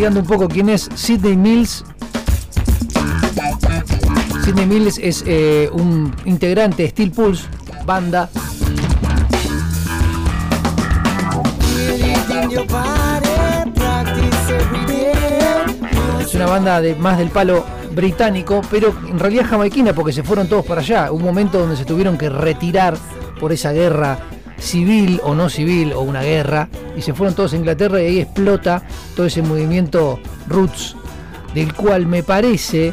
investigando 0.00 0.20
un 0.20 0.26
poco 0.26 0.48
quién 0.48 0.70
es 0.70 0.88
Sidney 0.94 1.36
Mills. 1.36 1.84
Sidney 4.42 4.64
Mills 4.64 4.96
es 4.96 5.22
eh, 5.26 5.68
un 5.74 6.14
integrante 6.24 6.84
de 6.84 6.88
Steel 6.88 7.10
Pulse, 7.10 7.44
banda. 7.84 8.30
Es 16.18 16.34
una 16.34 16.46
banda 16.46 16.80
de 16.80 16.94
más 16.94 17.18
del 17.18 17.28
palo 17.28 17.66
británico, 17.94 18.62
pero 18.70 18.94
en 19.06 19.18
realidad 19.18 19.44
jamaiquina 19.50 19.92
porque 19.92 20.14
se 20.14 20.22
fueron 20.22 20.48
todos 20.48 20.64
para 20.64 20.80
allá. 20.80 21.12
Un 21.12 21.22
momento 21.22 21.58
donde 21.58 21.76
se 21.76 21.84
tuvieron 21.84 22.16
que 22.16 22.30
retirar 22.30 22.96
por 23.38 23.52
esa 23.52 23.72
guerra 23.72 24.18
civil 24.60 25.20
o 25.24 25.34
no 25.34 25.48
civil 25.48 25.92
o 25.92 26.00
una 26.00 26.22
guerra 26.22 26.68
y 26.96 27.02
se 27.02 27.14
fueron 27.14 27.34
todos 27.34 27.52
a 27.52 27.56
Inglaterra 27.56 28.00
y 28.00 28.06
ahí 28.06 28.20
explota 28.20 28.82
ese 29.26 29.42
movimiento 29.42 30.18
roots 30.48 30.96
del 31.54 31.74
cual 31.74 32.06
me 32.06 32.22
parece, 32.22 32.92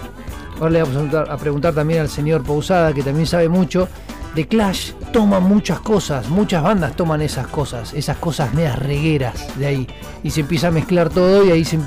ahora 0.55 0.69
le 0.69 0.83
vamos 0.83 1.13
a 1.29 1.37
preguntar, 1.37 1.73
también 1.73 2.01
al 2.01 2.09
señor 2.09 2.43
Pausada 2.43 2.93
que 2.93 3.03
también 3.03 3.27
sabe 3.27 3.49
mucho, 3.49 3.87
de 4.35 4.47
Clash 4.47 4.91
toma 5.11 5.39
muchas 5.39 5.79
cosas, 5.79 6.29
muchas 6.29 6.61
bandas 6.61 6.95
toman 6.95 7.21
esas 7.21 7.47
cosas, 7.47 7.93
esas 7.93 8.17
cosas 8.17 8.53
medias 8.53 8.77
regueras 8.77 9.57
de 9.57 9.65
ahí 9.65 9.87
y 10.23 10.29
se 10.29 10.41
empieza 10.41 10.67
a 10.67 10.71
mezclar 10.71 11.09
todo 11.09 11.45
y 11.45 11.51
ahí 11.51 11.65
se, 11.65 11.79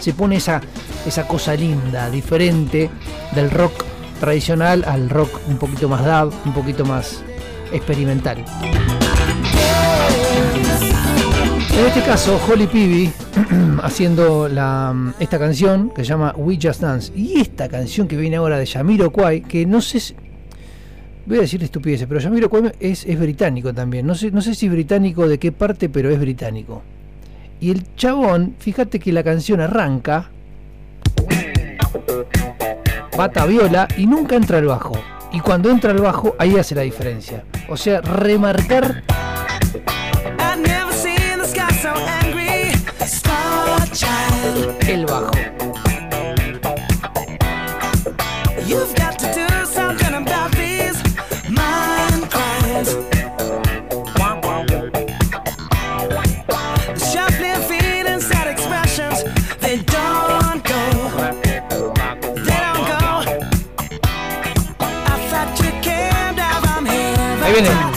se 0.00 0.14
pone 0.14 0.36
esa, 0.36 0.60
esa 1.06 1.26
cosa 1.26 1.54
linda, 1.54 2.08
diferente 2.10 2.90
del 3.34 3.50
rock 3.50 3.84
tradicional 4.18 4.84
al 4.86 5.10
rock 5.10 5.30
un 5.48 5.58
poquito 5.58 5.88
más 5.88 6.04
dub, 6.04 6.32
un 6.46 6.52
poquito 6.52 6.84
más 6.84 7.22
experimental. 7.72 8.44
En 11.80 11.86
este 11.86 12.02
caso, 12.02 12.38
Holly 12.46 12.66
Peavy 12.66 13.10
haciendo 13.82 14.50
la, 14.50 15.14
esta 15.18 15.38
canción 15.38 15.88
que 15.88 16.04
se 16.04 16.10
llama 16.10 16.34
We 16.36 16.58
Just 16.60 16.82
Dance. 16.82 17.10
Y 17.16 17.40
esta 17.40 17.70
canción 17.70 18.06
que 18.06 18.18
viene 18.18 18.36
ahora 18.36 18.58
de 18.58 18.66
Yamiro 18.66 19.10
Kwai, 19.10 19.40
que 19.40 19.64
no 19.64 19.80
sé 19.80 19.98
si. 19.98 20.14
Voy 21.24 21.38
a 21.38 21.40
decir 21.40 21.64
estupideces, 21.64 22.06
pero 22.06 22.20
Yamiro 22.20 22.50
Kwai 22.50 22.72
es, 22.78 23.06
es 23.06 23.18
británico 23.18 23.72
también. 23.72 24.06
No 24.06 24.14
sé, 24.14 24.30
no 24.30 24.42
sé 24.42 24.54
si 24.54 24.68
británico 24.68 25.26
de 25.26 25.38
qué 25.38 25.52
parte, 25.52 25.88
pero 25.88 26.10
es 26.10 26.20
británico. 26.20 26.82
Y 27.60 27.70
el 27.70 27.94
chabón, 27.96 28.56
fíjate 28.58 28.98
que 28.98 29.10
la 29.10 29.24
canción 29.24 29.62
arranca. 29.62 30.28
Pata 33.16 33.46
viola 33.46 33.88
y 33.96 34.06
nunca 34.06 34.36
entra 34.36 34.58
el 34.58 34.66
bajo. 34.66 35.02
Y 35.32 35.40
cuando 35.40 35.70
entra 35.70 35.92
el 35.92 36.02
bajo, 36.02 36.36
ahí 36.38 36.58
hace 36.58 36.74
la 36.74 36.82
diferencia. 36.82 37.42
O 37.70 37.76
sea, 37.78 38.02
remarcar 38.02 39.02
el 44.90 45.06
bajo. 45.06 45.30
you've 48.66 48.94
got 48.96 49.16
to 49.18 49.26
do 49.32 49.46
something 49.64 50.14
about 50.14 50.50
these 50.52 50.98
mind 51.48 52.28
crimes. 52.28 52.96
The 56.94 57.00
shuffling 57.12 58.20
sad 58.20 58.48
expressions, 58.48 59.22
they 59.60 59.76
don't 59.78 60.64
go. 60.64 60.82
They 62.46 62.58
don't 62.66 62.86
go. 62.92 63.04
I 64.80 65.16
thought 65.30 65.50
you 65.62 65.70
came 65.82 66.34
down 66.34 66.62
from 66.62 66.86
heaven. 66.86 67.42
Ahí 67.44 67.52
viene. 67.52 67.89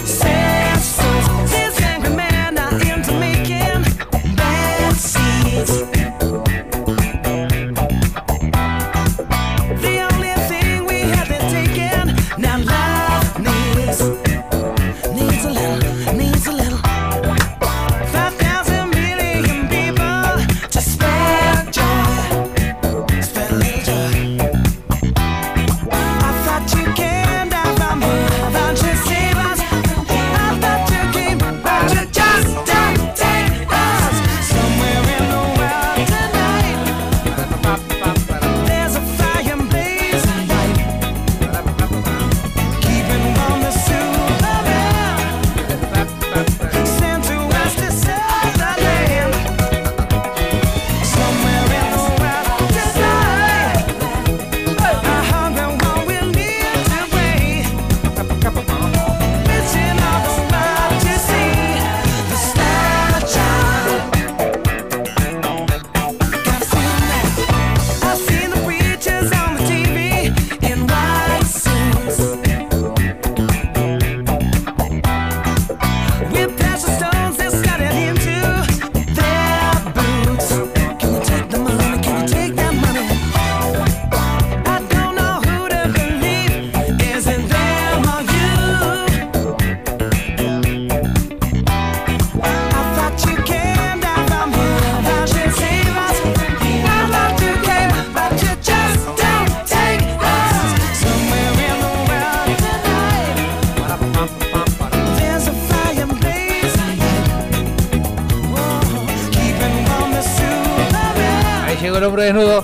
Hombre 112.23 112.33
desnudo. 112.33 112.63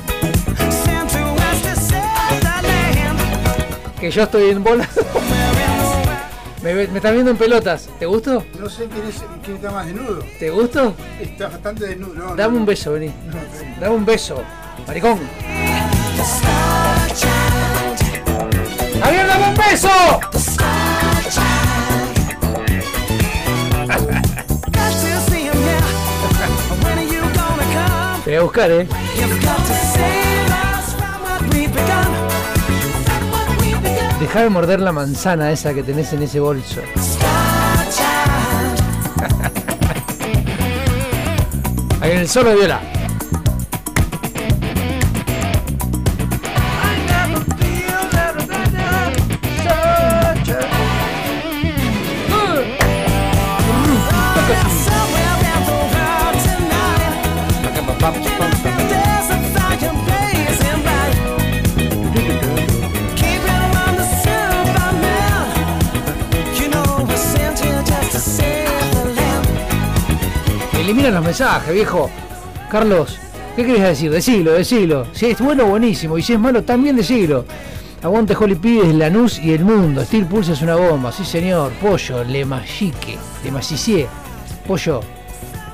Que 3.99 4.11
yo 4.11 4.23
estoy 4.23 4.51
en 4.51 4.63
bola. 4.63 4.87
me, 6.63 6.73
me 6.73 6.83
están 6.83 7.13
viendo 7.13 7.31
en 7.31 7.37
pelotas. 7.37 7.89
¿Te 7.99 8.05
gustó? 8.05 8.45
No 8.59 8.69
sé 8.69 8.87
quién, 8.87 9.07
es, 9.07 9.23
quién 9.43 9.57
está 9.57 9.71
más 9.71 9.85
desnudo. 9.85 10.23
¿Te 10.39 10.49
gustó? 10.49 10.95
Está 11.19 11.49
bastante 11.49 11.87
desnudo. 11.87 12.13
No, 12.13 12.35
Dame 12.35 12.53
no, 12.53 12.59
un 12.59 12.65
beso, 12.65 12.93
vení. 12.93 13.11
Dame 13.79 13.95
un 13.95 14.05
beso. 14.05 14.41
Maricón. 14.87 15.19
¡Javier, 19.01 19.27
dame 19.27 19.47
un 19.49 19.55
beso! 19.55 19.89
Te 28.29 28.35
voy 28.35 28.39
a 28.41 28.43
buscar, 28.43 28.69
eh. 28.69 28.87
Deja 34.19 34.41
de 34.41 34.49
morder 34.49 34.79
la 34.79 34.91
manzana 34.91 35.51
esa 35.51 35.73
que 35.73 35.81
tenés 35.81 36.13
en 36.13 36.21
ese 36.23 36.39
bolso. 36.39 36.81
Ahí 42.01 42.11
en 42.11 42.19
el 42.19 42.29
solo 42.29 42.51
de 42.51 42.55
viola. 42.57 42.98
Elimina 70.99 71.15
los 71.19 71.25
mensajes, 71.25 71.73
viejo. 71.73 72.09
Carlos, 72.69 73.17
¿qué 73.55 73.65
querés 73.65 73.83
decir? 73.83 74.11
Decilo, 74.11 74.51
decilo. 74.51 75.07
Si 75.13 75.27
es 75.27 75.39
bueno, 75.39 75.65
buenísimo. 75.65 76.17
Y 76.17 76.21
si 76.21 76.33
es 76.33 76.39
malo, 76.39 76.61
también 76.63 76.97
decilo. 76.97 77.45
Aguante 78.03 78.35
Holly 78.37 78.55
Pibes, 78.55 78.93
Lanús 78.93 79.39
y 79.39 79.53
el 79.53 79.63
mundo. 79.63 80.03
Steel 80.03 80.25
Pulse 80.25 80.51
es 80.51 80.61
una 80.61 80.75
bomba, 80.75 81.13
sí 81.13 81.23
señor. 81.23 81.71
Pollo, 81.81 82.25
Le 82.25 82.43
Machique, 82.43 83.17
Le 83.45 83.49
Massicié. 83.51 84.07
Pollo, 84.67 84.99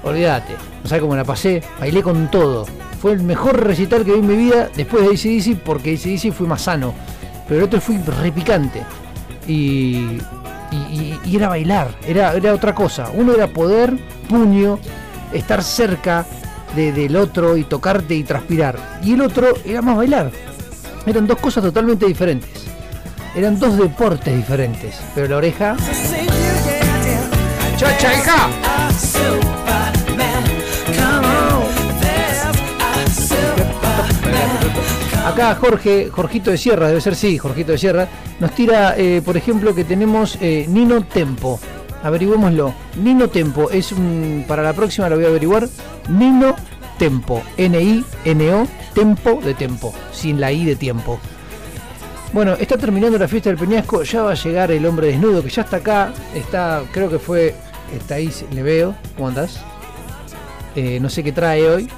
olvídate. 0.04 0.54
No 0.84 0.90
sabes 0.90 1.02
cómo 1.02 1.16
la 1.16 1.24
pasé. 1.24 1.64
Bailé 1.80 2.04
con 2.04 2.30
todo. 2.30 2.68
Fue 3.02 3.14
el 3.14 3.24
mejor 3.24 3.64
recital 3.66 4.06
que 4.06 4.12
vi 4.12 4.20
en 4.20 4.28
mi 4.28 4.36
vida 4.36 4.70
después 4.76 5.04
de 5.04 5.10
ACDC 5.16 5.60
porque 5.64 5.96
ACDC 5.96 6.34
fui 6.34 6.46
más 6.46 6.62
sano. 6.62 6.94
Pero 7.48 7.62
el 7.62 7.66
otro 7.66 7.82
fui 7.82 7.98
repicante. 8.22 8.84
Y, 9.48 10.20
y, 10.72 10.76
y- 10.92 11.20
y 11.26 11.36
era 11.36 11.48
bailar, 11.50 11.96
era, 12.08 12.34
era 12.34 12.54
otra 12.54 12.76
cosa. 12.76 13.10
Uno 13.16 13.34
era 13.34 13.48
poder, 13.48 13.96
puño, 14.30 14.78
estar 15.36 15.64
cerca 15.64 16.26
de- 16.76 16.92
del 16.92 17.16
otro 17.16 17.58
y 17.58 17.64
tocarte 17.64 18.14
y 18.16 18.24
transpirar. 18.24 19.00
Y 19.04 19.14
el 19.14 19.22
otro 19.22 19.54
era 19.66 19.82
más 19.82 19.96
bailar. 19.98 20.32
Eran 21.06 21.26
dos 21.28 21.38
cosas 21.40 21.64
totalmente 21.64 22.06
diferentes. 22.06 22.64
Eran 23.36 23.60
dos 23.60 23.78
deportes 23.78 24.36
diferentes. 24.36 24.96
Pero 25.14 25.28
la 25.28 25.38
oreja. 25.38 25.76
¡Chacha, 27.78 28.14
hija! 28.14 28.50
A 28.64 28.90
Superman, 28.94 30.44
come 30.96 31.28
on. 31.28 31.64
There's 32.00 32.46
a 32.80 33.06
Superman. 33.22 34.72
Acá 35.28 35.56
Jorge, 35.56 36.10
Jorgito 36.10 36.52
de 36.52 36.58
Sierra, 36.58 36.88
debe 36.88 37.02
ser 37.02 37.16
sí, 37.16 37.38
Jorgito 37.38 37.74
de 37.74 37.78
Sierra, 37.78 38.08
nos 38.40 38.52
tira, 38.52 38.96
eh, 38.98 39.22
por 39.26 39.36
ejemplo, 39.36 39.76
que 39.76 39.84
tenemos 39.84 40.38
eh, 40.40 40.66
Nino 40.70 41.02
Tempo. 41.04 41.60
Averigüémoslo. 42.06 42.72
Nino 43.02 43.30
Tempo 43.30 43.72
es 43.72 43.92
un. 43.92 44.46
Para 44.48 44.62
la 44.62 44.74
próxima 44.74 45.10
lo 45.10 45.16
voy 45.16 45.26
a 45.26 45.30
averiguar. 45.30 45.68
Nino 46.08 46.56
Tempo. 47.00 47.42
N-I-N-O. 47.58 48.68
Tempo 48.94 49.42
de 49.44 49.56
tempo. 49.56 49.92
Sin 50.14 50.40
la 50.40 50.52
I 50.52 50.66
de 50.66 50.76
tiempo. 50.76 51.20
Bueno, 52.32 52.54
está 52.54 52.78
terminando 52.78 53.18
la 53.18 53.28
fiesta 53.28 53.50
del 53.50 53.58
Peñasco. 53.58 54.04
Ya 54.04 54.22
va 54.22 54.32
a 54.32 54.36
llegar 54.36 54.70
el 54.70 54.86
hombre 54.86 55.08
desnudo 55.08 55.42
que 55.42 55.50
ya 55.50 55.64
está 55.64 55.78
acá. 55.78 56.14
Está, 56.36 56.84
creo 56.92 57.10
que 57.10 57.18
fue. 57.18 57.56
Está 57.98 58.16
ahí, 58.16 58.32
le 58.52 58.62
veo. 58.62 58.94
¿Cómo 59.16 59.30
andás? 59.30 59.60
Eh, 60.76 61.00
no 61.02 61.10
sé 61.10 61.24
qué 61.24 61.32
trae 61.32 61.68
hoy. 61.68 61.90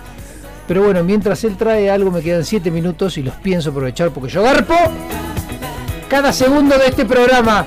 Pero 0.69 0.83
bueno, 0.83 1.03
mientras 1.03 1.43
él 1.43 1.57
trae 1.57 1.91
algo, 1.91 2.11
me 2.11 2.21
quedan 2.21 2.45
7 2.45 2.71
minutos 2.71 3.17
y 3.17 3.23
los 3.23 3.35
pienso 3.35 3.71
aprovechar 3.71 4.11
porque 4.11 4.29
yo 4.29 4.41
garpo. 4.41 4.73
cada 6.07 6.31
segundo 6.31 6.77
de 6.77 6.87
este 6.87 7.05
programa. 7.05 7.65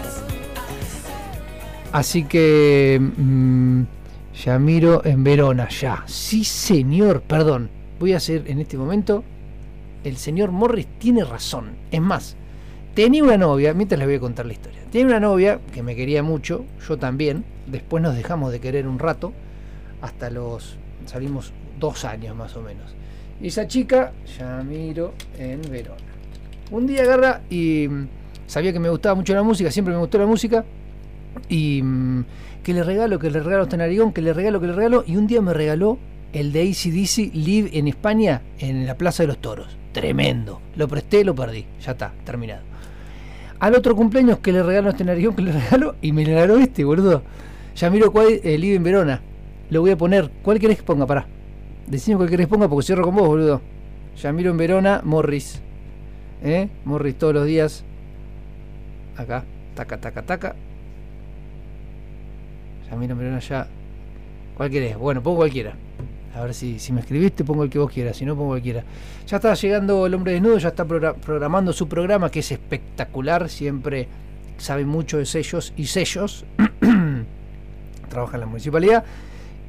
Así 1.93 2.23
que 2.23 3.01
mm, 3.01 3.83
Yamiro 4.45 5.05
en 5.05 5.25
Verona, 5.25 5.69
ya. 5.69 6.05
Sí, 6.07 6.45
señor, 6.45 7.23
perdón. 7.23 7.69
Voy 7.99 8.13
a 8.13 8.19
hacer 8.19 8.45
en 8.47 8.61
este 8.61 8.79
momento. 8.79 9.25
El 10.05 10.17
señor 10.17 10.53
Morris 10.53 10.87
tiene 10.99 11.25
razón. 11.25 11.73
Es 11.91 12.01
más, 12.01 12.37
tenía 12.95 13.25
una 13.25 13.37
novia, 13.37 13.75
mientras 13.75 13.99
les 13.99 14.07
voy 14.07 14.17
a 14.17 14.21
contar 14.21 14.47
la 14.47 14.53
historia. 14.53 14.81
Tenía 14.93 15.09
una 15.09 15.21
novia 15.21 15.61
que 15.73 15.83
me 15.83 15.97
quería 15.97 16.23
mucho, 16.23 16.65
yo 16.89 16.97
también. 16.97 17.45
Después 17.67 18.03
nos 18.03 18.15
dejamos 18.15 18.53
de 18.53 18.61
querer 18.61 18.87
un 18.87 18.99
rato. 18.99 19.33
Hasta 20.01 20.31
los. 20.31 20.79
salimos 21.07 21.53
dos 21.81 22.05
años 22.05 22.37
más 22.37 22.57
o 22.57 22.63
menos. 22.63 22.95
Y 23.41 23.49
esa 23.49 23.67
chica, 23.67 24.13
Yamiro 24.39 25.15
en 25.39 25.61
Verona. 25.63 25.97
Un 26.71 26.87
día 26.87 27.03
agarra 27.03 27.41
y 27.51 27.89
mm, 27.89 28.09
sabía 28.47 28.73
que 28.73 28.79
me 28.79 28.91
gustaba 28.91 29.17
mucho 29.17 29.35
la 29.35 29.43
música, 29.43 29.73
siempre 29.73 29.93
me 29.93 29.99
gustó 29.99 30.19
la 30.19 30.27
música. 30.27 30.65
Y 31.49 31.83
mm, 31.83 32.25
que 32.63 32.75
le 32.75 32.83
regalo, 32.83 33.19
que 33.19 33.31
le 33.31 33.41
regalo 33.41 33.63
a 33.63 33.65
este 33.65 33.77
narigón, 33.77 34.13
que 34.13 34.23
le 34.23 34.33
regalo, 34.33 34.61
que 34.61 34.67
le 34.67 34.73
regalo. 34.73 35.05
Y 35.07 35.17
un 35.17 35.27
día 35.27 35.41
me 35.41 35.55
regaló 35.55 35.99
el 36.33 36.53
de 36.53 36.63
ACDC 36.63 37.35
Live 37.35 37.71
en 37.73 37.89
España, 37.89 38.43
en 38.59 38.87
la 38.87 38.97
Plaza 38.97 39.23
de 39.23 39.29
los 39.29 39.39
Toros. 39.39 39.77
Tremendo. 39.93 40.61
Lo 40.77 40.87
presté, 40.89 41.25
lo 41.25 41.35
perdí. 41.35 41.67
Ya 41.85 41.93
está, 41.93 42.13
terminado. 42.25 42.63
Al 43.59 43.75
otro 43.75 43.95
cumpleaños 43.95 44.39
que 44.39 44.53
le 44.53 44.63
regalo 44.63 44.91
este 44.91 45.05
narigón, 45.05 45.35
que 45.35 45.43
le 45.43 45.53
regalo, 45.61 45.97
y 46.01 46.13
me 46.13 46.25
regaló 46.25 46.59
este, 46.59 46.85
boludo. 46.85 47.23
Yamiro 47.77 48.13
Cuay, 48.13 48.41
eh, 48.43 48.59
Live 48.59 48.77
en 48.77 48.83
Verona. 48.83 49.21
Lo 49.71 49.81
voy 49.81 49.91
a 49.91 49.97
poner. 49.97 50.31
¿Cuál 50.43 50.59
querés 50.59 50.79
que 50.79 50.83
ponga? 50.83 51.07
Pará. 51.07 51.27
Decime 51.87 52.17
cuál 52.17 52.31
querés 52.31 52.47
que 52.47 52.51
ponga 52.51 52.69
porque 52.69 52.87
cierro 52.87 53.05
con 53.05 53.15
vos, 53.15 53.27
boludo. 53.27 53.61
Yamiro 54.21 54.51
en 54.51 54.57
Verona, 54.57 55.01
Morris. 55.05 55.61
¿Eh? 56.43 56.69
Morris 56.85 57.17
todos 57.17 57.35
los 57.35 57.47
días. 57.47 57.85
Acá. 59.17 59.45
Taca, 59.75 59.99
taca, 59.99 60.23
taca. 60.23 60.57
En 62.91 63.19
Verona 63.19 63.39
ya. 63.41 63.67
¿Cuál 64.57 64.71
querés? 64.71 64.97
Bueno, 64.97 65.23
pongo 65.23 65.39
cualquiera. 65.39 65.75
A 66.35 66.43
ver 66.43 66.55
si, 66.55 66.79
si 66.79 66.93
me 66.93 67.01
escribiste, 67.01 67.45
pongo 67.45 67.65
el 67.65 67.71
que 67.71 67.79
vos 67.79 67.91
quieras. 67.91 68.17
Si 68.17 68.25
no, 68.25 68.35
pongo 68.37 68.51
cualquiera. 68.51 68.85
Ya 69.27 69.37
está 69.37 69.55
llegando 69.55 70.07
el 70.07 70.15
hombre 70.15 70.33
desnudo, 70.33 70.59
ya 70.59 70.69
está 70.69 70.85
progra- 70.87 71.15
programando 71.15 71.73
su 71.73 71.89
programa, 71.89 72.31
que 72.31 72.41
es 72.41 72.53
espectacular. 72.53 73.49
Siempre 73.49 74.07
sabe 74.59 74.85
mucho 74.85 75.19
de 75.19 75.27
sellos 75.27 75.73
y 75.77 75.87
sellos. 75.87 76.45
Trabaja 78.09 78.37
en 78.37 78.41
la 78.41 78.47
municipalidad. 78.47 79.05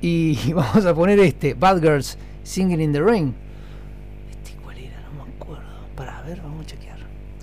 Y 0.02 0.54
vamos 0.54 0.86
a 0.86 0.94
poner 0.94 1.20
este, 1.20 1.54
Bad 1.54 1.82
Girls 1.82 2.18
Singing 2.44 2.82
in 2.82 2.92
the 2.94 3.02
Rain. 3.02 3.34
Este 4.32 4.60
cuál 4.62 4.78
era, 4.78 5.02
no 5.16 5.24
me 5.26 5.32
acuerdo. 5.32 5.64
Para 5.96 6.22
ver, 6.24 6.42
vamos 6.42 6.64
a 6.64 6.66
chequear. 6.66 6.98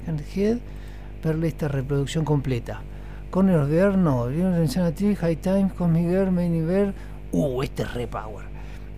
And 0.07 0.21
Head, 0.35 0.59
ver 1.25 1.45
esta 1.45 1.69
reproducción 1.69 2.25
completa. 2.25 2.83
Corner 3.31 3.59
of 3.59 3.69
the 3.69 3.77
Earth, 3.79 3.97
no. 3.97 4.31
Insanity, 4.31 5.15
High 5.15 5.37
Times, 5.37 5.73
Cosmic 5.75 6.09
Girl, 6.09 6.31
Bear. 6.31 6.95
Uh, 7.33 7.63
este 7.63 7.83
es 7.83 7.95
re 7.95 8.07
power. 8.07 8.47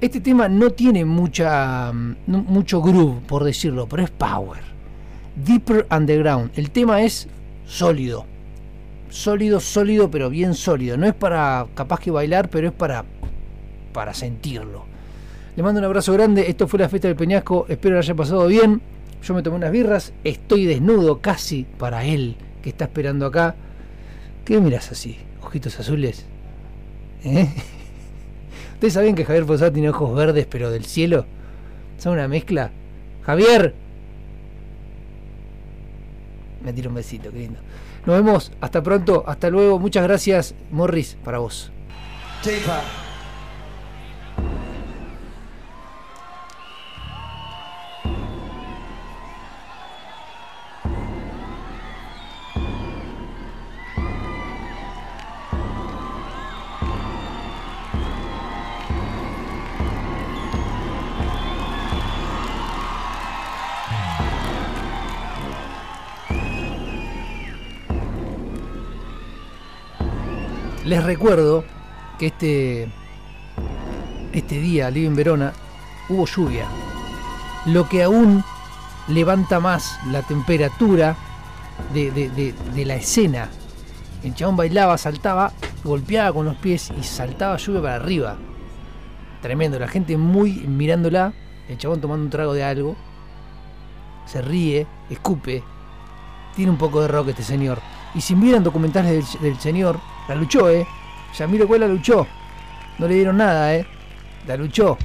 Este 0.01 0.21
tema 0.21 0.49
no 0.49 0.71
tiene 0.71 1.05
mucha 1.05 1.93
mm, 1.93 2.17
no- 2.29 2.43
mucho 2.45 2.81
groove, 2.81 3.21
por 3.27 3.45
decirlo, 3.45 3.87
pero 3.89 4.03
es 4.05 4.11
power. 4.11 4.61
Deeper 5.37 5.87
Underground. 5.91 6.51
El 6.57 6.71
tema 6.71 7.03
es 7.03 7.29
sólido. 7.67 8.25
Sólido, 9.09 9.59
sólido, 9.59 10.11
pero 10.11 10.31
bien 10.31 10.55
sólido. 10.55 10.97
No 10.97 11.07
es 11.07 11.15
para 11.15 11.67
capaz 11.75 11.99
que 12.01 12.11
bailar, 12.11 12.49
pero 12.49 12.69
es 12.69 12.73
para 12.75 13.05
para 13.93 14.15
sentirlo. 14.15 14.85
Le 15.57 15.63
mando 15.65 15.81
un 15.81 15.85
abrazo 15.85 16.13
grande. 16.13 16.49
Esto 16.49 16.69
fue 16.69 16.79
la 16.79 16.89
fiesta 16.89 17.09
del 17.09 17.17
Peñasco. 17.17 17.67
Espero 17.69 17.95
lo 17.95 17.99
haya 18.01 18.15
pasado 18.15 18.47
bien. 18.47 18.81
Yo 19.23 19.35
me 19.35 19.43
tomé 19.43 19.57
unas 19.57 19.73
birras. 19.73 20.13
Estoy 20.23 20.65
desnudo 20.65 21.21
casi 21.21 21.65
para 21.65 22.05
él 22.05 22.37
que 22.63 22.71
está 22.71 22.85
esperando 22.85 23.27
acá. 23.27 23.57
¿Qué 24.51 24.61
miras 24.61 24.91
así? 24.91 25.17
Ojitos 25.45 25.79
azules. 25.79 26.27
¿Eh? 27.23 27.47
¿Ustedes 28.75 28.95
saben 28.95 29.15
que 29.15 29.25
Javier 29.25 29.47
Posada 29.47 29.73
tiene 29.73 29.91
ojos 29.91 30.13
verdes 30.13 30.45
pero 30.51 30.73
del 30.73 30.87
cielo? 30.87 31.25
¿Son 31.99 32.15
una 32.15 32.27
mezcla? 32.27 32.73
¡Javier! 33.23 33.77
Me 36.65 36.73
tiro 36.73 36.89
un 36.89 36.97
besito, 36.97 37.31
qué 37.31 37.39
lindo. 37.39 37.61
Nos 38.05 38.17
vemos, 38.17 38.51
hasta 38.61 38.83
pronto, 38.83 39.23
hasta 39.25 39.51
luego. 39.51 39.79
Muchas 39.79 40.03
gracias, 40.03 40.57
Morris, 40.73 41.17
para 41.23 41.39
vos. 41.39 41.71
Recuerdo 71.05 71.65
que 72.19 72.27
este, 72.27 72.93
este 74.33 74.61
día, 74.61 74.89
en 74.89 75.17
Verona, 75.17 75.53
hubo 76.09 76.27
lluvia. 76.27 76.67
Lo 77.67 77.89
que 77.89 78.03
aún 78.03 78.45
levanta 79.09 79.61
más 79.61 79.99
la 80.11 80.23
temperatura 80.23 81.17
de, 81.95 82.85
la 82.85 82.95
escena. 82.97 83.49
El 84.23 84.35
chabón 84.35 84.57
bailaba, 84.57 84.99
saltaba, 84.99 85.53
golpeaba 85.85 86.33
con 86.35 86.45
los 86.45 86.57
pies 86.57 86.93
y 86.99 87.03
saltaba 87.03 87.57
lluvia 87.57 87.83
para 87.83 87.95
arriba. 87.95 88.37
Tremendo, 89.41 89.79
la 89.79 89.89
gente 89.89 90.19
muy 90.19 90.53
mirándola, 90.53 91.33
el 91.69 91.79
chabón 91.79 92.03
tomando 92.03 92.25
un 92.25 92.31
trago 92.31 92.53
de 92.53 92.63
algo. 92.63 92.95
Se 94.27 94.43
ríe, 94.43 94.87
escupe. 95.09 95.63
Tiene 96.55 96.71
un 96.71 96.79
poco 96.79 97.01
de 97.01 97.09
rock 97.09 97.29
este 97.29 97.43
señor. 97.43 97.79
Y 98.15 98.21
si 98.21 98.35
miran 98.35 98.63
documentales 98.63 99.41
del 99.41 99.59
señor, 99.59 99.99
la 100.29 100.35
luchó, 100.35 100.71
¿eh? 100.71 100.87
Yamiro 101.37 101.67
Cuela 101.67 101.87
luchó. 101.87 102.27
No 102.99 103.09
le 103.09 103.15
dieron 103.15 103.37
nada, 103.37 103.75
¿eh? 103.75 103.87
La 104.47 104.57
luchó. 104.57 104.97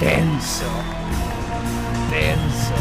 Tenso. 0.00 0.64
Tenso. 2.10 2.74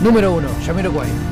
Número 0.00 0.32
uno, 0.32 0.48
Yamiro 0.66 0.92
Cuay. 0.92 1.31